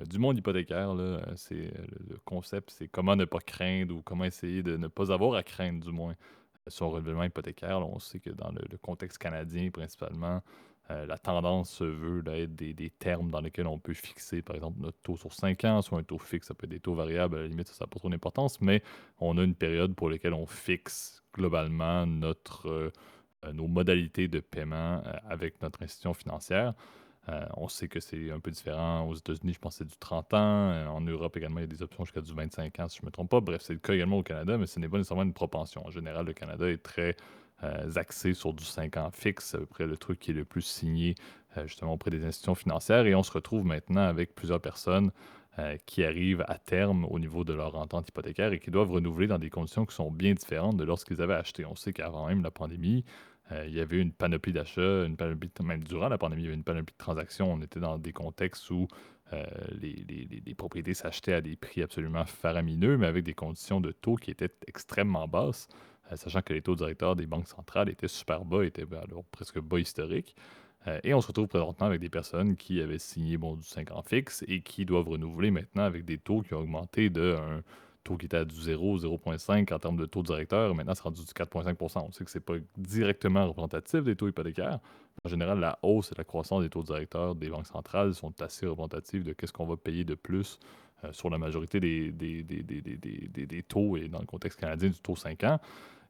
euh, 0.00 0.04
du 0.04 0.18
monde 0.18 0.38
hypothécaire. 0.38 0.90
Euh, 0.92 1.20
le, 1.50 2.16
concept, 2.24 2.70
c'est 2.70 2.88
comment 2.88 3.16
ne 3.16 3.24
pas 3.24 3.40
craindre 3.40 3.96
ou 3.96 4.02
comment 4.02 4.24
essayer 4.24 4.62
de 4.62 4.76
ne 4.76 4.88
pas 4.88 5.12
avoir 5.12 5.34
à 5.34 5.42
craindre, 5.42 5.84
du 5.84 5.92
moins, 5.92 6.14
son 6.66 6.90
renouvellement 6.90 7.24
hypothécaire. 7.24 7.80
on 7.80 7.98
sait 7.98 8.20
que 8.20 8.30
dans 8.30 8.50
le, 8.50 8.78
contexte 8.78 9.18
canadien, 9.18 9.70
principalement, 9.70 10.40
la 10.88 11.18
tendance 11.18 11.70
se 11.70 11.84
veut 11.84 12.20
d'être 12.20 12.56
des, 12.56 12.74
des, 12.74 12.90
termes 12.90 13.30
dans 13.30 13.40
lesquels 13.40 13.68
on 13.68 13.78
peut 13.78 13.94
fixer, 13.94 14.42
par 14.42 14.56
exemple, 14.56 14.80
notre 14.80 14.98
taux 15.02 15.16
sur 15.16 15.32
5 15.32 15.64
ans, 15.64 15.82
soit 15.82 16.00
un 16.00 16.02
taux 16.02 16.18
fixe, 16.18 16.48
ça 16.48 16.54
peut 16.54 16.64
être 16.64 16.70
des 16.70 16.80
taux 16.80 16.94
variables, 16.94 17.36
à 17.36 17.42
la 17.42 17.46
limite, 17.46 17.68
ça 17.68 17.84
n'a 17.84 17.86
pas 17.86 18.00
trop 18.00 18.10
d'importance, 18.10 18.60
mais 18.60 18.82
on 19.20 19.38
a 19.38 19.44
une 19.44 19.54
période 19.54 19.94
pour 19.94 20.10
laquelle 20.10 20.34
on 20.34 20.46
fixe 20.46 21.19
globalement 21.34 22.06
notre, 22.06 22.68
euh, 22.68 22.92
euh, 23.44 23.52
nos 23.52 23.66
modalités 23.66 24.28
de 24.28 24.40
paiement 24.40 25.02
euh, 25.04 25.12
avec 25.28 25.60
notre 25.62 25.82
institution 25.82 26.14
financière. 26.14 26.74
on 27.56 27.68
sait 27.68 27.86
que 27.86 28.00
c'est 28.00 28.32
un 28.32 28.40
peu 28.40 28.50
différent 28.50 29.06
aux 29.06 29.14
États-Unis, 29.14 29.52
je 29.52 29.58
pense 29.60 29.74
que 29.74 29.84
c'est 29.84 29.90
du 29.90 29.96
30 29.98 30.34
ans. 30.34 30.96
en 30.96 31.00
Europe 31.00 31.36
également, 31.36 31.60
il 31.60 31.62
y 31.62 31.64
a 31.64 31.68
des 31.68 31.82
options 31.82 32.04
jusqu'à 32.04 32.22
du 32.22 32.32
25 32.32 32.80
ans, 32.80 32.88
si 32.88 32.98
je 32.98 33.02
ne 33.02 33.06
me 33.06 33.12
trompe 33.12 33.30
pas. 33.30 33.40
Bref, 33.40 33.62
c'est 33.62 33.74
le 33.74 33.78
cas 33.78 33.92
également 33.92 34.18
au 34.18 34.24
Canada, 34.24 34.58
mais 34.58 34.66
ce 34.66 34.80
n'est 34.80 34.88
pas 34.88 34.96
nécessairement 34.96 35.22
une 35.22 35.32
propension. 35.32 35.86
En 35.86 35.90
général, 35.90 36.26
le 36.26 36.32
Canada 36.32 36.68
est 36.68 36.82
très 36.82 37.14
axé 37.94 38.34
sur 38.34 38.52
du 38.52 38.64
5 38.64 38.96
ans 38.96 39.10
fixe, 39.12 39.54
à 39.54 39.58
peu 39.58 39.66
près 39.66 39.86
le 39.86 39.96
truc 39.96 40.18
qui 40.18 40.32
est 40.32 40.34
le 40.34 40.46
plus 40.46 40.62
signé 40.62 41.14
justement 41.66 41.92
auprès 41.92 42.10
des 42.10 42.24
institutions 42.24 42.56
financières. 42.56 43.06
Et 43.06 43.14
on 43.14 43.22
se 43.22 43.30
retrouve 43.30 43.64
maintenant 43.64 44.02
avec 44.02 44.34
plusieurs 44.34 44.60
personnes 44.60 45.12
euh, 45.60 45.76
qui 45.84 46.04
arrivent 46.04 46.44
à 46.48 46.56
terme 46.56 47.04
au 47.04 47.18
niveau 47.18 47.44
de 47.44 47.52
leur 47.52 47.74
entente 47.74 48.08
hypothécaire 48.08 48.52
et 48.52 48.58
qui 48.58 48.70
doivent 48.70 48.92
renouveler 48.92 49.26
dans 49.26 49.38
des 49.38 49.50
conditions 49.50 49.84
qui 49.84 49.94
sont 49.94 50.10
bien 50.10 50.32
différentes 50.32 50.78
de 50.78 50.84
lorsqu'ils 50.84 51.20
avaient 51.20 51.34
acheté. 51.34 51.66
On 51.66 51.74
sait 51.74 51.92
qu'avant 51.92 52.28
même 52.28 52.42
la 52.42 52.50
pandémie, 52.50 53.04
euh, 53.52 53.66
il 53.66 53.74
y 53.74 53.80
avait 53.80 53.98
une 53.98 54.12
panoplie 54.12 54.54
d'achats, 54.54 55.04
une 55.04 55.16
panoplie, 55.16 55.50
même 55.62 55.84
durant 55.84 56.08
la 56.08 56.16
pandémie, 56.16 56.42
il 56.42 56.44
y 56.44 56.48
avait 56.48 56.56
une 56.56 56.64
panoplie 56.64 56.94
de 56.94 56.98
transactions. 56.98 57.52
On 57.52 57.60
était 57.60 57.80
dans 57.80 57.98
des 57.98 58.12
contextes 58.12 58.70
où 58.70 58.88
euh, 59.34 59.44
les, 59.72 60.54
propriétés 60.54 60.94
s'achetaient 60.94 61.34
à 61.34 61.40
des 61.42 61.56
prix 61.56 61.82
absolument 61.82 62.24
faramineux, 62.24 62.96
mais 62.96 63.06
avec 63.06 63.24
des 63.24 63.34
conditions 63.34 63.82
de 63.82 63.92
taux 63.92 64.16
qui 64.16 64.30
étaient 64.30 64.54
extrêmement 64.66 65.28
basses, 65.28 65.68
sachant 66.14 66.40
que 66.40 66.54
les 66.54 66.62
taux 66.62 66.76
directeurs 66.76 67.16
des 67.16 67.26
banques 67.26 67.48
centrales 67.48 67.88
étaient 67.88 68.08
super 68.08 68.44
bas, 68.44 68.64
étaient 68.64 68.86
alors 68.94 69.24
presque 69.30 69.60
bas 69.60 69.78
historiques. 69.78 70.34
Euh, 70.86 70.98
et 71.04 71.12
on 71.14 71.20
se 71.20 71.26
retrouve 71.28 71.48
présentement 71.48 71.86
avec 71.86 72.00
des 72.00 72.08
personnes 72.08 72.56
qui 72.56 72.80
avaient 72.80 72.98
signé 72.98 73.36
bon, 73.36 73.56
du 73.56 73.66
5 73.66 73.90
ans 73.90 74.02
fixe 74.02 74.44
et 74.48 74.62
qui 74.62 74.84
doivent 74.84 75.08
renouveler 75.08 75.50
maintenant 75.50 75.84
avec 75.84 76.04
des 76.04 76.18
taux 76.18 76.42
qui 76.42 76.54
ont 76.54 76.60
augmenté 76.60 77.10
d'un 77.10 77.62
taux 78.02 78.16
qui 78.16 78.26
était 78.26 78.38
à 78.38 78.44
du 78.44 78.54
0, 78.54 79.00
0,5 79.00 79.74
en 79.74 79.78
termes 79.78 79.96
de 79.96 80.06
taux 80.06 80.22
directeur. 80.22 80.74
Maintenant, 80.74 80.94
c'est 80.94 81.02
rendu 81.02 81.20
du 81.20 81.32
4,5% 81.32 82.06
On 82.08 82.12
sait 82.12 82.24
que 82.24 82.30
ce 82.30 82.38
n'est 82.38 82.44
pas 82.44 82.54
directement 82.78 83.46
représentatif 83.46 84.04
des 84.04 84.16
taux 84.16 84.28
hypothécaires. 84.28 84.78
En 85.24 85.28
général, 85.28 85.60
la 85.60 85.78
hausse 85.82 86.12
et 86.12 86.14
la 86.16 86.24
croissance 86.24 86.62
des 86.62 86.70
taux 86.70 86.82
directeurs 86.82 87.34
des 87.34 87.50
banques 87.50 87.66
centrales 87.66 88.14
sont 88.14 88.40
assez 88.40 88.66
représentatifs 88.66 89.22
de 89.22 89.34
ce 89.44 89.52
qu'on 89.52 89.66
va 89.66 89.76
payer 89.76 90.04
de 90.04 90.14
plus 90.14 90.58
euh, 91.04 91.12
sur 91.12 91.28
la 91.28 91.36
majorité 91.36 91.78
des, 91.78 92.10
des, 92.10 92.42
des, 92.42 92.62
des, 92.62 93.62
taux 93.62 93.98
et 93.98 94.08
dans 94.08 94.20
le 94.20 94.26
contexte 94.26 94.58
canadien 94.60 94.88
du 94.88 94.98
taux 94.98 95.16
5 95.16 95.44
ans. 95.44 95.60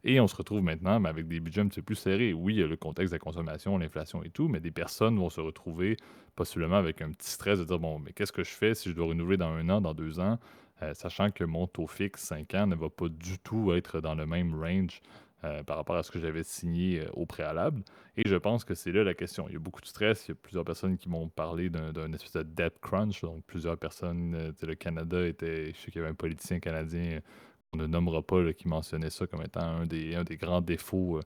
Et 0.04 0.18
on 0.20 0.26
se 0.26 0.34
retrouve 0.34 0.62
maintenant 0.62 1.04
avec 1.04 1.28
des 1.28 1.40
budgets 1.40 1.60
un 1.60 1.68
petit 1.68 1.80
peu 1.80 1.86
plus 1.86 1.96
serrés. 1.96 2.32
Oui, 2.32 2.54
il 2.54 2.60
y 2.60 2.62
a 2.62 2.66
le 2.66 2.76
contexte 2.76 3.12
de 3.12 3.16
la 3.16 3.20
consommation, 3.20 3.76
l'inflation 3.76 4.22
et 4.22 4.30
tout, 4.30 4.48
mais 4.48 4.60
des 4.60 4.70
personnes 4.70 5.18
vont 5.18 5.30
se 5.30 5.40
retrouver 5.40 5.96
possiblement 6.36 6.76
avec 6.76 7.02
un 7.02 7.10
petit 7.10 7.30
stress 7.30 7.58
de 7.58 7.64
dire 7.64 7.78
bon, 7.78 7.98
mais 7.98 8.12
qu'est-ce 8.12 8.32
que 8.32 8.44
je 8.44 8.50
fais 8.50 8.74
si 8.74 8.88
je 8.88 8.94
dois 8.94 9.06
renouveler 9.06 9.36
dans 9.36 9.50
un 9.50 9.68
an, 9.68 9.80
dans 9.80 9.92
deux 9.92 10.18
ans, 10.20 10.38
euh, 10.82 10.94
sachant 10.94 11.30
que 11.30 11.44
mon 11.44 11.66
taux 11.66 11.86
fixe 11.86 12.22
5 12.22 12.54
ans 12.54 12.66
ne 12.66 12.74
va 12.74 12.88
pas 12.88 13.08
du 13.08 13.38
tout 13.38 13.72
être 13.74 14.00
dans 14.00 14.14
le 14.14 14.24
même 14.24 14.54
range 14.58 15.02
euh, 15.44 15.62
par 15.64 15.76
rapport 15.76 15.96
à 15.96 16.02
ce 16.02 16.10
que 16.10 16.18
j'avais 16.18 16.42
signé 16.44 17.00
euh, 17.00 17.10
au 17.12 17.26
préalable. 17.26 17.82
Et 18.16 18.26
je 18.26 18.36
pense 18.36 18.64
que 18.64 18.74
c'est 18.74 18.92
là 18.92 19.04
la 19.04 19.12
question. 19.12 19.46
Il 19.48 19.52
y 19.52 19.56
a 19.56 19.58
beaucoup 19.58 19.82
de 19.82 19.86
stress. 19.86 20.26
Il 20.26 20.30
y 20.30 20.32
a 20.32 20.34
plusieurs 20.36 20.64
personnes 20.64 20.96
qui 20.96 21.10
m'ont 21.10 21.28
parlé 21.28 21.68
d'un 21.68 22.12
espèce 22.14 22.32
de 22.32 22.42
debt 22.42 22.72
crunch. 22.80 23.20
Donc, 23.20 23.44
plusieurs 23.44 23.76
personnes, 23.76 24.54
le 24.62 24.74
Canada 24.74 25.26
était, 25.26 25.72
je 25.72 25.78
sais 25.78 25.90
qu'il 25.90 25.96
y 25.96 25.98
avait 26.00 26.10
un 26.10 26.14
politicien 26.14 26.60
canadien 26.60 27.20
on 27.72 27.78
ne 27.78 27.86
nommera 27.86 28.22
pas, 28.22 28.52
qui 28.52 28.68
mentionnait 28.68 29.10
ça 29.10 29.26
comme 29.26 29.42
étant 29.42 29.60
un 29.60 29.86
des, 29.86 30.36
grands 30.40 30.60
défauts 30.60 31.18
euh, 31.18 31.22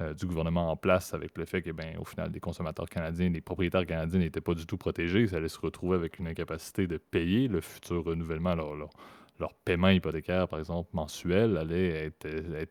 euh, 0.00 0.14
du 0.14 0.26
gouvernement 0.26 0.70
en 0.70 0.76
place 0.76 1.12
avec 1.12 1.36
le 1.36 1.44
fait 1.44 1.60
que, 1.60 1.70
ben, 1.70 1.96
au 1.98 2.04
final, 2.04 2.30
les 2.32 2.40
consommateurs 2.40 2.88
canadiens, 2.88 3.30
les 3.30 3.40
propriétaires 3.40 3.84
canadiens 3.84 4.20
n'étaient 4.20 4.40
pas 4.40 4.54
du 4.54 4.66
tout 4.66 4.76
protégés. 4.76 5.26
Ça 5.26 5.36
allait 5.36 5.48
se 5.48 5.58
retrouver 5.58 5.96
avec 5.96 6.18
une 6.20 6.28
incapacité 6.28 6.86
de 6.86 6.98
payer 6.98 7.48
le 7.48 7.60
futur 7.60 8.04
renouvellement. 8.04 8.54
Leur, 8.54 9.54
paiement 9.64 9.88
hypothécaire, 9.88 10.48
par 10.48 10.58
exemple, 10.58 10.90
mensuel, 10.92 11.56
allait 11.56 12.06
être, 12.06 12.26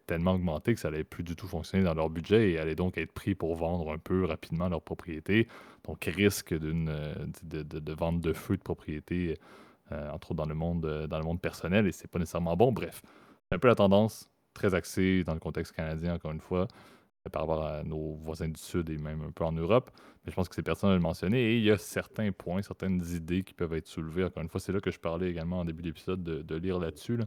tellement 0.05 0.33
augmenté 0.33 0.73
que 0.73 0.79
ça 0.79 0.89
allait 0.89 1.05
plus 1.05 1.23
du 1.23 1.35
tout 1.35 1.47
fonctionner 1.47 1.83
dans 1.83 1.93
leur 1.93 2.09
budget 2.09 2.51
et 2.51 2.59
allait 2.59 2.75
donc 2.75 2.97
être 2.97 3.13
pris 3.13 3.35
pour 3.35 3.55
vendre 3.55 3.91
un 3.91 3.97
peu 3.97 4.25
rapidement 4.25 4.67
leur 4.67 4.81
propriété. 4.81 5.47
Donc, 5.85 6.03
risque 6.05 6.53
de, 6.53 6.73
de, 7.43 7.93
vente 7.93 8.19
de 8.19 8.33
feu 8.33 8.57
de 8.57 8.61
propriété 8.61 9.31
euh, 9.31 9.35
entre 9.91 10.32
autres 10.32 10.43
dans 10.43 10.50
le 10.50 10.56
monde, 10.56 10.86
euh, 10.86 11.08
dans 11.08 11.17
le 11.17 11.23
monde 11.23 11.41
personnel, 11.41 11.88
et 11.88 11.91
c'est 11.91 12.08
pas 12.08 12.19
nécessairement 12.19 12.56
bon. 12.56 12.71
Bref, 12.71 13.02
c'est 13.47 13.56
un 13.56 13.60
peu 13.60 13.67
la 13.67 13.76
tendance, 13.76 14.30
très 14.54 14.73
axée 14.73 15.23
dans 15.23 15.34
le 15.34 15.39
contexte 15.39 15.73
canadien, 15.73 16.15
encore 16.15 16.32
une 16.32 16.41
fois, 16.41 16.67
euh, 17.26 17.30
par 17.30 17.43
rapport 17.43 17.63
à 17.63 17.84
nos 17.84 18.15
voisins 18.15 18.50
du 18.50 18.60
Sud 18.60 18.89
et 18.89 18.97
même 18.97 19.21
un 19.21 19.32
peu 19.32 19.45
en 19.45 19.52
Europe. 19.52 19.91
Mais 20.26 20.32
je 20.32 20.36
pense 20.36 20.50
que 20.50 20.56
c'est 20.56 20.63
pertinent 20.63 20.91
de 20.91 20.95
le 20.95 21.02
mentionner. 21.02 21.39
Et 21.39 21.58
il 21.58 21.63
y 21.63 21.71
a 21.71 21.78
certains 21.78 22.32
points, 22.32 22.62
certaines 22.62 23.04
idées 23.13 23.43
qui 23.43 23.54
peuvent 23.54 23.73
être 23.73 23.88
soulevées. 23.88 24.26
Encore 24.26 24.43
une 24.43 24.50
fois, 24.50 24.60
c'est 24.60 24.73
là 24.73 24.80
que 24.80 24.91
je 24.91 25.00
parlais 25.00 25.30
également 25.30 25.60
en 25.60 25.65
début 25.65 25.84
d'épisode 25.84 26.21
de, 26.23 26.56
lire 26.56 26.80
là-dessus. 26.80 27.17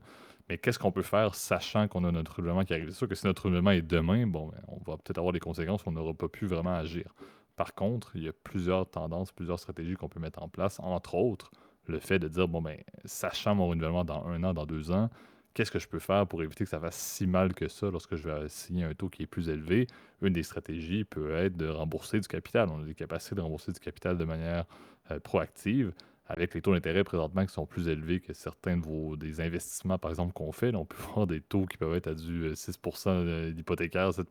Mais 0.48 0.58
qu'est-ce 0.58 0.78
qu'on 0.78 0.92
peut 0.92 1.02
faire 1.02 1.34
sachant 1.34 1.86
qu'on 1.88 2.04
a 2.04 2.10
notre 2.10 2.36
renouvellement 2.36 2.64
qui 2.64 2.74
arrive? 2.74 2.90
C'est 2.90 2.98
sûr 2.98 3.08
que 3.08 3.14
si 3.14 3.24
notre 3.24 3.44
renouvellement 3.44 3.70
est 3.70 3.82
demain, 3.82 4.26
bon, 4.26 4.48
ben, 4.48 4.60
on 4.68 4.78
va 4.90 4.96
peut-être 4.96 5.18
avoir 5.18 5.32
des 5.32 5.40
conséquences 5.40 5.82
on 5.86 5.92
n'aura 5.92 6.12
pas 6.12 6.28
pu 6.28 6.46
vraiment 6.46 6.74
agir. 6.74 7.14
Par 7.56 7.74
contre, 7.74 8.16
il 8.16 8.24
y 8.24 8.28
a 8.28 8.32
plusieurs 8.32 8.88
tendances, 8.90 9.32
plusieurs 9.32 9.60
stratégies 9.60 9.94
qu'on 9.94 10.08
peut 10.08 10.18
mettre 10.18 10.42
en 10.42 10.48
place, 10.48 10.80
entre 10.80 11.14
autres 11.14 11.52
le 11.86 11.98
fait 11.98 12.18
de 12.18 12.28
dire, 12.28 12.48
bon, 12.48 12.62
ben, 12.62 12.78
sachant 13.04 13.54
mon 13.54 13.68
renouvellement 13.68 14.04
dans 14.04 14.26
un 14.26 14.42
an, 14.44 14.54
dans 14.54 14.66
deux 14.66 14.90
ans, 14.90 15.10
qu'est-ce 15.54 15.70
que 15.70 15.78
je 15.78 15.88
peux 15.88 15.98
faire 15.98 16.26
pour 16.26 16.42
éviter 16.42 16.64
que 16.64 16.70
ça 16.70 16.80
fasse 16.80 16.96
si 16.96 17.26
mal 17.26 17.54
que 17.54 17.68
ça 17.68 17.90
lorsque 17.90 18.16
je 18.16 18.28
vais 18.28 18.48
signer 18.48 18.84
un 18.84 18.94
taux 18.94 19.08
qui 19.08 19.22
est 19.24 19.26
plus 19.26 19.48
élevé? 19.48 19.86
Une 20.22 20.32
des 20.32 20.42
stratégies 20.42 21.04
peut 21.04 21.34
être 21.34 21.56
de 21.56 21.68
rembourser 21.68 22.20
du 22.20 22.28
capital. 22.28 22.68
On 22.70 22.82
a 22.82 22.84
des 22.84 22.94
capacités 22.94 23.34
de 23.34 23.40
rembourser 23.40 23.72
du 23.72 23.80
capital 23.80 24.16
de 24.16 24.24
manière 24.24 24.64
euh, 25.10 25.20
proactive. 25.20 25.92
avec 26.26 26.54
les 26.54 26.62
taux 26.62 26.72
d'intérêt 26.72 27.02
présentement 27.02 27.44
qui 27.44 27.52
sont 27.52 27.66
plus 27.66 27.88
élevés 27.88 28.20
que 28.20 28.32
certains 28.32 28.76
de 28.76 28.84
vos 28.84 29.16
des 29.16 29.40
investissements, 29.40 29.98
par 29.98 30.12
exemple, 30.12 30.32
qu'on 30.32 30.52
fait, 30.52 30.72
on 30.76 30.84
peut 30.84 31.02
voir 31.14 31.26
des 31.26 31.40
taux 31.40 31.66
qui 31.66 31.76
peuvent 31.76 31.94
être 31.94 32.06
à 32.06 32.14
du 32.14 32.52
6% 32.52 33.52
d'hypothécaire, 33.52 34.14
7 34.14 34.28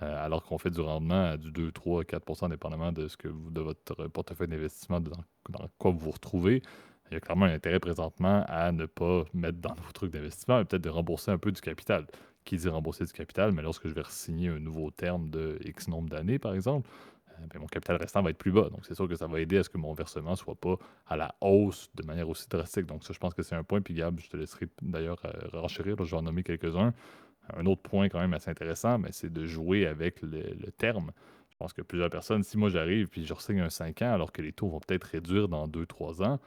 d'hypothécaire, 0.00 0.24
alors 0.24 0.42
qu'on 0.44 0.58
fait 0.58 0.70
du 0.70 0.80
rendement 0.80 1.30
à 1.30 1.36
du 1.36 1.50
2, 1.50 1.72
3, 1.72 2.04
4% 2.04 2.50
dépendamment 2.50 2.92
de, 2.92 3.08
ce 3.08 3.16
que 3.16 3.28
de 3.28 3.60
votre 3.60 4.06
portefeuille 4.08 4.48
d'investissement, 4.48 5.00
dans, 5.00 5.68
quoi 5.78 5.90
vous 5.90 5.98
vous 5.98 6.10
retrouvez 6.10 6.62
il 7.10 7.14
y 7.14 7.16
a 7.16 7.20
clairement 7.20 7.46
un 7.46 7.54
intérêt 7.54 7.80
présentement 7.80 8.44
à 8.46 8.70
ne 8.70 8.86
pas 8.86 9.24
mettre 9.34 9.58
dans 9.58 9.74
vos 9.74 9.92
trucs 9.92 10.12
d'investissement, 10.12 10.58
mais 10.58 10.64
peut-être 10.64 10.82
de 10.82 10.90
rembourser 10.90 11.32
un 11.32 11.38
peu 11.38 11.50
du 11.50 11.60
capital. 11.60 12.06
Qui 12.44 12.56
dit 12.56 12.68
rembourser 12.68 13.04
du 13.04 13.12
capital, 13.12 13.52
mais 13.52 13.62
lorsque 13.62 13.88
je 13.88 13.94
vais 13.94 14.02
signer 14.08 14.48
un 14.48 14.60
nouveau 14.60 14.90
terme 14.90 15.28
de 15.28 15.58
X 15.64 15.88
nombre 15.88 16.08
d'années, 16.08 16.38
par 16.38 16.54
exemple, 16.54 16.88
euh, 17.30 17.46
ben, 17.52 17.60
mon 17.60 17.66
capital 17.66 17.96
restant 17.96 18.22
va 18.22 18.30
être 18.30 18.38
plus 18.38 18.52
bas. 18.52 18.70
Donc, 18.70 18.86
c'est 18.86 18.94
sûr 18.94 19.08
que 19.08 19.14
ça 19.14 19.26
va 19.26 19.40
aider 19.40 19.58
à 19.58 19.64
ce 19.64 19.68
que 19.68 19.76
mon 19.76 19.92
versement 19.92 20.30
ne 20.30 20.36
soit 20.36 20.54
pas 20.54 20.76
à 21.06 21.16
la 21.16 21.34
hausse 21.40 21.90
de 21.94 22.04
manière 22.04 22.28
aussi 22.28 22.48
drastique. 22.48 22.86
Donc, 22.86 23.04
ça, 23.04 23.12
je 23.12 23.18
pense 23.18 23.34
que 23.34 23.42
c'est 23.42 23.56
un 23.56 23.64
point. 23.64 23.80
Puis, 23.80 23.94
Gab, 23.94 24.18
je 24.20 24.28
te 24.28 24.36
laisserai 24.36 24.68
d'ailleurs 24.80 25.20
euh, 25.24 25.30
renchérir. 25.52 25.96
je 25.98 26.10
vais 26.10 26.16
en 26.16 26.22
nommer 26.22 26.42
quelques-uns. 26.42 26.94
Un 27.56 27.66
autre 27.66 27.82
point, 27.82 28.08
quand 28.08 28.20
même 28.20 28.34
assez 28.34 28.50
intéressant, 28.50 28.98
mais 28.98 29.10
c'est 29.12 29.32
de 29.32 29.44
jouer 29.44 29.86
avec 29.86 30.22
le, 30.22 30.70
terme. 30.76 31.10
Je 31.50 31.56
pense 31.56 31.72
que 31.72 31.82
plusieurs 31.82 32.10
personnes, 32.10 32.42
si 32.42 32.56
moi 32.56 32.70
j'arrive 32.70 33.08
puis 33.08 33.26
je 33.26 33.34
signe 33.34 33.60
un 33.60 33.70
5 33.70 34.02
ans, 34.02 34.12
alors 34.12 34.32
que 34.32 34.40
les 34.40 34.52
taux 34.52 34.68
vont 34.68 34.80
peut-être 34.80 35.04
réduire 35.04 35.48
dans 35.48 35.66
2-3 35.66 36.24
ans, 36.24 36.38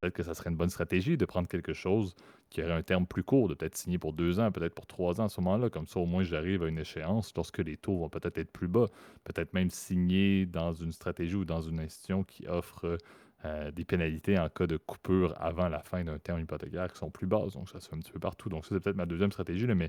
Peut-être 0.00 0.14
que 0.14 0.22
ça 0.22 0.34
serait 0.34 0.50
une 0.50 0.56
bonne 0.56 0.70
stratégie 0.70 1.16
de 1.16 1.24
prendre 1.24 1.48
quelque 1.48 1.72
chose 1.72 2.14
qui 2.50 2.62
aurait 2.62 2.72
un 2.72 2.82
terme 2.82 3.06
plus 3.06 3.22
court, 3.22 3.48
de 3.48 3.54
peut-être 3.54 3.76
signer 3.76 3.98
pour 3.98 4.12
deux 4.12 4.38
ans, 4.38 4.52
peut-être 4.52 4.74
pour 4.74 4.86
trois 4.86 5.20
ans 5.20 5.24
à 5.24 5.28
ce 5.28 5.40
moment-là. 5.40 5.70
Comme 5.70 5.86
ça, 5.86 6.00
au 6.00 6.06
moins, 6.06 6.22
j'arrive 6.22 6.62
à 6.62 6.68
une 6.68 6.78
échéance 6.78 7.32
lorsque 7.34 7.58
les 7.58 7.76
taux 7.76 7.98
vont 7.98 8.10
peut-être 8.10 8.36
être 8.38 8.50
plus 8.52 8.68
bas. 8.68 8.86
Peut-être 9.24 9.54
même 9.54 9.70
signer 9.70 10.44
dans 10.44 10.74
une 10.74 10.92
stratégie 10.92 11.34
ou 11.34 11.44
dans 11.44 11.62
une 11.62 11.80
institution 11.80 12.24
qui 12.24 12.46
offre 12.46 12.98
euh, 13.44 13.70
des 13.70 13.84
pénalités 13.84 14.38
en 14.38 14.50
cas 14.50 14.66
de 14.66 14.76
coupure 14.76 15.34
avant 15.38 15.68
la 15.68 15.80
fin 15.80 16.04
d'un 16.04 16.18
terme 16.18 16.40
hypothécaire 16.40 16.92
qui 16.92 16.98
sont 16.98 17.10
plus 17.10 17.26
basses. 17.26 17.54
Donc, 17.54 17.70
ça 17.70 17.80
se 17.80 17.88
fait 17.88 17.96
un 17.96 18.00
petit 18.00 18.12
peu 18.12 18.20
partout. 18.20 18.50
Donc, 18.50 18.66
ça, 18.66 18.74
c'est 18.74 18.80
peut-être 18.80 18.96
ma 18.96 19.06
deuxième 19.06 19.32
stratégie. 19.32 19.66
mais 19.66 19.88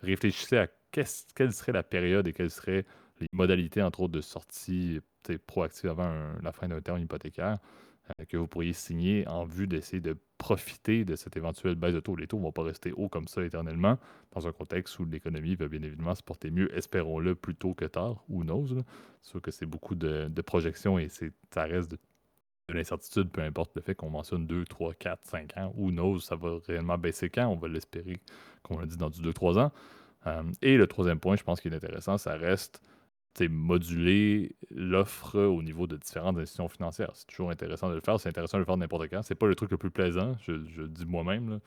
réfléchissez 0.00 0.58
à 0.58 0.68
quelle 0.90 1.52
serait 1.52 1.72
la 1.72 1.82
période 1.82 2.26
et 2.28 2.32
quelles 2.32 2.50
seraient 2.50 2.84
les 3.20 3.28
modalités, 3.32 3.82
entre 3.82 4.00
autres, 4.00 4.12
de 4.12 4.20
sortie 4.20 5.00
proactive 5.46 5.90
avant 5.90 6.32
la 6.42 6.52
fin 6.52 6.68
d'un 6.68 6.80
terme 6.80 7.00
hypothécaire. 7.00 7.58
Euh, 8.20 8.24
que 8.24 8.36
vous 8.36 8.46
pourriez 8.46 8.72
signer 8.72 9.26
en 9.28 9.44
vue 9.44 9.66
d'essayer 9.66 10.00
de 10.00 10.16
profiter 10.38 11.04
de 11.04 11.16
cette 11.16 11.36
éventuelle 11.36 11.74
baisse 11.74 11.94
de 11.94 12.00
taux. 12.00 12.16
Les 12.16 12.26
taux 12.26 12.38
ne 12.38 12.42
vont 12.42 12.52
pas 12.52 12.62
rester 12.62 12.92
hauts 12.92 13.08
comme 13.08 13.28
ça 13.28 13.44
éternellement, 13.44 13.98
dans 14.32 14.46
un 14.46 14.52
contexte 14.52 14.98
où 14.98 15.04
l'économie 15.04 15.56
va 15.56 15.68
bien 15.68 15.82
évidemment 15.82 16.14
se 16.14 16.22
porter 16.22 16.50
mieux, 16.50 16.74
espérons-le, 16.76 17.34
plus 17.34 17.54
tôt 17.54 17.74
que 17.74 17.84
tard, 17.84 18.24
ou. 18.28 18.44
C'est 19.20 19.30
sûr 19.30 19.42
que 19.42 19.50
c'est 19.50 19.66
beaucoup 19.66 19.94
de, 19.94 20.28
projections 20.42 20.98
et 20.98 21.08
ça 21.08 21.64
reste 21.64 21.90
de, 21.90 21.98
l'incertitude, 22.74 23.30
peu 23.30 23.42
importe 23.42 23.74
le 23.74 23.82
fait 23.82 23.94
qu'on 23.94 24.10
mentionne 24.10 24.46
2, 24.46 24.64
3, 24.64 24.94
4, 24.94 25.20
5 25.24 25.56
ans, 25.56 25.72
ou 25.76 25.90
knows, 25.90 26.20
ça 26.20 26.36
va 26.36 26.58
réellement 26.66 26.98
baisser 26.98 27.30
quand, 27.30 27.46
on 27.46 27.56
va 27.56 27.68
l'espérer, 27.68 28.18
comme 28.62 28.76
on 28.76 28.80
l'a 28.80 28.86
dit, 28.86 28.96
dans 28.96 29.10
du 29.10 29.20
2-3 29.20 29.58
ans. 29.58 29.72
Euh, 30.26 30.42
et 30.62 30.76
le 30.76 30.86
troisième 30.86 31.20
point, 31.20 31.36
je 31.36 31.42
pense 31.42 31.60
qu'il 31.60 31.72
est 31.72 31.76
intéressant, 31.76 32.18
ça 32.18 32.36
reste 32.36 32.82
moduler 33.46 34.56
l'offre 34.70 35.38
au 35.38 35.62
niveau 35.62 35.86
de 35.86 35.96
différentes 35.96 36.38
institutions 36.38 36.68
financières. 36.68 37.10
C'est 37.14 37.26
toujours 37.26 37.50
intéressant 37.50 37.88
de 37.88 37.94
le 37.94 38.00
faire. 38.00 38.18
C'est 38.18 38.30
intéressant 38.30 38.56
de 38.56 38.62
le 38.62 38.64
faire 38.64 38.76
n'importe 38.76 39.08
quand. 39.08 39.22
C'est 39.22 39.36
pas 39.36 39.46
le 39.46 39.54
truc 39.54 39.70
le 39.70 39.76
plus 39.76 39.92
plaisant, 39.92 40.36
je, 40.40 40.52
le 40.52 40.88
dis 40.88 41.06
moi-même. 41.06 41.60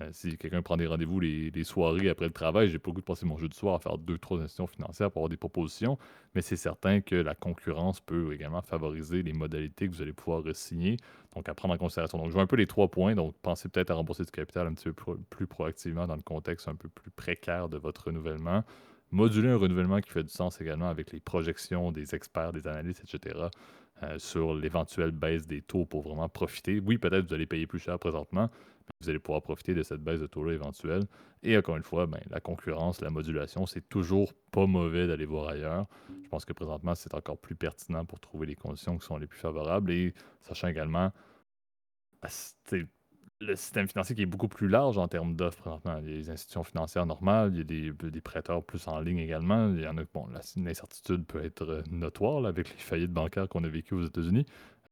Euh, 0.00 0.08
si 0.12 0.36
quelqu'un 0.36 0.62
prend 0.62 0.76
des 0.76 0.86
rendez-vous 0.86 1.20
les, 1.20 1.64
soirées 1.64 2.08
après 2.08 2.26
le 2.26 2.32
travail, 2.32 2.68
j'ai 2.68 2.78
pas 2.78 2.90
le 2.90 2.94
goût 2.94 3.00
de 3.00 3.06
passer 3.06 3.26
mon 3.26 3.36
jeu 3.36 3.48
de 3.48 3.54
soir 3.54 3.74
à 3.74 3.78
faire 3.78 3.98
deux, 3.98 4.18
trois 4.18 4.38
institutions 4.38 4.66
financières 4.66 5.10
pour 5.10 5.20
avoir 5.20 5.28
des 5.28 5.36
propositions, 5.36 5.98
mais 6.34 6.42
c'est 6.42 6.56
certain 6.56 7.00
que 7.00 7.16
la 7.16 7.34
concurrence 7.34 8.00
peut 8.00 8.32
également 8.32 8.62
favoriser 8.62 9.22
les 9.22 9.32
modalités 9.32 9.88
que 9.88 9.94
vous 9.94 10.02
allez 10.02 10.12
pouvoir 10.12 10.42
signer, 10.54 10.96
donc 11.34 11.48
à 11.48 11.54
prendre 11.54 11.74
en 11.74 11.78
considération. 11.78 12.18
Donc, 12.18 12.28
je 12.28 12.32
vois 12.32 12.42
un 12.42 12.46
peu 12.46 12.56
les 12.56 12.66
trois 12.66 12.88
points, 12.88 13.14
donc 13.14 13.34
pensez 13.42 13.68
peut-être 13.68 13.90
à 13.90 13.94
rembourser 13.94 14.24
du 14.24 14.30
capital 14.30 14.66
un 14.68 14.74
petit 14.74 14.90
peu 14.90 15.16
plus 15.30 15.46
proactivement 15.46 16.06
dans 16.06 16.16
le 16.16 16.22
contexte 16.22 16.68
un 16.68 16.76
peu 16.76 16.88
plus 16.88 17.10
précaire 17.10 17.68
de 17.68 17.76
votre 17.76 18.06
renouvellement 18.06 18.64
moduler 19.10 19.48
un 19.48 19.56
renouvellement 19.56 20.00
qui 20.00 20.10
fait 20.10 20.22
du 20.22 20.32
sens 20.32 20.60
également 20.60 20.88
avec 20.88 21.12
les 21.12 21.20
projections 21.20 21.92
des 21.92 22.14
experts, 22.14 22.52
des 22.52 22.66
analystes, 22.66 23.02
etc., 23.02 23.46
euh, 24.02 24.18
sur 24.18 24.54
l'éventuelle 24.54 25.10
baisse 25.10 25.46
des 25.46 25.60
taux 25.60 25.84
pour 25.84 26.02
vraiment 26.02 26.28
profiter. 26.28 26.80
Oui, 26.80 26.98
peut-être 26.98 27.26
vous 27.26 27.34
allez 27.34 27.46
payer 27.46 27.66
plus 27.66 27.80
cher 27.80 27.98
présentement, 27.98 28.48
vous 29.00 29.08
allez 29.08 29.18
pouvoir 29.18 29.42
profiter 29.42 29.74
de 29.74 29.82
cette 29.82 30.02
baisse 30.02 30.20
de 30.20 30.26
taux-là 30.26 30.52
éventuelle. 30.52 31.04
Et 31.42 31.56
encore 31.56 31.76
une 31.76 31.82
fois, 31.82 32.06
ben, 32.06 32.20
la 32.30 32.40
concurrence, 32.40 33.00
la 33.00 33.10
modulation, 33.10 33.66
c'est 33.66 33.88
toujours 33.88 34.34
pas 34.50 34.66
mauvais 34.66 35.06
d'aller 35.06 35.26
voir 35.26 35.48
ailleurs. 35.48 35.86
Je 36.22 36.28
pense 36.28 36.44
que 36.44 36.52
présentement, 36.52 36.94
c'est 36.94 37.14
encore 37.14 37.38
plus 37.38 37.54
pertinent 37.54 38.04
pour 38.04 38.20
trouver 38.20 38.46
les 38.46 38.56
conditions 38.56 38.98
qui 38.98 39.06
sont 39.06 39.16
les 39.16 39.26
plus 39.26 39.38
favorables. 39.38 39.90
Et 39.92 40.14
sachant 40.42 40.68
également, 40.68 41.12
ben, 42.22 42.28
le 43.40 43.54
système 43.54 43.86
financier 43.86 44.16
qui 44.16 44.22
est 44.22 44.26
beaucoup 44.26 44.48
plus 44.48 44.68
large 44.68 44.98
en 44.98 45.06
termes 45.06 45.36
d'offres 45.36 45.58
présentement. 45.58 45.98
Il 46.02 46.10
y 46.10 46.14
a 46.14 46.16
des 46.16 46.30
institutions 46.30 46.64
financières 46.64 47.06
normales, 47.06 47.52
il 47.54 47.58
y 47.58 47.88
a 47.88 48.10
des, 48.10 48.20
prêteurs 48.20 48.64
plus 48.64 48.88
en 48.88 48.98
ligne 49.00 49.18
également. 49.18 49.72
Il 49.74 49.82
y 49.82 49.86
en 49.86 49.96
a 49.96 50.02
bon, 50.12 50.26
l'incertitude 50.56 51.24
peut 51.24 51.44
être 51.44 51.62
euh, 51.62 51.82
notoire 51.90 52.44
avec 52.46 52.68
les 52.70 52.80
faillites 52.80 53.12
bancaires 53.12 53.48
qu'on 53.48 53.62
a 53.64 53.68
vécues 53.68 53.94
aux 53.94 54.04
États-Unis. 54.04 54.44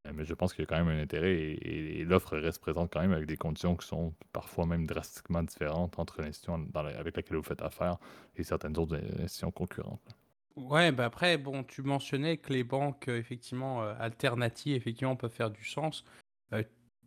Euh, 0.06 0.12
mais 0.14 0.24
je 0.24 0.34
pense 0.34 0.52
qu'il 0.52 0.62
y 0.62 0.66
a 0.66 0.66
quand 0.66 0.82
même 0.84 0.96
un 0.96 1.02
intérêt 1.02 1.34
et, 1.34 2.04
l'offre 2.04 2.36
reste 2.36 2.60
présente 2.60 2.92
quand 2.92 3.00
même 3.00 3.12
avec 3.12 3.26
des 3.26 3.36
conditions 3.36 3.76
qui 3.76 3.86
sont 3.86 4.14
parfois 4.32 4.66
même 4.66 4.86
drastiquement 4.86 5.42
différentes 5.42 5.98
entre 5.98 6.22
l'institution 6.22 6.66
avec 6.74 7.16
laquelle 7.16 7.36
vous 7.36 7.42
faites 7.42 7.62
affaire 7.62 7.98
et 8.36 8.42
certaines 8.42 8.78
autres 8.78 8.96
institutions 8.96 9.50
concurrentes. 9.50 10.16
Ouais, 10.56 10.90
bah 10.90 11.04
après, 11.04 11.36
bon, 11.36 11.64
tu 11.64 11.82
mentionnais 11.82 12.38
que 12.38 12.52
les 12.52 12.64
banques, 12.64 13.08
euh, 13.08 13.18
effectivement, 13.18 13.82
alternatives, 13.82 14.74
effectivement, 14.74 15.14
peuvent 15.14 15.30
faire 15.30 15.50
du 15.50 15.64
sens. 15.64 16.04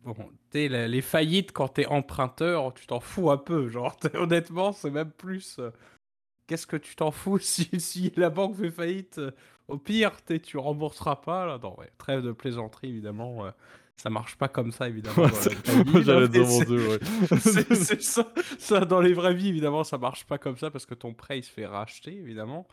Bon, 0.02 0.14
les 0.54 1.02
faillites 1.02 1.52
quand 1.52 1.68
t'es 1.68 1.86
emprunteur, 1.86 2.72
tu 2.72 2.86
t'en 2.86 3.00
fous 3.00 3.30
un 3.30 3.36
peu. 3.36 3.68
Genre, 3.68 3.96
honnêtement, 4.14 4.72
c'est 4.72 4.90
même 4.90 5.10
plus. 5.10 5.58
Euh, 5.58 5.70
qu'est-ce 6.46 6.66
que 6.66 6.76
tu 6.76 6.96
t'en 6.96 7.10
fous 7.10 7.38
si, 7.40 8.12
la 8.16 8.30
banque 8.30 8.56
fait 8.56 8.70
faillite 8.70 9.18
euh, 9.18 9.30
Au 9.70 9.78
pire, 9.78 10.12
tu 10.42 10.58
rembourseras 10.58 11.16
pas. 11.16 11.46
Là. 11.46 11.58
Non, 11.62 11.78
ouais, 11.78 11.90
trêve 11.98 12.22
de 12.22 12.32
plaisanterie, 12.32 12.88
évidemment. 12.88 13.46
Euh, 13.46 13.50
ça 13.96 14.10
marche 14.10 14.36
pas 14.36 14.48
comme 14.48 14.72
ça, 14.72 14.88
évidemment. 14.88 15.26
J'allais 16.02 16.28
dire 16.28 16.46
mon 16.46 16.62
dieu, 16.62 16.98
C'est 17.38 18.02
ça, 18.02 18.32
ça, 18.58 18.80
dans 18.84 19.00
les 19.00 19.12
vraies 19.12 19.34
vies, 19.34 19.48
évidemment, 19.48 19.84
ça 19.84 19.98
marche 19.98 20.24
pas 20.24 20.38
comme 20.38 20.56
ça 20.56 20.70
parce 20.70 20.86
que 20.86 20.94
ton 20.94 21.12
prêt, 21.12 21.38
il 21.38 21.44
se 21.44 21.50
fait 21.50 21.66
racheter, 21.66 22.16
évidemment. 22.16 22.66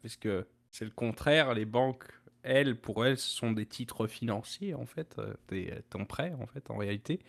puisque 0.00 0.28
c'est 0.70 0.84
le 0.84 0.90
contraire, 0.90 1.54
les 1.54 1.64
banques 1.64 2.04
elles, 2.42 2.76
pour 2.76 3.04
elles, 3.04 3.18
ce 3.18 3.28
sont 3.28 3.52
des 3.52 3.66
titres 3.66 4.06
financiers, 4.06 4.74
en 4.74 4.86
fait, 4.86 5.16
euh, 5.18 5.34
des, 5.48 5.70
euh, 5.70 5.80
ton 5.90 6.04
prêt, 6.04 6.32
en 6.40 6.46
fait, 6.46 6.70
en 6.70 6.76
réalité. 6.76 7.20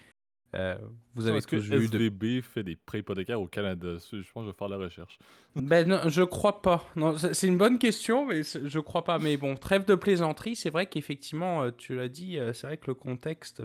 Euh, 0.54 0.78
vous 1.16 1.28
avez 1.28 1.38
Est-ce 1.38 1.48
que 1.48 1.58
SVB 1.58 2.42
fait 2.42 2.64
des 2.64 2.76
prêts 2.76 3.00
hypothécaires 3.00 3.42
au 3.42 3.48
Canada? 3.48 3.96
Je 4.00 4.18
pense 4.32 4.44
que 4.44 4.48
je 4.48 4.52
vais 4.52 4.54
faire 4.58 4.68
la 4.68 4.78
recherche. 4.78 5.18
ben 5.56 5.88
non, 5.88 6.00
je 6.08 6.24
crois 6.24 6.62
pas. 6.62 6.86
Non, 6.96 7.18
c'est 7.18 7.48
une 7.48 7.58
bonne 7.58 7.80
question, 7.80 8.26
mais 8.26 8.42
je 8.44 8.80
crois 8.80 9.04
pas. 9.04 9.18
Mais 9.20 9.38
bon, 9.38 9.56
trêve 9.56 9.86
de 9.86 9.96
plaisanterie, 9.96 10.56
c'est 10.56 10.70
vrai 10.70 10.88
qu'effectivement, 10.88 11.72
tu 11.72 11.96
l'as 11.96 12.10
dit, 12.10 12.38
c'est 12.54 12.68
vrai 12.68 12.78
que 12.78 12.88
le 12.88 12.96
contexte 12.96 13.64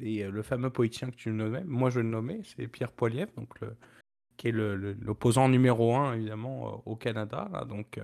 et 0.00 0.24
le 0.24 0.42
fameux 0.42 0.70
politicien 0.70 1.10
que 1.10 1.16
tu 1.16 1.30
nommais, 1.30 1.64
moi 1.64 1.90
je 1.90 2.00
le 2.00 2.08
nommais, 2.08 2.40
c'est 2.44 2.68
Pierre 2.68 2.92
Poilievre, 2.92 3.32
donc 3.36 3.60
le, 3.60 3.74
qui 4.36 4.48
est 4.48 4.52
l'opposant 4.52 5.48
numéro 5.48 5.94
un 5.96 6.14
évidemment 6.14 6.82
au 6.86 6.96
Canada. 6.96 7.48
Là, 7.52 7.64
donc 7.64 8.00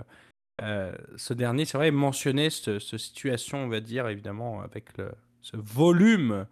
euh, 0.62 0.92
ce 1.16 1.34
dernier, 1.34 1.64
c'est 1.64 1.76
vrai, 1.76 1.90
mentionnait 1.90 2.50
cette, 2.50 2.78
situation, 2.78 3.58
on 3.58 3.68
va 3.68 3.80
dire, 3.80 4.08
évidemment, 4.08 4.62
avec 4.62 4.96
le, 4.96 5.12
ce 5.42 5.56
volume 5.56 6.46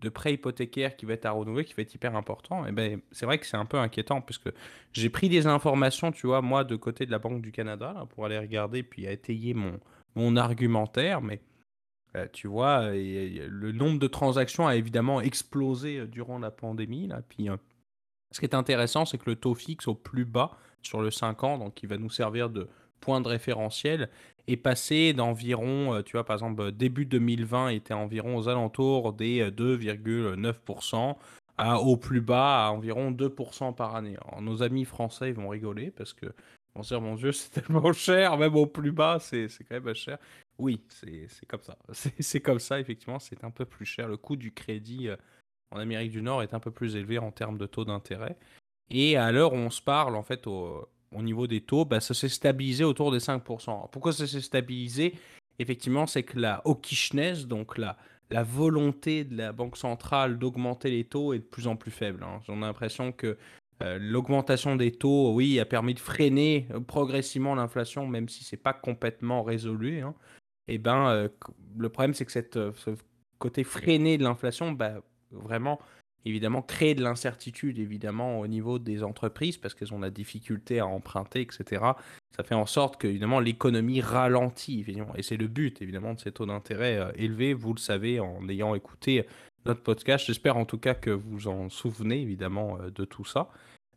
de 0.00 0.08
prêts 0.08 0.34
hypothécaires 0.34 0.96
qui 0.96 1.06
va 1.06 1.14
être 1.14 1.26
à 1.26 1.30
renouveler, 1.30 1.64
qui 1.64 1.74
va 1.74 1.82
être 1.82 1.94
hyper 1.94 2.16
important. 2.16 2.66
Et 2.66 2.72
ben, 2.72 3.00
c'est 3.12 3.26
vrai 3.26 3.38
que 3.38 3.46
c'est 3.46 3.56
un 3.56 3.66
peu 3.66 3.78
inquiétant, 3.78 4.20
puisque 4.20 4.50
j'ai 4.92 5.10
pris 5.10 5.28
des 5.28 5.46
informations, 5.46 6.10
tu 6.10 6.26
vois, 6.26 6.42
moi, 6.42 6.64
de 6.64 6.76
côté 6.76 7.06
de 7.06 7.10
la 7.10 7.18
Banque 7.18 7.42
du 7.42 7.52
Canada, 7.52 8.06
pour 8.10 8.24
aller 8.24 8.38
regarder, 8.38 8.82
puis 8.82 9.06
étayer 9.06 9.54
mon, 9.54 10.36
argumentaire, 10.36 11.20
mais 11.20 11.40
euh, 12.16 12.26
tu 12.32 12.48
vois, 12.48 12.90
le 12.90 13.72
nombre 13.72 13.98
de 13.98 14.08
transactions 14.08 14.66
a 14.66 14.74
évidemment 14.74 15.20
explosé 15.20 15.98
euh, 15.98 16.06
durant 16.06 16.38
la 16.38 16.50
pandémie. 16.50 17.06
Là. 17.06 17.22
Puis, 17.28 17.48
ce 18.32 18.40
qui 18.40 18.46
est 18.46 18.54
intéressant, 18.54 19.04
c'est 19.04 19.18
que 19.18 19.30
le 19.30 19.36
taux 19.36 19.54
fixe 19.54 19.86
au 19.86 19.94
plus 19.94 20.24
bas 20.24 20.58
sur 20.82 21.00
le 21.00 21.10
5 21.10 21.44
ans, 21.44 21.58
donc 21.58 21.74
qui 21.74 21.86
va 21.86 21.98
nous 21.98 22.10
servir 22.10 22.50
de, 22.50 22.68
point 23.00 23.20
de 23.20 23.28
référentiel 23.28 24.08
est 24.46 24.56
passé 24.56 25.12
d'environ, 25.12 25.94
euh, 25.94 26.02
tu 26.02 26.12
vois, 26.12 26.24
par 26.24 26.34
exemple, 26.34 26.60
euh, 26.62 26.70
début 26.70 27.06
2020 27.06 27.68
était 27.68 27.94
environ 27.94 28.36
aux 28.36 28.48
alentours 28.48 29.12
des 29.12 29.50
2,9% 29.50 31.10
euh, 31.10 31.14
à 31.56 31.80
au 31.80 31.96
plus 31.96 32.20
bas 32.20 32.66
à 32.66 32.70
environ 32.70 33.10
2% 33.10 33.74
par 33.74 33.94
année. 33.96 34.16
Nos 34.40 34.62
amis 34.62 34.84
français 34.84 35.32
vont 35.32 35.48
rigoler 35.48 35.90
parce 35.90 36.12
que 36.12 36.26
vont 36.74 36.82
dire, 36.82 37.00
mon 37.00 37.14
Dieu, 37.16 37.32
c'est 37.32 37.50
tellement 37.50 37.92
cher, 37.92 38.36
même 38.38 38.56
au 38.56 38.66
plus 38.66 38.92
bas, 38.92 39.18
c'est 39.20 39.48
quand 39.68 39.80
même 39.80 39.94
cher. 39.94 40.18
Oui, 40.58 40.82
c'est 40.88 41.46
comme 41.46 41.62
ça. 41.62 41.76
C'est 42.20 42.40
comme 42.40 42.58
ça, 42.58 42.78
effectivement, 42.78 43.18
c'est 43.18 43.44
un 43.44 43.50
peu 43.50 43.64
plus 43.64 43.86
cher. 43.86 44.08
Le 44.08 44.18
coût 44.18 44.36
du 44.36 44.52
crédit 44.52 45.08
en 45.70 45.78
Amérique 45.78 46.10
du 46.10 46.20
Nord 46.20 46.42
est 46.42 46.52
un 46.52 46.60
peu 46.60 46.70
plus 46.70 46.96
élevé 46.96 47.18
en 47.18 47.30
termes 47.30 47.56
de 47.56 47.64
taux 47.64 47.86
d'intérêt. 47.86 48.36
Et 48.90 49.16
à 49.16 49.32
l'heure 49.32 49.54
où 49.54 49.56
on 49.56 49.70
se 49.70 49.80
parle, 49.80 50.16
en 50.16 50.22
fait, 50.22 50.46
au, 50.46 50.86
au 51.14 51.22
niveau 51.22 51.46
des 51.46 51.60
taux, 51.60 51.84
bah, 51.84 52.00
ça 52.00 52.14
s'est 52.14 52.28
stabilisé 52.28 52.84
autour 52.84 53.10
des 53.10 53.18
5%. 53.18 53.90
pourquoi 53.90 54.12
ça 54.12 54.26
s'est 54.26 54.40
stabilisé? 54.40 55.14
Effectivement, 55.58 56.06
c'est 56.06 56.22
que 56.22 56.38
la 56.38 56.62
hawkishness, 56.64 57.46
donc 57.46 57.76
la, 57.76 57.96
volonté 58.44 59.24
de 59.24 59.36
la 59.36 59.52
Banque 59.52 59.76
centrale 59.76 60.38
d'augmenter 60.38 60.90
les 60.90 61.04
taux 61.04 61.34
est 61.34 61.40
de 61.40 61.44
plus 61.44 61.66
en 61.66 61.76
plus 61.76 61.90
faible. 61.90 62.22
Hein. 62.22 62.40
J'ai 62.46 62.54
l'impression 62.54 63.12
que 63.12 63.36
euh, 63.82 63.98
l'augmentation 64.00 64.76
des 64.76 64.92
taux, 64.92 65.32
oui, 65.34 65.58
a 65.58 65.64
permis 65.64 65.94
de 65.94 65.98
freiner 65.98 66.68
euh, 66.70 66.80
progressivement 66.80 67.54
l'inflation, 67.54 68.06
même 68.06 68.28
si 68.28 68.44
c'est 68.44 68.56
pas 68.56 68.72
complètement 68.72 69.42
résolu. 69.42 69.98
Et 69.98 70.00
hein. 70.02 70.14
eh 70.68 70.78
ben, 70.78 71.08
euh, 71.08 71.28
le 71.76 71.88
problème, 71.88 72.14
c'est 72.14 72.24
que 72.24 72.32
cette, 72.32 72.54
ce 72.54 72.90
côté 73.38 73.64
freiné 73.64 74.16
de 74.16 74.22
l'inflation, 74.22 74.72
bah, 74.72 75.02
vraiment, 75.32 75.80
évidemment, 76.24 76.62
crée 76.62 76.94
de 76.94 77.02
l'incertitude, 77.02 77.78
évidemment, 77.78 78.40
au 78.40 78.46
niveau 78.46 78.78
des 78.78 79.02
entreprises, 79.02 79.56
parce 79.56 79.74
qu'elles 79.74 79.94
ont 79.94 80.00
la 80.00 80.10
difficulté 80.10 80.80
à 80.80 80.86
emprunter, 80.86 81.40
etc. 81.40 81.84
Ça 82.36 82.44
fait 82.44 82.54
en 82.54 82.66
sorte 82.66 83.00
que, 83.00 83.06
évidemment, 83.06 83.40
l'économie 83.40 84.00
ralentit, 84.00 84.80
évidemment. 84.80 85.14
Et 85.16 85.22
c'est 85.22 85.36
le 85.36 85.48
but, 85.48 85.80
évidemment, 85.82 86.14
de 86.14 86.20
ces 86.20 86.32
taux 86.32 86.46
d'intérêt 86.46 86.98
euh, 86.98 87.12
élevés, 87.16 87.54
vous 87.54 87.72
le 87.72 87.80
savez, 87.80 88.20
en 88.20 88.48
ayant 88.48 88.74
écouté 88.74 89.26
notre 89.66 89.82
podcast. 89.82 90.26
J'espère 90.26 90.56
en 90.56 90.64
tout 90.64 90.78
cas 90.78 90.94
que 90.94 91.10
vous 91.10 91.48
en 91.48 91.68
souvenez, 91.68 92.20
évidemment, 92.20 92.78
euh, 92.80 92.90
de 92.90 93.04
tout 93.04 93.24
ça. 93.24 93.48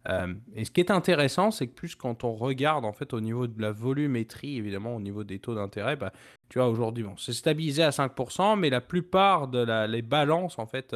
Euh, 0.10 0.34
et 0.54 0.66
ce 0.66 0.72
qui 0.72 0.82
est 0.82 0.92
intéressant, 0.92 1.52
c'est 1.52 1.68
que 1.68 1.74
plus 1.74 1.96
quand 1.96 2.26
on 2.26 2.34
regarde 2.34 2.84
en 2.84 2.92
fait 2.92 3.14
au 3.14 3.22
niveau 3.22 3.48
de 3.48 3.62
la 3.62 3.72
volumétrie, 3.72 4.58
évidemment 4.58 4.96
au 4.96 5.00
niveau 5.00 5.24
des 5.24 5.40
taux 5.40 5.56
d'intérêt, 5.56 5.96
bah, 5.96 6.12
tu 6.50 6.60
vois 6.60 6.68
aujourd'hui, 6.68 7.06
bon, 7.06 7.16
c'est 7.18 7.32
stabilisé 7.32 7.84
à 7.84 7.92
5%, 7.92 8.60
mais 8.60 8.70
la 8.70 8.82
plupart 8.82 9.48
de 9.48 10.02
balances 10.02 10.60
en 10.60 10.66
fait 10.66 10.94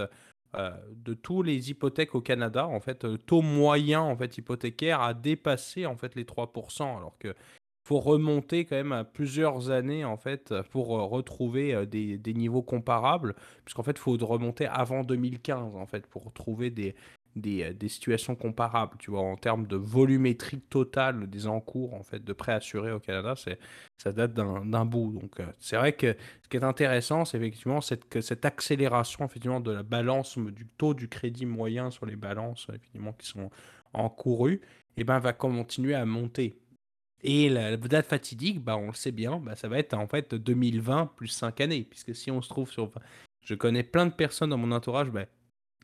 euh, 0.56 0.72
de 0.96 1.14
tous 1.14 1.44
les 1.44 1.72
hypothèques 1.72 2.16
au 2.16 2.22
Canada, 2.22 2.68
en 2.68 2.80
fait, 2.80 3.04
le 3.04 3.12
euh, 3.12 3.18
taux 3.18 3.42
moyen 3.42 4.02
en 4.02 4.16
fait 4.16 4.38
hypothécaire 4.38 5.02
a 5.02 5.14
dépassé 5.14 5.86
en 5.86 5.98
fait 5.98 6.16
les 6.16 6.24
3%, 6.24 6.98
alors 6.98 7.18
que 7.18 7.36
faut 7.84 8.00
remonter 8.00 8.66
quand 8.66 8.76
même 8.76 8.92
à 8.92 9.04
plusieurs 9.04 9.72
années 9.72 10.04
en 10.06 10.18
fait 10.18 10.54
pour 10.72 10.98
euh, 10.98 11.04
retrouver 11.04 11.86
des, 11.86 12.34
niveaux 12.34 12.62
comparables, 12.62 13.36
puisqu'en 13.66 13.84
fait 13.84 13.98
faut 13.98 14.18
remonter 14.18 14.68
avant 14.68 15.04
2015 15.04 15.76
en 15.76 15.86
fait 15.86 16.08
pour 16.08 16.32
trouver 16.32 16.70
des, 16.70 16.96
euh, 17.36 17.74
des, 17.74 17.90
situations 17.90 18.36
comparables, 18.36 18.98
tu 19.00 19.12
vois, 19.12 19.22
en 19.22 19.36
termes 19.36 19.68
de 19.68 19.76
volumétrie 19.76 20.60
totale 20.60 21.30
des 21.30 21.48
encours 21.48 21.94
en 21.94 22.04
fait 22.04 22.24
de 22.24 22.34
prêts 22.34 22.54
assurés 22.54 22.92
au 22.92 23.00
Canada, 23.00 23.36
c'est 23.36 23.60
ça 23.98 24.12
date 24.12 24.34
d'un 24.34 24.86
bout. 24.86 25.12
Donc 25.12 25.40
euh, 25.40 25.46
c'est 25.60 25.78
vrai 25.78 25.94
que 25.94 26.16
ce 26.44 26.50
qui 26.50 26.58
est 26.58 26.64
intéressant, 26.64 27.26
c'est 27.26 27.38
effectivement 27.38 27.82
cette, 27.82 28.22
cette 28.22 28.46
accélération 28.46 29.26
effectivement 29.26 29.60
de 29.60 29.72
la 29.72 29.84
balance 29.84 30.38
du 30.38 30.66
taux 30.78 30.94
du 30.94 31.08
crédit 31.08 31.46
moyen 31.46 31.92
sur 31.92 32.06
les 32.06 32.16
balances 32.16 32.66
effectivement 32.70 33.14
qui 33.14 33.28
sont 33.28 33.50
encourues, 33.94 34.62
et 34.98 35.02
eh 35.02 35.04
ben 35.04 35.20
va 35.20 35.34
continuer 35.34 35.96
à 35.96 36.06
monter. 36.06 36.60
Et 37.24 37.50
la, 37.50 37.78
date 37.78 38.08
fatidique, 38.08 38.64
bah, 38.64 38.78
on 38.78 38.88
le 38.88 38.94
sait 38.94 39.12
bien, 39.12 39.40
bah, 39.40 39.56
ça 39.56 39.68
va 39.68 39.80
être 39.80 39.94
en 39.94 40.08
fait 40.08 40.36
2020 40.36 41.08
plus 41.16 41.28
5 41.28 41.62
années, 41.62 41.84
puisque 41.84 42.16
si 42.16 42.32
on 42.32 42.42
se 42.42 42.50
trouve 42.50 42.70
sur... 42.70 42.92
Je 43.42 43.56
connais 43.56 43.84
plein 43.84 44.06
de 44.06 44.12
personnes 44.12 44.50
dans 44.50 44.58
mon 44.58 44.72
entourage, 44.72 45.10
bah, 45.10 45.26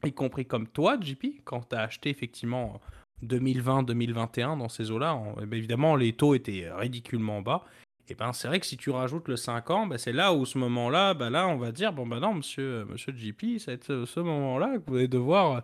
y 0.07 0.13
compris 0.13 0.45
comme 0.45 0.67
toi, 0.67 0.97
JP, 0.99 1.43
quand 1.43 1.69
tu 1.69 1.75
as 1.75 1.81
acheté 1.81 2.09
effectivement 2.09 2.81
2020-2021 3.23 4.57
dans 4.57 4.69
ces 4.69 4.91
eaux-là, 4.91 5.19
eh 5.41 5.45
ben, 5.45 5.57
évidemment, 5.57 5.95
les 5.95 6.13
taux 6.13 6.35
étaient 6.35 6.69
ridiculement 6.71 7.41
bas. 7.41 7.63
Et 8.09 8.15
ben 8.15 8.33
c'est 8.33 8.49
vrai 8.49 8.59
que 8.59 8.65
si 8.65 8.75
tu 8.75 8.89
rajoutes 8.89 9.29
le 9.29 9.37
5 9.37 9.69
ans, 9.69 9.87
ben, 9.87 9.97
c'est 9.97 10.11
là 10.11 10.33
où 10.33 10.45
ce 10.45 10.57
moment-là, 10.57 11.13
ben 11.13 11.29
là 11.29 11.47
on 11.47 11.55
va 11.55 11.71
dire 11.71 11.93
bon 11.93 12.05
ben 12.05 12.19
non 12.19 12.33
monsieur 12.33 12.85
monsieur 12.89 13.13
JP, 13.15 13.59
c'est 13.59 13.81
ce 13.85 14.19
moment-là 14.19 14.77
que 14.77 14.91
vous 14.91 14.97
allez 14.97 15.07
devoir 15.07 15.63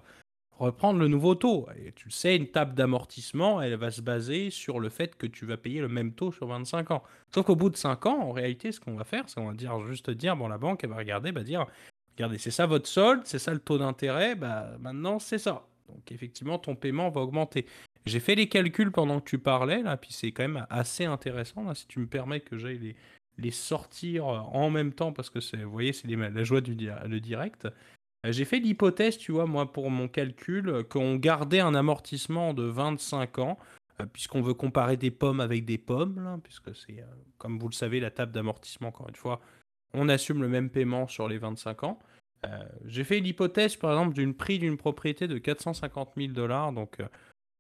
reprendre 0.60 1.00
le 1.00 1.08
nouveau 1.08 1.36
taux. 1.36 1.68
Et 1.78 1.92
tu 1.94 2.10
sais, 2.12 2.36
une 2.36 2.48
table 2.48 2.74
d'amortissement, 2.76 3.62
elle 3.62 3.76
va 3.76 3.92
se 3.92 4.02
baser 4.02 4.50
sur 4.52 4.80
le 4.80 4.90
fait 4.90 5.16
que 5.16 5.26
tu 5.26 5.46
vas 5.46 5.58
payer 5.58 5.82
le 5.82 5.88
même 5.88 6.14
taux 6.14 6.32
sur 6.32 6.48
25 6.48 6.92
ans. 6.92 7.04
Sauf 7.34 7.46
qu'au 7.46 7.56
bout 7.56 7.70
de 7.70 7.78
5 7.78 8.06
ans, 8.06 8.20
en 8.22 8.32
réalité, 8.32 8.72
ce 8.72 8.80
qu'on 8.80 8.96
va 8.96 9.06
faire, 9.06 9.24
c'est 9.28 9.36
qu'on 9.36 9.48
va 9.48 9.54
dire 9.54 9.80
juste 9.88 10.10
dire 10.10 10.36
bon 10.36 10.48
la 10.48 10.58
banque 10.58 10.84
elle 10.84 10.92
va 10.92 10.98
regarder, 10.98 11.32
va 11.32 11.44
dire 11.44 11.66
regardez, 12.20 12.38
c'est 12.38 12.52
ça 12.52 12.66
votre 12.66 12.88
solde, 12.88 13.22
c'est 13.26 13.40
ça 13.40 13.54
le 13.54 13.60
taux 13.60 13.78
d'intérêt, 13.78 14.36
bah 14.36 14.78
maintenant 14.80 15.20
c'est 15.20 15.38
ça. 15.38 15.66
Donc 15.88 16.12
effectivement, 16.12 16.60
ton 16.60 16.76
paiement 16.76 17.10
va 17.10 17.22
augmenter. 17.22 17.66
J'ai 18.06 18.20
fait 18.20 18.36
les 18.36 18.48
calculs 18.48 18.92
pendant 18.92 19.20
que 19.20 19.30
tu 19.30 19.40
parlais, 19.40 19.82
là, 19.82 19.98
puis 19.98 20.14
c'est 20.14 20.32
quand 20.32 20.44
même 20.44 20.66
assez 20.70 21.06
intéressant, 21.06 21.74
si 21.74 21.88
tu 21.88 22.00
me 22.00 22.08
permets 22.08 22.40
que 22.40 22.58
j'aille 22.58 22.96
les, 23.38 23.52
sortir 23.52 24.26
en 24.28 24.70
même 24.70 24.94
temps, 24.94 25.14
parce 25.14 25.30
que 25.30 25.40
c'est, 25.40 25.64
vous 25.64 25.72
voyez, 25.72 25.94
c'est 25.94 26.08
la 26.08 26.44
joie 26.44 26.62
du 26.62 26.76
direct. 26.76 27.68
Euh, 28.26 28.32
j'ai 28.32 28.46
fait 28.46 28.60
l'hypothèse, 28.60 29.18
tu 29.18 29.32
vois, 29.32 29.46
moi, 29.46 29.72
pour 29.72 29.90
mon 29.90 30.08
calcul, 30.08 30.84
qu'on 30.90 31.16
gardait 31.16 31.62
un 31.62 31.74
amortissement 31.74 32.54
de 32.54 32.64
25 32.64 33.40
ans, 33.40 33.58
euh, 34.02 34.06
puisqu'on 34.06 34.42
veut 34.42 34.54
comparer 34.54 34.98
des 34.98 35.12
pommes 35.12 35.40
avec 35.40 35.66
des 35.66 35.78
pommes, 35.78 36.40
puisque 36.44 36.76
c'est, 36.76 37.00
euh, 37.00 37.06
comme 37.38 37.60
vous 37.60 37.70
le 37.70 37.74
savez, 37.74 38.00
la 38.00 38.12
table 38.12 38.32
d'amortissement, 38.32 38.90
encore 38.90 39.10
une 39.10 39.16
fois, 39.16 39.40
on 39.94 40.10
assume 40.10 40.42
le 40.42 40.48
même 40.48 40.70
paiement 40.70 41.08
sur 41.08 41.28
les 41.28 41.38
25 41.38 41.84
ans. 41.84 42.00
Euh, 42.46 42.64
j'ai 42.86 43.04
fait 43.04 43.20
l'hypothèse, 43.20 43.76
par 43.76 43.92
exemple, 43.92 44.16
d'une 44.16 44.34
prix 44.34 44.60
d'une 44.60 44.78
propriété 44.78 45.28
de 45.28 45.38
450 45.38 46.14
000 46.16 46.34
dollars, 46.34 46.72
donc 46.72 47.00
euh, 47.00 47.08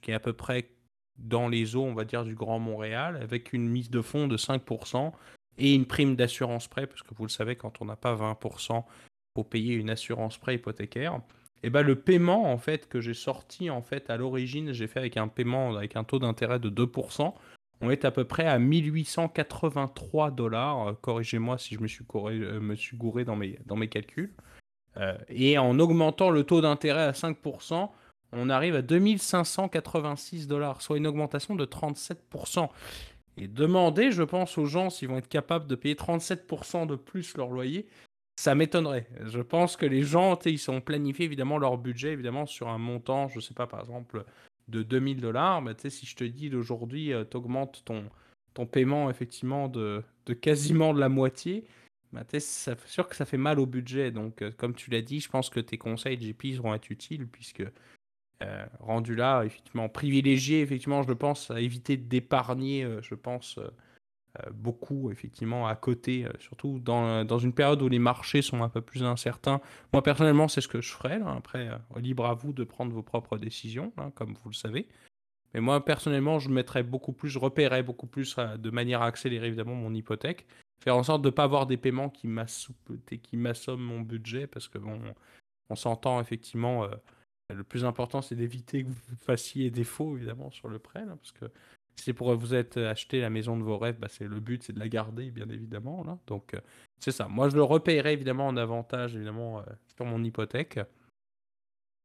qui 0.02 0.12
est 0.12 0.14
à 0.14 0.20
peu 0.20 0.34
près 0.34 0.70
dans 1.18 1.50
les 1.50 1.76
eaux, 1.76 1.84
on 1.84 1.94
va 1.94 2.06
dire, 2.06 2.24
du 2.24 2.36
Grand 2.36 2.60
Montréal, 2.60 3.20
avec 3.22 3.52
une 3.52 3.68
mise 3.68 3.90
de 3.90 4.02
fonds 4.02 4.28
de 4.28 4.38
5% 4.38 5.12
et 5.58 5.74
une 5.74 5.86
prime 5.86 6.16
d'assurance 6.16 6.68
prêt, 6.70 6.88
parce 6.88 7.04
que 7.04 7.14
vous 7.14 7.26
le 7.26 7.30
savez, 7.30 7.58
quand 7.58 7.82
on 7.82 7.86
n'a 7.86 7.98
pas 7.98 8.16
20%, 8.16 8.86
pour 9.34 9.50
payer 9.50 9.76
une 9.76 9.90
assurance 9.90 10.38
prêt 10.38 10.56
hypothécaire. 10.56 11.20
Et 11.62 11.70
ben 11.70 11.82
le 11.82 11.96
paiement 11.96 12.52
en 12.52 12.58
fait 12.58 12.88
que 12.88 13.02
j'ai 13.02 13.14
sorti 13.14 13.70
en 13.70 13.82
fait 13.82 14.10
à 14.10 14.18
l'origine, 14.18 14.72
j'ai 14.72 14.88
fait 14.88 15.00
avec 15.00 15.18
un 15.18 15.28
paiement 15.28 15.76
avec 15.76 15.96
un 15.96 16.06
taux 16.06 16.20
d'intérêt 16.20 16.60
de 16.60 16.70
2% 16.70 17.34
on 17.82 17.90
est 17.90 18.06
à 18.06 18.12
peu 18.12 18.26
près 18.26 18.46
à 18.46 18.60
1883 18.60 20.32
dollars. 20.32 20.88
Euh, 20.88 20.94
corrigez-moi 21.02 21.58
si 21.58 21.76
je 21.76 21.80
me 21.80 21.88
suis, 21.88 22.06
euh, 22.16 22.76
gouré 22.96 23.26
dans 23.26 23.36
mes, 23.36 23.88
calculs. 23.88 24.34
Euh, 24.98 25.18
et 25.30 25.58
en 25.58 25.80
augmentant 25.80 26.30
le 26.30 26.44
taux 26.44 26.62
d'intérêt 26.62 27.04
à 27.04 27.12
5%, 27.12 27.90
on 28.32 28.50
arrive 28.50 28.76
à 28.76 28.82
2586 28.82 30.48
dollars, 30.48 30.82
soit 30.82 30.98
une 30.98 31.08
augmentation 31.08 31.56
de 31.56 31.66
37%. 31.66 32.70
Et 33.38 33.48
demander, 33.48 34.12
je 34.12 34.24
pense, 34.24 34.58
aux 34.58 34.66
gens 34.66 34.90
s'ils 34.90 35.08
vont 35.08 35.18
être 35.18 35.30
capables 35.30 35.68
de 35.68 35.76
payer 35.76 35.96
37% 35.96 36.86
de 36.86 36.96
plus 36.96 37.38
leur 37.38 37.50
loyer, 37.50 37.88
ça 38.36 38.56
m'étonnerait. 38.56 39.08
Je 39.26 39.40
pense 39.40 39.78
que 39.78 39.86
les 39.86 40.04
gens, 40.04 40.38
ils 40.46 40.60
sont 40.60 40.82
planifiés 40.82 41.26
évidemment 41.26 41.58
leur 41.58 41.78
budget, 41.78 42.12
évidemment, 42.12 42.46
sur 42.46 42.68
un 42.68 42.78
montant, 42.78 43.30
je 43.30 43.38
ne 43.38 43.42
sais 43.42 43.54
pas, 43.54 43.68
par 43.68 43.80
exemple, 43.80 44.26
de 44.70 44.84
2000 44.84 45.22
dollars, 45.22 45.62
bah, 45.62 45.74
si 45.78 46.06
je 46.06 46.16
te 46.16 46.24
dis 46.24 46.50
d'aujourd'hui, 46.50 47.14
euh, 47.14 47.26
tu 47.30 47.38
augmentes 47.38 47.84
ton, 47.86 48.10
ton 48.54 48.66
paiement 48.66 49.10
effectivement 49.10 49.68
de, 49.68 50.04
de, 50.26 50.34
quasiment 50.34 50.94
de 50.94 51.00
la 51.00 51.10
moitié, 51.10 51.66
bah, 52.14 52.24
c'est 52.30 52.80
sûr 52.88 53.08
que 53.08 53.16
ça 53.16 53.26
fait 53.26 53.38
mal 53.38 53.60
au 53.60 53.66
budget. 53.66 54.12
Donc, 54.12 54.42
euh, 54.42 54.52
comme 54.52 54.76
tu 54.76 54.90
l'as 54.92 55.02
dit, 55.02 55.20
je 55.20 55.30
pense 55.30 55.50
que 55.50 55.60
tes 55.60 55.78
conseils 55.78 56.20
JP 56.20 56.62
vont 56.62 56.74
être 56.74 56.90
utiles 56.90 57.28
puisque 57.28 57.64
euh, 58.42 58.66
rendu 58.80 59.16
là, 59.16 59.44
effectivement, 59.44 59.90
privilégié, 59.90 60.62
effectivement, 60.62 61.04
je 61.04 61.14
pense, 61.14 61.52
à 61.52 61.60
éviter 61.60 61.98
d'épargner, 61.98 62.88
je 63.02 63.16
pense, 63.16 63.60
beaucoup 64.52 65.12
effectivement 65.12 65.68
à 65.68 65.76
côté, 65.76 66.26
euh, 66.26 66.32
surtout 66.40 66.80
dans, 66.80 67.26
dans, 67.26 67.40
une 67.40 67.54
période 67.54 67.82
où 67.82 67.90
les 67.90 68.00
marchés 68.00 68.42
sont 68.42 68.64
un 68.64 68.70
peu 68.70 68.82
plus 68.82 69.04
incertains. 69.04 69.60
Moi 69.92 70.04
personnellement, 70.04 70.48
c'est 70.48 70.62
ce 70.62 70.68
que 70.68 70.82
je 70.82 70.92
ferais. 70.92 71.20
Après, 71.26 71.70
euh, 71.70 72.00
libre 72.00 72.26
à 72.26 72.34
vous 72.34 72.54
de 72.54 72.64
prendre 72.64 72.92
vos 72.92 73.02
propres 73.02 73.38
décisions, 73.38 73.92
hein, 73.98 74.12
comme 74.12 74.36
vous 74.44 74.50
le 74.50 74.56
savez. 74.56 74.88
Mais 75.54 75.62
moi 75.62 75.84
personnellement, 75.84 76.40
je 76.40 76.50
mettrais 76.50 76.84
beaucoup 76.84 77.12
plus, 77.12 77.30
je 77.30 77.40
repérerais 77.40 77.84
beaucoup 77.84 78.08
plus 78.08 78.36
de 78.38 78.70
manière 78.70 79.02
à 79.02 79.08
accélérer 79.08 79.48
évidemment 79.48 79.76
mon 79.76 79.94
hypothèque, 79.94 80.46
faire 80.84 80.96
en 80.96 81.04
sorte 81.04 81.24
de 81.24 81.30
ne 81.30 81.34
pas 81.34 81.44
avoir 81.44 81.66
des 81.66 81.78
paiements 81.78 82.10
qui 82.10 82.28
m'assomment 82.28 83.82
mon 83.82 84.02
budget, 84.02 84.46
parce 84.46 84.68
que 84.68 84.78
bon, 84.78 85.02
on 85.72 85.76
s'entend 85.76 86.22
effectivement. 86.22 86.88
le 87.50 87.64
plus 87.64 87.84
important, 87.84 88.22
c'est 88.22 88.36
d'éviter 88.36 88.84
que 88.84 88.90
vous 88.90 89.16
fassiez 89.18 89.72
défaut 89.72 90.16
évidemment 90.18 90.52
sur 90.52 90.68
le 90.68 90.78
prêt, 90.78 91.04
parce 91.04 91.32
que 91.32 91.46
c'est 92.02 92.14
pour 92.14 92.34
vous 92.36 92.54
être 92.54 92.80
acheté 92.82 93.22
la 93.22 93.30
maison 93.30 93.58
de 93.58 93.64
vos 93.64 93.78
rêves, 93.78 93.98
bah, 94.00 94.08
c'est 94.10 94.28
le 94.28 94.40
but, 94.40 94.64
c'est 94.64 94.74
de 94.74 94.80
la 94.80 94.90
garder, 94.90 95.32
bien 95.32 95.50
évidemment. 95.50 96.04
Là. 96.04 96.18
Donc, 96.28 96.54
euh, 96.54 96.60
c'est 97.00 97.12
ça. 97.12 97.28
Moi, 97.28 97.50
je 97.50 97.56
le 97.56 97.64
repayerai 97.64 98.14
évidemment 98.14 98.48
en 98.48 98.58
avantage, 98.58 99.16
évidemment, 99.16 99.60
euh, 99.60 99.64
sur 99.96 100.06
mon 100.06 100.24
hypothèque. 100.24 100.80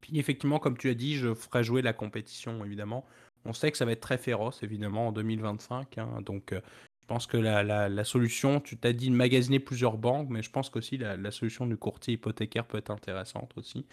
Puis, 0.00 0.18
effectivement, 0.18 0.58
comme 0.58 0.76
tu 0.76 0.88
as 0.90 0.94
dit, 0.94 1.16
je 1.16 1.34
ferai 1.34 1.64
jouer 1.64 1.82
la 1.82 1.92
compétition, 1.92 2.64
évidemment. 2.64 3.04
On 3.44 3.52
sait 3.52 3.70
que 3.70 3.76
ça 3.76 3.84
va 3.84 3.92
être 3.92 4.00
très 4.00 4.18
féroce, 4.18 4.62
évidemment, 4.62 5.08
en 5.08 5.12
2025. 5.12 5.98
Hein. 5.98 6.20
donc, 6.22 6.52
euh, 6.52 6.60
je 7.02 7.06
pense 7.06 7.26
que 7.26 7.36
la, 7.36 7.62
la, 7.62 8.04
solution, 8.04 8.60
tu 8.60 8.78
t'as 8.78 8.94
dit 8.94 9.10
de 9.10 9.14
magasiner 9.14 9.60
plusieurs 9.60 9.98
banques, 9.98 10.30
mais 10.30 10.42
je 10.42 10.50
pense 10.50 10.70
qu'aussi 10.70 10.96
la, 10.96 11.18
la 11.18 11.30
solution 11.30 11.66
du 11.66 11.76
courtier 11.76 12.14
hypothécaire 12.14 12.66
peut 12.66 12.78
être 12.78 12.90
intéressante 12.90 13.52
aussi. 13.58 13.84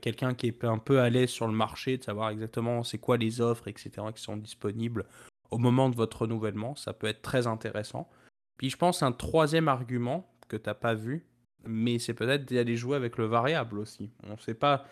Quelqu'un 0.00 0.34
qui 0.34 0.46
est 0.46 0.64
un 0.64 0.78
peu 0.78 1.00
à 1.00 1.10
l'aise 1.10 1.28
sur 1.28 1.46
le 1.46 1.52
marché, 1.52 1.98
de 1.98 2.02
savoir 2.02 2.30
exactement 2.30 2.84
c'est 2.84 2.98
quoi 2.98 3.18
les 3.18 3.42
offres, 3.42 3.68
etc., 3.68 3.90
qui 4.14 4.22
sont 4.22 4.36
disponibles 4.36 5.04
au 5.50 5.58
moment 5.58 5.88
de 5.88 5.96
votre 5.96 6.22
renouvellement. 6.22 6.74
Ça 6.74 6.92
peut 6.92 7.06
être 7.06 7.22
très 7.22 7.46
intéressant. 7.46 8.08
Puis 8.56 8.70
je 8.70 8.76
pense 8.76 9.02
un 9.02 9.12
troisième 9.12 9.68
argument 9.68 10.30
que 10.48 10.56
tu 10.56 10.68
n'as 10.68 10.74
pas 10.74 10.94
vu, 10.94 11.26
mais 11.66 11.98
c'est 11.98 12.14
peut-être 12.14 12.50
d'aller 12.52 12.76
jouer 12.76 12.96
avec 12.96 13.18
le 13.18 13.26
variable 13.26 13.78
aussi. 13.78 14.10
On 14.24 14.32
ne 14.32 14.38
sait 14.38 14.54
pas. 14.54 14.84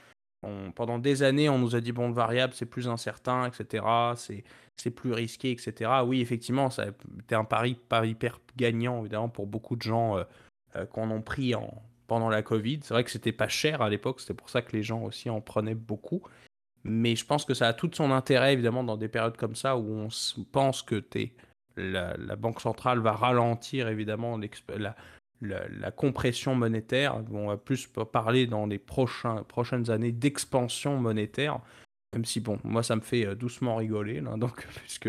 pendant 0.74 0.98
des 0.98 1.22
années, 1.22 1.48
on 1.48 1.59
nous 1.59 1.76
a 1.76 1.80
dit 1.80 1.92
bon, 1.92 2.09
le 2.09 2.14
variable 2.14 2.55
c'est 2.55 2.66
plus 2.66 2.88
incertain, 2.88 3.46
etc. 3.46 3.84
C'est 4.76 4.90
plus 4.90 5.12
risqué, 5.12 5.53
etc. 5.53 5.90
Oui, 6.05 6.20
effectivement, 6.20 6.70
ça 6.70 6.86
été 7.20 7.34
un 7.34 7.44
pari 7.44 7.78
pas 7.88 8.05
hyper 8.05 8.40
gagnant, 8.57 9.00
évidemment, 9.00 9.28
pour 9.28 9.46
beaucoup 9.46 9.76
de 9.76 9.82
gens 9.82 10.18
euh, 10.18 10.24
euh, 10.76 10.86
qu'on 10.86 11.11
a 11.16 11.20
pris 11.20 11.55
en, 11.55 11.82
pendant 12.09 12.28
la 12.28 12.42
Covid. 12.42 12.80
C'est 12.82 12.94
vrai 12.94 13.05
que 13.05 13.11
c'était 13.11 13.32
pas 13.32 13.48
cher 13.48 13.82
à 13.82 13.88
l'époque, 13.88 14.20
c'était 14.20 14.34
pour 14.34 14.50
ça 14.50 14.62
que 14.62 14.76
les 14.76 14.82
gens 14.82 15.03
aussi 15.03 15.30
en 15.30 15.40
prenaient 15.40 15.74
beaucoup. 15.74 16.22
Mais 16.85 17.14
je 17.14 17.24
pense 17.24 17.45
que 17.45 17.55
ça 17.55 17.68
a 17.68 17.72
tout 17.72 17.91
son 17.93 18.11
intérêt, 18.11 18.53
évidemment, 18.53 18.85
dans 18.85 18.97
des 18.97 19.09
périodes 19.09 19.37
comme 19.37 19.55
ça 19.55 19.76
où 19.76 19.93
on 19.93 20.09
pense 20.51 20.83
que 20.83 21.03
la, 21.76 22.37
Banque 22.37 22.61
centrale 22.61 22.99
va 22.99 23.12
ralentir, 23.12 23.89
évidemment, 23.89 24.39
la, 24.68 25.91
compression 25.93 26.55
monétaire. 26.55 27.22
On 27.30 27.49
va 27.49 27.57
plus 27.57 27.87
parler 28.12 28.47
dans 28.47 28.66
les 28.66 28.78
prochaines 28.78 29.91
années 29.91 30.12
d'expansion 30.12 30.99
monétaire. 30.99 31.61
Même 32.14 32.24
si, 32.24 32.41
bon, 32.41 32.59
moi, 32.64 32.83
ça 32.83 32.97
me 32.97 33.01
fait 33.01 33.26
euh, 33.26 33.35
doucement 33.35 33.76
rigoler, 33.76 34.20
donc, 34.37 34.66
puisque 34.76 35.09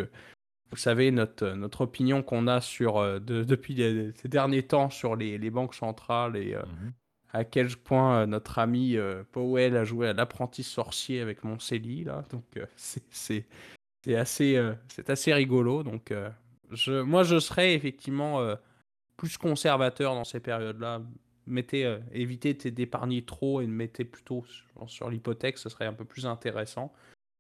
vous 0.74 0.78
savez, 0.78 1.12
notre, 1.12 1.82
opinion 1.82 2.24
qu'on 2.24 2.48
a 2.48 2.60
sur, 2.62 2.98
euh, 2.98 3.20
depuis 3.20 3.76
ces 3.76 4.28
derniers 4.28 4.64
temps 4.64 4.90
sur 4.90 5.16
les, 5.16 5.50
banques 5.50 5.76
centrales 5.76 6.36
et 6.36 6.56
euh, 6.56 6.64
mhm. 6.64 6.94
À 7.34 7.44
quel 7.44 7.76
point 7.76 8.26
notre 8.28 8.60
ami 8.60 8.96
Powell 9.32 9.76
a 9.76 9.84
joué 9.84 10.08
à 10.10 10.14
l'apprenti 10.14 10.64
sorcier 10.64 11.20
avec 11.20 11.44
Moncelli, 11.44 12.04
là. 12.04 12.24
Donc, 12.30 12.44
c'est 12.76 13.46
assez, 14.16 14.72
c'est 14.88 15.10
assez 15.10 15.34
rigolo. 15.34 15.84
Donc, 15.84 16.14
moi, 16.88 17.24
je 17.24 17.40
serais 17.40 17.74
effectivement 17.74 18.56
plus 19.18 19.38
conservateur 19.38 20.14
dans 20.14 20.24
ces 20.24 20.40
périodes-là. 20.40 21.02
Mettez, 21.48 21.98
évitez 22.12 22.54
d'épargner 22.54 23.26
trop 23.26 23.62
et 23.62 23.68
mettez 23.68 24.06
plutôt 24.06 24.46
sur, 24.46 24.90
sur 24.90 25.10
l'hypothèque, 25.10 25.58
ce 25.58 25.70
serait 25.70 25.88
un 25.88 25.94
peu 25.94 26.06
plus 26.06 26.26
intéressant. 26.26 26.94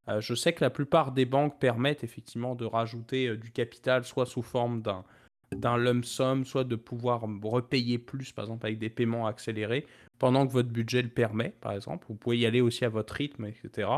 Euh, 0.10 0.20
je 0.20 0.36
sais 0.36 0.54
que 0.54 0.64
la 0.64 0.70
plupart 0.70 1.12
des 1.12 1.26
banques 1.26 1.60
permettent 1.60 2.04
effectivement 2.04 2.56
de 2.56 2.66
rajouter 2.66 3.28
euh, 3.28 3.38
du 3.38 3.52
capital, 3.52 4.04
soit 4.04 4.26
sous 4.26 4.42
forme 4.42 4.82
d'un 4.82 5.04
d'un 5.52 5.78
lump 5.78 6.06
sum, 6.06 6.46
soit 6.46 6.64
de 6.64 6.76
pouvoir 6.76 7.22
repayer 7.44 7.98
plus, 7.98 8.32
par 8.32 8.46
exemple 8.46 8.66
avec 8.66 8.80
des 8.80 8.90
paiements 8.90 9.28
accélérés, 9.28 9.86
pendant 10.20 10.48
que 10.48 10.52
votre 10.52 10.70
budget 10.70 11.02
le 11.02 11.10
permet, 11.10 11.54
par 11.62 11.74
exemple. 11.74 12.06
Vous 12.10 12.16
pouvez 12.16 12.38
y 12.38 12.46
aller 12.46 12.62
aussi 12.62 12.86
à 12.86 12.90
votre 12.90 13.14
rythme, 13.14 13.46
etc. 13.46 13.90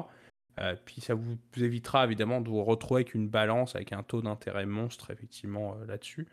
Euh, 0.60 0.76
puis 0.86 1.02
ça 1.02 1.14
vous 1.14 1.38
évitera 1.58 2.06
évidemment 2.06 2.42
de 2.42 2.50
vous 2.50 2.64
retrouver 2.64 3.02
avec 3.02 3.14
une 3.14 3.28
balance, 3.28 3.76
avec 3.76 3.94
un 3.94 4.04
taux 4.04 4.22
d'intérêt 4.22 4.66
monstre, 4.66 5.12
effectivement, 5.12 5.76
là-dessus. 5.88 6.28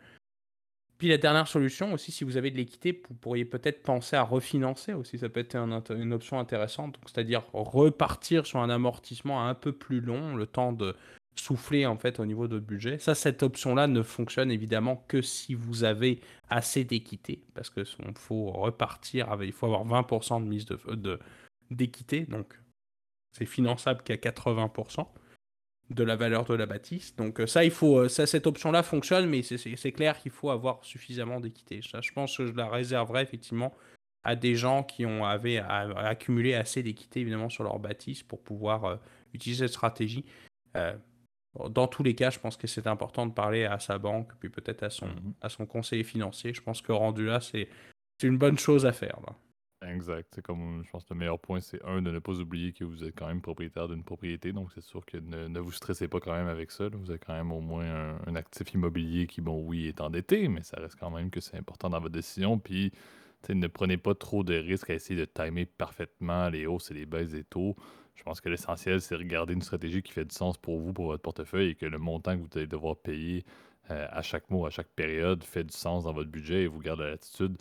Puis 0.97 1.09
la 1.09 1.17
dernière 1.17 1.47
solution 1.47 1.91
aussi, 1.91 2.11
si 2.11 2.23
vous 2.23 2.37
avez 2.37 2.49
de 2.51 2.55
l'équité, 2.55 3.01
vous 3.09 3.15
pourriez 3.15 3.43
peut-être 3.43 3.83
penser 3.83 4.15
à 4.15 4.23
refinancer 4.23 4.93
aussi. 4.93 5.17
Ça 5.17 5.27
peut 5.27 5.41
être 5.41 5.55
une 5.55 6.13
option 6.13 6.39
intéressante. 6.39 6.97
c'est-à-dire 7.05 7.43
repartir 7.51 8.45
sur 8.45 8.59
un 8.59 8.69
amortissement 8.69 9.47
un 9.47 9.53
peu 9.53 9.73
plus 9.73 9.99
long, 9.99 10.35
le 10.35 10.45
temps 10.45 10.71
de 10.71 10.95
souffler 11.35 11.85
en 11.85 11.97
fait 11.97 12.19
au 12.19 12.25
niveau 12.25 12.47
de 12.47 12.55
votre 12.55 12.65
budget. 12.65 12.99
Ça, 12.99 13.15
cette 13.15 13.43
option-là 13.43 13.87
ne 13.87 14.01
fonctionne 14.01 14.51
évidemment 14.51 15.03
que 15.07 15.21
si 15.21 15.53
vous 15.55 15.83
avez 15.83 16.19
assez 16.49 16.83
d'équité, 16.83 17.43
parce 17.53 17.69
que 17.69 17.83
faut 18.15 18.51
repartir, 18.51 19.31
avec, 19.31 19.47
il 19.47 19.53
faut 19.53 19.65
avoir 19.65 20.03
20% 20.03 20.43
de 20.43 20.47
mise 20.47 20.65
de 20.65 21.19
d'équité, 21.71 22.21
donc 22.21 22.59
c'est 23.31 23.45
finançable 23.45 24.03
qu'à 24.03 24.15
80% 24.15 25.07
de 25.89 26.03
la 26.03 26.15
valeur 26.15 26.45
de 26.45 26.53
la 26.53 26.65
bâtisse. 26.65 27.15
Donc 27.15 27.39
euh, 27.39 27.47
ça, 27.47 27.63
il 27.63 27.71
faut, 27.71 27.99
euh, 27.99 28.09
ça, 28.09 28.25
cette 28.25 28.47
option-là 28.47 28.83
fonctionne, 28.83 29.27
mais 29.27 29.41
c'est 29.41 29.91
clair 29.91 30.17
qu'il 30.19 30.31
faut 30.31 30.49
avoir 30.49 30.83
suffisamment 30.83 31.39
d'équité. 31.39 31.81
je 31.81 32.11
pense 32.13 32.37
que 32.37 32.45
je 32.45 32.53
la 32.53 32.69
réserverai 32.69 33.21
effectivement 33.21 33.73
à 34.23 34.35
des 34.35 34.55
gens 34.55 34.83
qui 34.83 35.05
ont 35.05 35.25
avaient 35.25 35.57
accumulé 35.57 36.53
assez 36.53 36.81
d'équité 36.81 37.19
évidemment 37.19 37.49
sur 37.49 37.63
leur 37.65 37.77
bâtisse 37.79 38.23
pour 38.23 38.41
pouvoir 38.41 38.85
euh, 38.85 38.95
utiliser 39.33 39.65
cette 39.65 39.73
stratégie. 39.73 40.25
Dans 41.69 41.87
tous 41.87 42.03
les 42.03 42.15
cas, 42.15 42.29
je 42.29 42.39
pense 42.39 42.57
que 42.57 42.67
c'est 42.67 42.87
important 42.87 43.25
de 43.25 43.33
parler 43.33 43.65
à 43.65 43.79
sa 43.79 43.97
banque, 43.97 44.31
puis 44.39 44.49
peut-être 44.49 44.83
à 44.83 44.89
son, 44.89 45.07
mm-hmm. 45.07 45.33
à 45.41 45.49
son 45.49 45.65
conseiller 45.65 46.03
financier. 46.03 46.53
Je 46.53 46.61
pense 46.61 46.81
que 46.81 46.91
rendu 46.91 47.25
là, 47.25 47.39
c'est 47.41 47.67
une 48.23 48.37
bonne 48.37 48.57
chose 48.57 48.85
à 48.85 48.91
faire. 48.91 49.19
Là. 49.27 49.35
Exact. 49.87 50.31
C'est 50.33 50.41
comme, 50.41 50.81
je 50.85 50.89
pense 50.89 51.03
que 51.03 51.13
le 51.13 51.19
meilleur 51.19 51.39
point, 51.39 51.59
c'est 51.59 51.83
un, 51.83 52.01
de 52.01 52.11
ne 52.11 52.19
pas 52.19 52.33
oublier 52.33 52.73
que 52.73 52.83
vous 52.83 53.03
êtes 53.03 53.15
quand 53.15 53.27
même 53.27 53.41
propriétaire 53.41 53.87
d'une 53.87 54.03
propriété. 54.03 54.53
Donc, 54.53 54.69
c'est 54.73 54.83
sûr 54.83 55.05
que 55.05 55.17
ne, 55.17 55.59
vous 55.59 55.71
stressez 55.71 56.07
pas 56.07 56.19
quand 56.19 56.33
même 56.33 56.47
avec 56.47 56.71
ça. 56.71 56.87
Vous 56.89 57.09
avez 57.09 57.19
quand 57.19 57.33
même 57.33 57.51
au 57.51 57.61
moins 57.61 58.17
un, 58.25 58.35
actif 58.35 58.73
immobilier 58.73 59.27
qui, 59.27 59.41
bon, 59.41 59.63
oui, 59.65 59.87
est 59.87 60.01
endetté, 60.01 60.47
mais 60.47 60.63
ça 60.63 60.77
reste 60.79 60.97
quand 60.99 61.11
même 61.11 61.29
que 61.29 61.41
c'est 61.41 61.57
important 61.57 61.89
dans 61.89 61.99
votre 61.99 62.13
décision. 62.13 62.59
Puis, 62.59 62.91
ne 63.49 63.67
prenez 63.67 63.97
pas 63.97 64.15
trop 64.15 64.43
de 64.43 64.55
risques 64.55 64.89
à 64.89 64.93
essayer 64.93 65.19
de 65.19 65.25
timer 65.25 65.65
parfaitement 65.65 66.49
les 66.49 66.65
hausses 66.65 66.91
et 66.91 66.93
les 66.93 67.05
baisses 67.05 67.31
des 67.31 67.43
taux. 67.43 67.75
Je 68.15 68.23
pense 68.23 68.41
que 68.41 68.49
l'essentiel, 68.49 69.01
c'est 69.01 69.15
regarder 69.15 69.53
une 69.53 69.61
stratégie 69.61 70.01
qui 70.01 70.11
fait 70.11 70.25
du 70.25 70.35
sens 70.35 70.57
pour 70.57 70.79
vous, 70.79 70.93
pour 70.93 71.07
votre 71.07 71.21
portefeuille, 71.21 71.71
et 71.71 71.75
que 71.75 71.85
le 71.85 71.97
montant 71.97 72.37
que 72.37 72.41
vous 72.41 72.49
allez 72.55 72.67
devoir 72.67 72.95
payer 72.95 73.43
euh, 73.91 74.07
à 74.09 74.21
chaque 74.21 74.49
mois, 74.49 74.67
à 74.67 74.71
chaque 74.71 74.89
période, 74.89 75.43
fait 75.43 75.63
du 75.63 75.75
sens 75.75 76.03
dans 76.03 76.13
votre 76.13 76.29
budget 76.29 76.63
et 76.63 76.67
vous 76.67 76.79
garde 76.79 76.99
la 76.99 77.09
latitude 77.11 77.57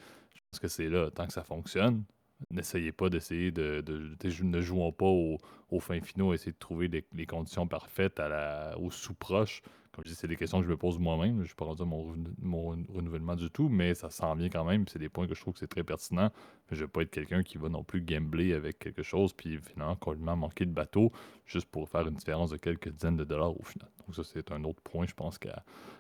parce 0.53 0.61
que 0.61 0.68
c'est 0.68 0.90
là, 0.90 1.11
tant 1.11 1.26
que 1.26 1.32
ça 1.32 1.42
fonctionne, 1.42 2.05
n'essayez 2.50 2.92
pas 2.92 3.09
d'essayer 3.09 3.50
de, 3.50 3.80
de, 3.80 4.14
Ne 4.44 4.61
jouons 4.61 4.92
pas 4.92 5.07
aux 5.07 5.38
au 5.70 5.80
fins 5.80 6.03
finaux, 6.03 6.34
essayez 6.34 6.53
de 6.53 6.59
trouver 6.59 6.88
les, 6.88 7.26
conditions 7.26 7.66
parfaites 7.66 8.20
à 8.20 8.28
la, 8.28 8.78
au 8.78 8.90
sous-proche. 8.90 9.62
Comme 9.93 10.05
je 10.07 10.11
dis, 10.11 10.16
c'est 10.16 10.26
des 10.26 10.36
questions 10.36 10.59
que 10.59 10.64
je 10.64 10.70
me 10.70 10.76
pose 10.76 10.99
moi-même. 10.99 11.36
Je 11.36 11.40
ne 11.40 11.45
suis 11.45 11.55
pas 11.55 11.66
rendu 11.66 11.84
mon, 11.84 12.14
mon 12.40 12.70
renouvellement 12.95 13.36
du 13.36 13.51
tout, 13.51 13.68
mais 13.68 13.95
ça 13.95 14.09
sent 14.09 14.34
bien 14.36 14.49
quand 14.49 14.64
même. 14.64 14.86
C'est 14.88 14.99
des 14.99 15.11
points 15.11 15.26
que 15.26 15.34
je 15.34 15.40
trouve 15.40 15.53
que 15.53 15.61
c'est 15.61 15.66
très 15.66 15.84
pertinent. 15.84 16.30
je 16.70 16.76
ne 16.76 16.80
vais 16.80 16.88
pas 16.88 17.03
être 17.03 17.11
quelqu'un 17.11 17.43
qui 17.43 17.59
va 17.59 17.68
non 17.68 17.84
plus 17.84 18.01
gambler 18.01 18.55
avec 18.55 18.78
quelque 18.78 19.03
chose, 19.03 19.34
puis 19.34 19.59
finalement, 19.59 19.97
complètement 19.97 20.36
manquer 20.36 20.64
de 20.64 20.72
bateau, 20.72 21.12
juste 21.45 21.66
pour 21.66 21.88
faire 21.88 22.09
une 22.09 22.14
différence 22.14 22.51
de 22.51 22.57
quelques 22.57 22.88
dizaines 22.88 23.16
de 23.16 23.24
dollars 23.24 23.59
au 23.59 23.64
final. 23.64 23.88
Donc, 24.07 24.16
ça, 24.16 24.22
c'est 24.24 24.51
un 24.51 24.64
autre 24.64 24.80
point, 24.82 25.07
je 25.07 25.14
pense, 25.14 25.38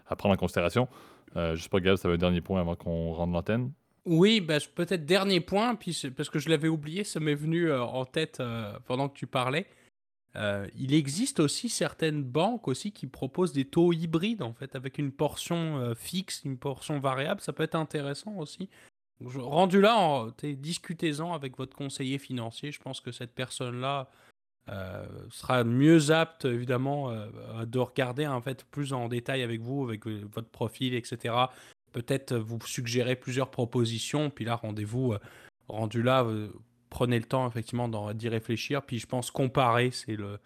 à 0.06 0.16
prendre 0.16 0.34
en 0.34 0.38
considération. 0.38 0.88
Euh, 1.36 1.54
je 1.54 1.62
sais 1.62 1.68
pas, 1.68 1.80
Gab, 1.80 1.96
ça 1.96 2.08
va 2.08 2.14
un 2.14 2.18
dernier 2.18 2.40
point 2.40 2.60
avant 2.60 2.76
qu'on 2.76 3.12
rentre 3.12 3.32
l'antenne. 3.32 3.72
Oui, 4.04 4.40
bah, 4.40 4.58
peut-être 4.74 5.06
dernier 5.06 5.40
point, 5.40 5.74
puis 5.74 5.96
parce 6.16 6.28
que 6.28 6.38
je 6.38 6.48
l'avais 6.48 6.68
oublié, 6.68 7.04
ça 7.04 7.20
m'est 7.20 7.34
venu 7.34 7.70
euh, 7.70 7.82
en 7.82 8.04
tête 8.04 8.40
euh, 8.40 8.72
pendant 8.86 9.08
que 9.08 9.16
tu 9.16 9.26
parlais. 9.26 9.66
Euh, 10.36 10.66
il 10.76 10.94
existe 10.94 11.40
aussi 11.40 11.68
certaines 11.68 12.22
banques 12.22 12.68
aussi 12.68 12.92
qui 12.92 13.06
proposent 13.06 13.52
des 13.52 13.66
taux 13.66 13.92
hybrides 13.92 14.42
en 14.42 14.54
fait, 14.54 14.74
avec 14.74 14.98
une 14.98 15.12
portion 15.12 15.94
fixe, 15.94 16.42
une 16.44 16.58
portion 16.58 17.00
variable. 17.00 17.40
Ça 17.40 17.52
peut 17.52 17.62
être 17.62 17.74
intéressant 17.74 18.36
aussi. 18.36 18.68
rendu 19.20 19.80
là, 19.80 20.28
discutez-en 20.42 21.32
avec 21.32 21.58
votre 21.58 21.76
conseiller 21.76 22.18
financier. 22.18 22.72
Je 22.72 22.80
pense 22.80 23.00
que 23.00 23.12
cette 23.12 23.34
personne-là 23.34 24.10
sera 25.30 25.64
mieux 25.64 26.10
apte 26.10 26.46
évidemment 26.46 27.10
de 27.66 27.78
regarder 27.78 28.26
en 28.26 28.40
fait 28.40 28.64
plus 28.70 28.92
en 28.92 29.08
détail 29.08 29.42
avec 29.42 29.60
vous, 29.60 29.84
avec 29.84 30.06
votre 30.06 30.48
profil, 30.48 30.94
etc 30.94 31.46
peut-être 31.92 32.34
vous 32.34 32.58
suggérer 32.66 33.14
plusieurs 33.14 33.50
propositions, 33.50 34.30
puis 34.30 34.44
là, 34.44 34.56
rendez-vous, 34.56 35.12
euh, 35.12 35.18
rendu 35.68 36.02
là, 36.02 36.24
euh, 36.24 36.48
prenez 36.92 37.18
le 37.18 37.24
temps 37.24 37.48
effectivement 37.48 37.88
d'y 38.12 38.28
réfléchir, 38.28 38.82
puis 38.82 38.98
je 38.98 39.06
pense 39.06 39.30
comparer, 39.30 39.90
c'est 39.90 40.16
le, 40.16 40.38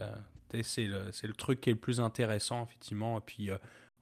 euh, 0.00 0.16
c'est 0.62 0.86
le, 0.86 1.10
le, 1.22 1.34
truc 1.34 1.60
qui 1.60 1.70
est 1.70 1.72
le 1.72 1.78
plus 1.78 2.00
intéressant, 2.00 2.64
effectivement, 2.64 3.18
et 3.18 3.22
puis 3.24 3.50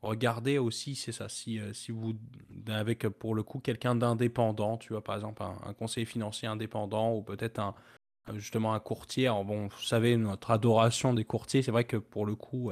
regardez 0.02 0.58
aussi, 0.58 0.94
c'est 0.94 1.12
ça, 1.12 1.28
si, 1.28 1.60
si 1.72 1.90
vous, 1.90 2.14
avec 2.68 3.08
pour 3.08 3.34
le 3.34 3.42
coup 3.42 3.58
quelqu'un 3.58 3.94
d'indépendant, 3.94 4.76
tu 4.76 4.92
vois, 4.92 5.02
par 5.02 5.16
exemple 5.16 5.42
un, 5.42 5.72
conseiller 5.74 6.06
financier 6.06 6.46
indépendant, 6.46 7.14
ou 7.14 7.22
peut-être 7.22 7.58
un, 7.58 7.74
justement 8.34 8.74
un 8.74 8.80
courtier, 8.80 9.28
bon, 9.28 9.68
vous 9.68 9.82
savez, 9.82 10.16
notre 10.16 10.50
adoration 10.50 11.14
des 11.14 11.24
courtiers, 11.24 11.62
c'est 11.62 11.72
vrai 11.72 11.84
que 11.84 11.96
pour 11.96 12.26
le 12.26 12.34
coup, 12.34 12.70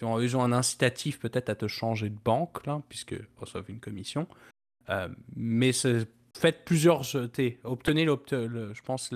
ils 0.00 0.36
ont 0.36 0.42
un 0.42 0.52
incitatif 0.52 1.18
peut-être 1.20 1.50
à 1.50 1.54
te 1.54 1.68
changer 1.68 2.10
de 2.10 2.18
banque, 2.18 2.66
là, 2.66 2.82
puisque 2.88 3.14
reçoivent 3.36 3.70
une 3.70 3.80
commission. 3.80 4.26
Euh, 4.90 5.08
mais 5.34 5.72
faites 6.36 6.64
plusieurs, 6.64 7.02
obtenez, 7.64 8.06
je 8.06 8.82
pense, 8.82 9.12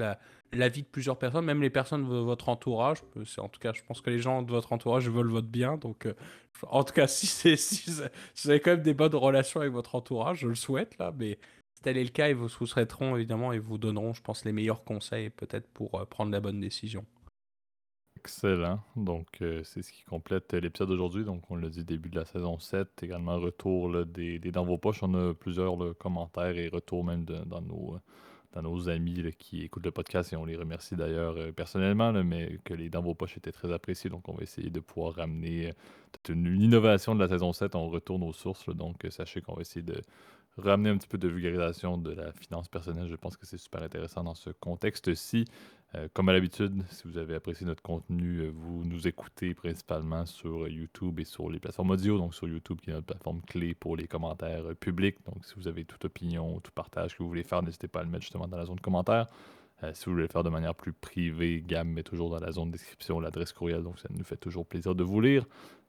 l'avis 0.53 0.83
de 0.83 0.87
plusieurs 0.87 1.19
personnes, 1.19 1.45
même 1.45 1.63
les 1.63 1.71
personnes 1.71 2.09
de 2.09 2.17
votre 2.17 2.49
entourage. 2.49 2.99
En 3.39 3.49
tout 3.49 3.61
cas, 3.61 3.73
je 3.73 3.83
pense 3.87 4.01
que 4.01 4.11
les 4.11 4.21
gens 4.21 4.43
de 4.43 4.51
votre 4.51 4.73
entourage 4.73 5.09
veulent 5.09 5.31
votre 5.31 5.49
bien. 5.49 5.77
Donc, 5.77 6.07
euh, 6.07 6.15
en 6.69 6.85
tout 6.85 6.95
cas, 6.95 7.07
si, 7.07 7.27
si, 7.27 7.91
vous 7.91 8.51
avez 8.51 8.61
quand 8.61 8.73
même 8.73 8.83
des 8.83 8.95
bonnes 8.95 9.15
relations 9.15 9.61
avec 9.61 9.73
votre 9.73 9.95
entourage, 9.95 10.41
je 10.41 10.49
le 10.49 10.55
souhaite, 10.55 10.97
là, 10.99 11.13
mais 11.17 11.39
si 11.75 11.83
tel 11.83 11.97
est 11.97 12.05
le 12.05 12.11
cas, 12.11 12.29
ils 12.29 12.35
vous 12.35 12.49
souhaiteront 12.49 13.17
évidemment 13.17 13.53
et 13.53 13.59
vous 13.59 13.79
donneront, 13.79 14.13
je 14.13 14.23
pense, 14.23 14.45
les 14.45 14.53
meilleurs 14.53 14.85
conseils 14.85 15.31
peut-être 15.31 15.69
pour 15.69 16.01
euh, 16.01 16.05
prendre 16.05 16.33
la 16.33 16.41
bonne 16.41 16.61
décision. 16.61 17.05
Excellent. 18.21 18.81
Donc, 18.97 19.29
euh, 19.43 19.63
c'est 19.63 19.83
ce 19.83 19.93
qui 19.93 20.03
complète 20.03 20.53
l'épisode 20.53 20.89
d'aujourd'hui. 20.89 21.25
Donc, 21.25 21.49
on 21.51 21.57
l'a 21.57 21.69
dit, 21.69 21.85
début 21.85 22.09
de 22.09 22.17
la 22.17 22.25
saison 22.25 22.59
7. 22.59 23.03
Également, 23.03 23.39
retour 23.39 24.05
des, 24.07 24.41
Dans 24.41 24.65
vos 24.65 24.77
poches. 24.77 25.03
On 25.05 25.15
a 25.15 25.35
plusieurs 25.35 25.77
commentaires 25.99 26.57
et 26.57 26.69
retours 26.69 27.05
même 27.05 27.25
dans, 27.25 27.61
nos, 27.61 27.99
dans 28.55 28.63
nos 28.63 28.89
amis 28.89 29.23
qui 29.39 29.63
écoutent 29.63 29.85
le 29.85 29.93
podcast 29.93 30.33
et 30.33 30.37
on 30.37 30.45
les 30.45 30.57
remercie 30.57 30.97
d'ailleurs 30.97 31.37
euh, 31.37 31.53
personnellement, 31.53 32.13
mais 32.25 32.59
que 32.65 32.75
les 32.75 32.91
Dans 32.91 33.03
vos 33.03 33.15
poches 33.15 33.37
étaient 33.37 33.53
très 33.53 33.73
appréciés. 33.73 34.11
Donc, 34.11 34.29
on 34.29 34.35
va 34.35 34.43
essayer 34.43 34.71
de 34.71 34.81
pouvoir 34.81 35.15
ramener 35.15 35.69
euh, 35.69 36.33
une, 36.33 36.61
innovation 36.61 37.15
de 37.15 37.21
la 37.21 37.29
saison 37.29 37.53
7. 37.53 37.77
On 37.77 37.89
retourne 37.89 38.25
aux 38.25 38.33
sources. 38.33 38.69
donc, 38.69 39.07
sachez 39.11 39.43
qu'on 39.43 39.55
va 39.55 39.61
essayer 39.61 39.83
de 39.83 40.03
ramener 40.57 40.91
un 40.91 40.97
petit 40.97 41.09
peu 41.09 41.19
de 41.19 41.29
vulgarisation 41.29 41.99
de 41.99 42.11
la 42.11 42.33
finance 42.33 42.69
personnelle. 42.69 43.09
Je 43.09 43.17
pense 43.17 43.37
que 43.37 43.47
c'est 43.47 43.59
super 43.59 43.83
intéressant 43.83 44.25
dans 44.25 44.35
ce 44.35 44.51
contexte-ci. 44.51 45.45
Euh, 45.95 46.07
comme 46.13 46.29
à 46.29 46.35
l'habitude, 46.35 46.83
si 46.91 47.05
vous 47.09 47.17
avez 47.17 47.35
apprécié 47.35 47.65
notre 47.67 47.83
contenu, 47.83 48.41
euh, 48.41 48.51
vous 48.55 48.85
nous 48.85 49.09
écoutez 49.09 49.55
principalement 49.55 50.27
sur 50.27 50.69
YouTube 50.69 51.19
et 51.19 51.25
sur 51.25 51.49
les 51.49 51.59
plateformes 51.59 51.91
audio, 51.93 52.19
donc 52.19 52.35
sur 52.35 52.47
YouTube 52.47 52.79
qui 52.83 52.91
est 52.91 52.93
notre 52.93 53.07
plateforme 53.07 53.41
clé 53.41 53.75
pour 53.75 53.97
les 53.97 54.07
commentaires 54.07 54.67
euh, 54.67 54.75
publics. 54.75 55.17
Donc 55.25 55.47
si 55.47 55.55
vous 55.57 55.67
avez 55.67 55.87
toute 55.87 56.05
opinion, 56.05 56.61
tout 56.61 56.73
partage 56.73 57.17
que 57.17 57.23
vous 57.23 57.29
voulez 57.29 57.43
faire, 57.43 57.63
n'hésitez 57.63 57.89
pas 57.89 58.01
à 58.01 58.03
le 58.03 58.11
mettre 58.11 58.25
justement 58.25 58.47
dans 58.47 58.59
la 58.59 58.67
zone 58.67 58.77
de 58.77 58.83
commentaires. 58.83 59.29
si 59.95 60.05
vous 60.05 60.13
voulez 60.13 60.25
le 60.25 60.29
faire 60.29 60.43
de 60.43 60.51
manière 60.51 60.75
plus 60.75 60.93
privée, 60.93 61.63
Gam 61.67 61.89
met 61.89 62.03
toujours 62.03 62.29
dans 62.29 62.41
la 62.41 62.53
zone 62.53 62.69
de 62.69 62.73
description 62.73 63.19
l'adresse 63.19 63.55
courriel, 63.55 63.83
donc 63.83 63.99
ça 63.99 64.09
nous 64.11 64.25
fait 64.25 64.37
toujours 64.37 64.67
plaisir 64.67 64.95
de 64.95 65.05
vous 65.05 65.21
lire. 65.23 65.47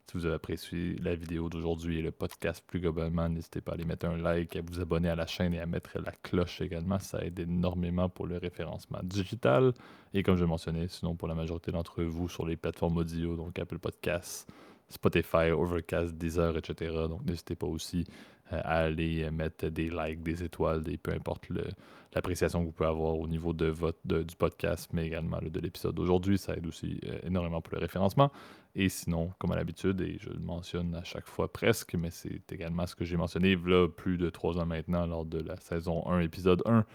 Si 0.10 0.18
vous 0.18 0.26
avez 0.26 0.34
apprécié 0.34 0.96
la 1.04 1.14
vidéo 1.14 1.50
d'aujourd'hui 1.50 2.00
et 2.00 2.02
le 2.02 2.10
podcast 2.10 2.64
plus 2.66 2.80
globalement, 2.80 3.30
n'hésitez 3.30 3.62
pas 3.62 3.74
à 3.74 3.76
aller 3.76 3.86
mettre 3.86 4.08
un 4.08 4.18
like, 4.18 4.56
à 4.56 4.62
vous 4.62 4.80
abonner 4.80 5.08
à 5.08 5.16
la 5.16 5.28
chaîne 5.28 5.54
et 5.54 5.60
à 5.60 5.68
mettre 5.68 6.00
la 6.00 6.12
cloche 6.24 6.62
également. 6.62 6.98
Ça 6.98 7.24
aide 7.24 7.38
énormément 7.38 8.10
pour 8.10 8.26
le 8.26 8.38
référencement 8.38 9.02
digital. 9.04 9.72
Et 10.16 10.24
comme 10.24 10.36
je 10.36 10.46
mentionnais, 10.46 10.88
sinon 10.88 11.14
pour 11.14 11.28
la 11.28 11.36
majorité 11.36 11.72
d'entre 11.72 12.02
vous 12.02 12.28
sur 12.28 12.48
les 12.48 12.56
plateformes 12.56 12.98
audio, 12.98 13.36
donc 13.36 13.60
Apple 13.60 13.78
Podcasts, 13.78 14.52
Spotify, 14.88 15.52
Overcast, 15.52 16.16
Deezer, 16.16 16.58
etc. 16.58 16.92
Donc 17.08 17.24
n'hésitez 17.24 17.56
pas 17.56 17.68
aussi 17.68 18.04
euh, 18.52 18.60
à 18.64 18.80
aller 18.86 19.30
mettre 19.30 19.68
des 19.68 19.92
likes, 19.92 20.24
des 20.24 20.44
étoiles, 20.44 20.82
des, 20.82 20.98
peu 20.98 21.12
importe 21.12 21.50
l'appréciation 22.16 22.62
que 22.62 22.66
vous 22.66 22.72
pouvez 22.72 22.90
avoir 22.90 23.20
au 23.20 23.28
niveau 23.28 23.54
de 23.54 23.68
votre, 23.68 24.00
du 24.04 24.36
podcast, 24.36 24.90
mais 24.92 25.06
également 25.06 25.38
de 25.40 25.60
l'épisode 25.60 25.94
d'aujourd'hui. 25.94 26.40
Ça 26.40 26.56
aide 26.56 26.66
aussi 26.66 27.00
euh, 27.06 27.20
énormément 27.28 27.62
pour 27.62 27.76
le 27.76 27.82
référencement. 27.82 28.32
Et 28.76 28.90
sinon, 28.90 29.32
comme 29.40 29.52
à 29.52 29.56
l'habitude, 29.56 30.00
et 30.02 30.18
je 30.20 30.30
le 30.30 30.40
mentionne 30.40 30.96
à 30.96 31.04
chaque 31.04 31.28
fois 31.28 31.52
presque, 31.52 31.96
mais 31.96 32.12
c'est 32.12 32.52
également 32.52 32.86
ce 32.86 32.96
que 32.96 33.04
j'ai 33.04 33.18
mentionné 33.18 33.58
plus 33.58 34.18
de 34.18 34.30
trois 34.30 34.58
ans 34.58 34.66
maintenant 34.66 35.06
lors 35.06 35.26
de 35.26 35.40
la 35.40 35.58
saison 35.58 36.08
1, 36.08 36.22
épisode 36.22 36.62
1. 36.66 36.86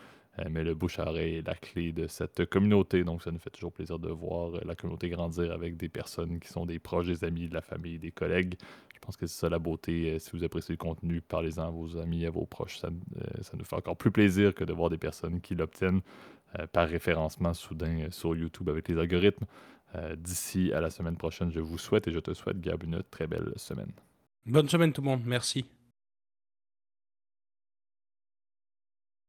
Euh, 0.41 0.45
mais 0.51 0.65
le 0.65 0.75
bouche 0.75 0.99
à 0.99 1.09
oreille 1.09 1.37
est 1.37 1.47
la 1.47 1.55
clé 1.55 1.93
de 1.93 2.09
cette 2.09 2.47
communauté, 2.47 3.05
donc 3.05 3.23
ça 3.23 3.31
nous 3.31 3.39
fait 3.39 3.51
toujours 3.51 3.73
plaisir 3.73 3.99
de 3.99 4.09
voir 4.09 4.51
la 4.65 4.75
communauté 4.75 5.09
grandir 5.09 5.53
avec 5.53 5.77
des 5.77 5.89
personnes 5.89 6.41
qui 6.41 6.49
sont 6.49 6.67
des 6.67 6.81
proches, 6.81 7.07
des 7.07 7.23
amis, 7.23 7.49
de 7.49 7.55
la 7.55 7.61
famille, 7.61 7.99
des 7.99 8.11
collègues. 8.11 8.57
Je 9.05 9.07
pense 9.07 9.17
que 9.17 9.27
c'est 9.27 9.39
ça 9.41 9.49
la 9.51 9.59
beauté. 9.59 10.13
Euh, 10.13 10.19
si 10.19 10.31
vous 10.33 10.45
appréciez 10.45 10.73
le 10.73 10.79
contenu, 10.79 11.21
parlez-en 11.21 11.67
à 11.67 11.71
vos 11.71 11.99
amis, 11.99 12.25
à 12.25 12.31
vos 12.31 12.47
proches. 12.47 12.79
Ça, 12.79 12.89
euh, 12.89 13.43
ça, 13.43 13.53
nous 13.57 13.65
fait 13.65 13.77
encore 13.77 13.97
plus 13.97 14.11
plaisir 14.11 14.55
que 14.55 14.65
de 14.65 14.73
voir 14.73 14.89
des 14.89 14.97
personnes 14.97 15.41
qui 15.43 15.55
l'obtiennent 15.55 16.01
euh, 16.59 16.67
par 16.67 16.89
référencement 16.89 17.53
soudain 17.53 18.07
sur 18.11 18.35
YouTube 18.35 18.69
avec 18.71 18.89
les 18.89 18.99
algorithmes. 18.99 19.45
D'ici 20.17 20.73
à 20.73 20.81
la 20.81 20.91
semaine 20.91 21.17
prochaine, 21.17 21.51
je 21.53 21.61
vous 21.61 21.79
souhaite 21.79 22.09
et 22.09 22.13
je 22.13 22.19
te 22.19 22.35
souhaite, 22.35 22.61
Gab, 22.61 22.83
une 22.83 23.03
très 23.11 23.27
belle 23.27 23.53
semaine. 23.57 23.93
Bonne 24.47 24.69
semaine 24.69 24.93
tout 24.93 25.01
le 25.03 25.09
monde. 25.09 25.23
Merci. 25.25 25.65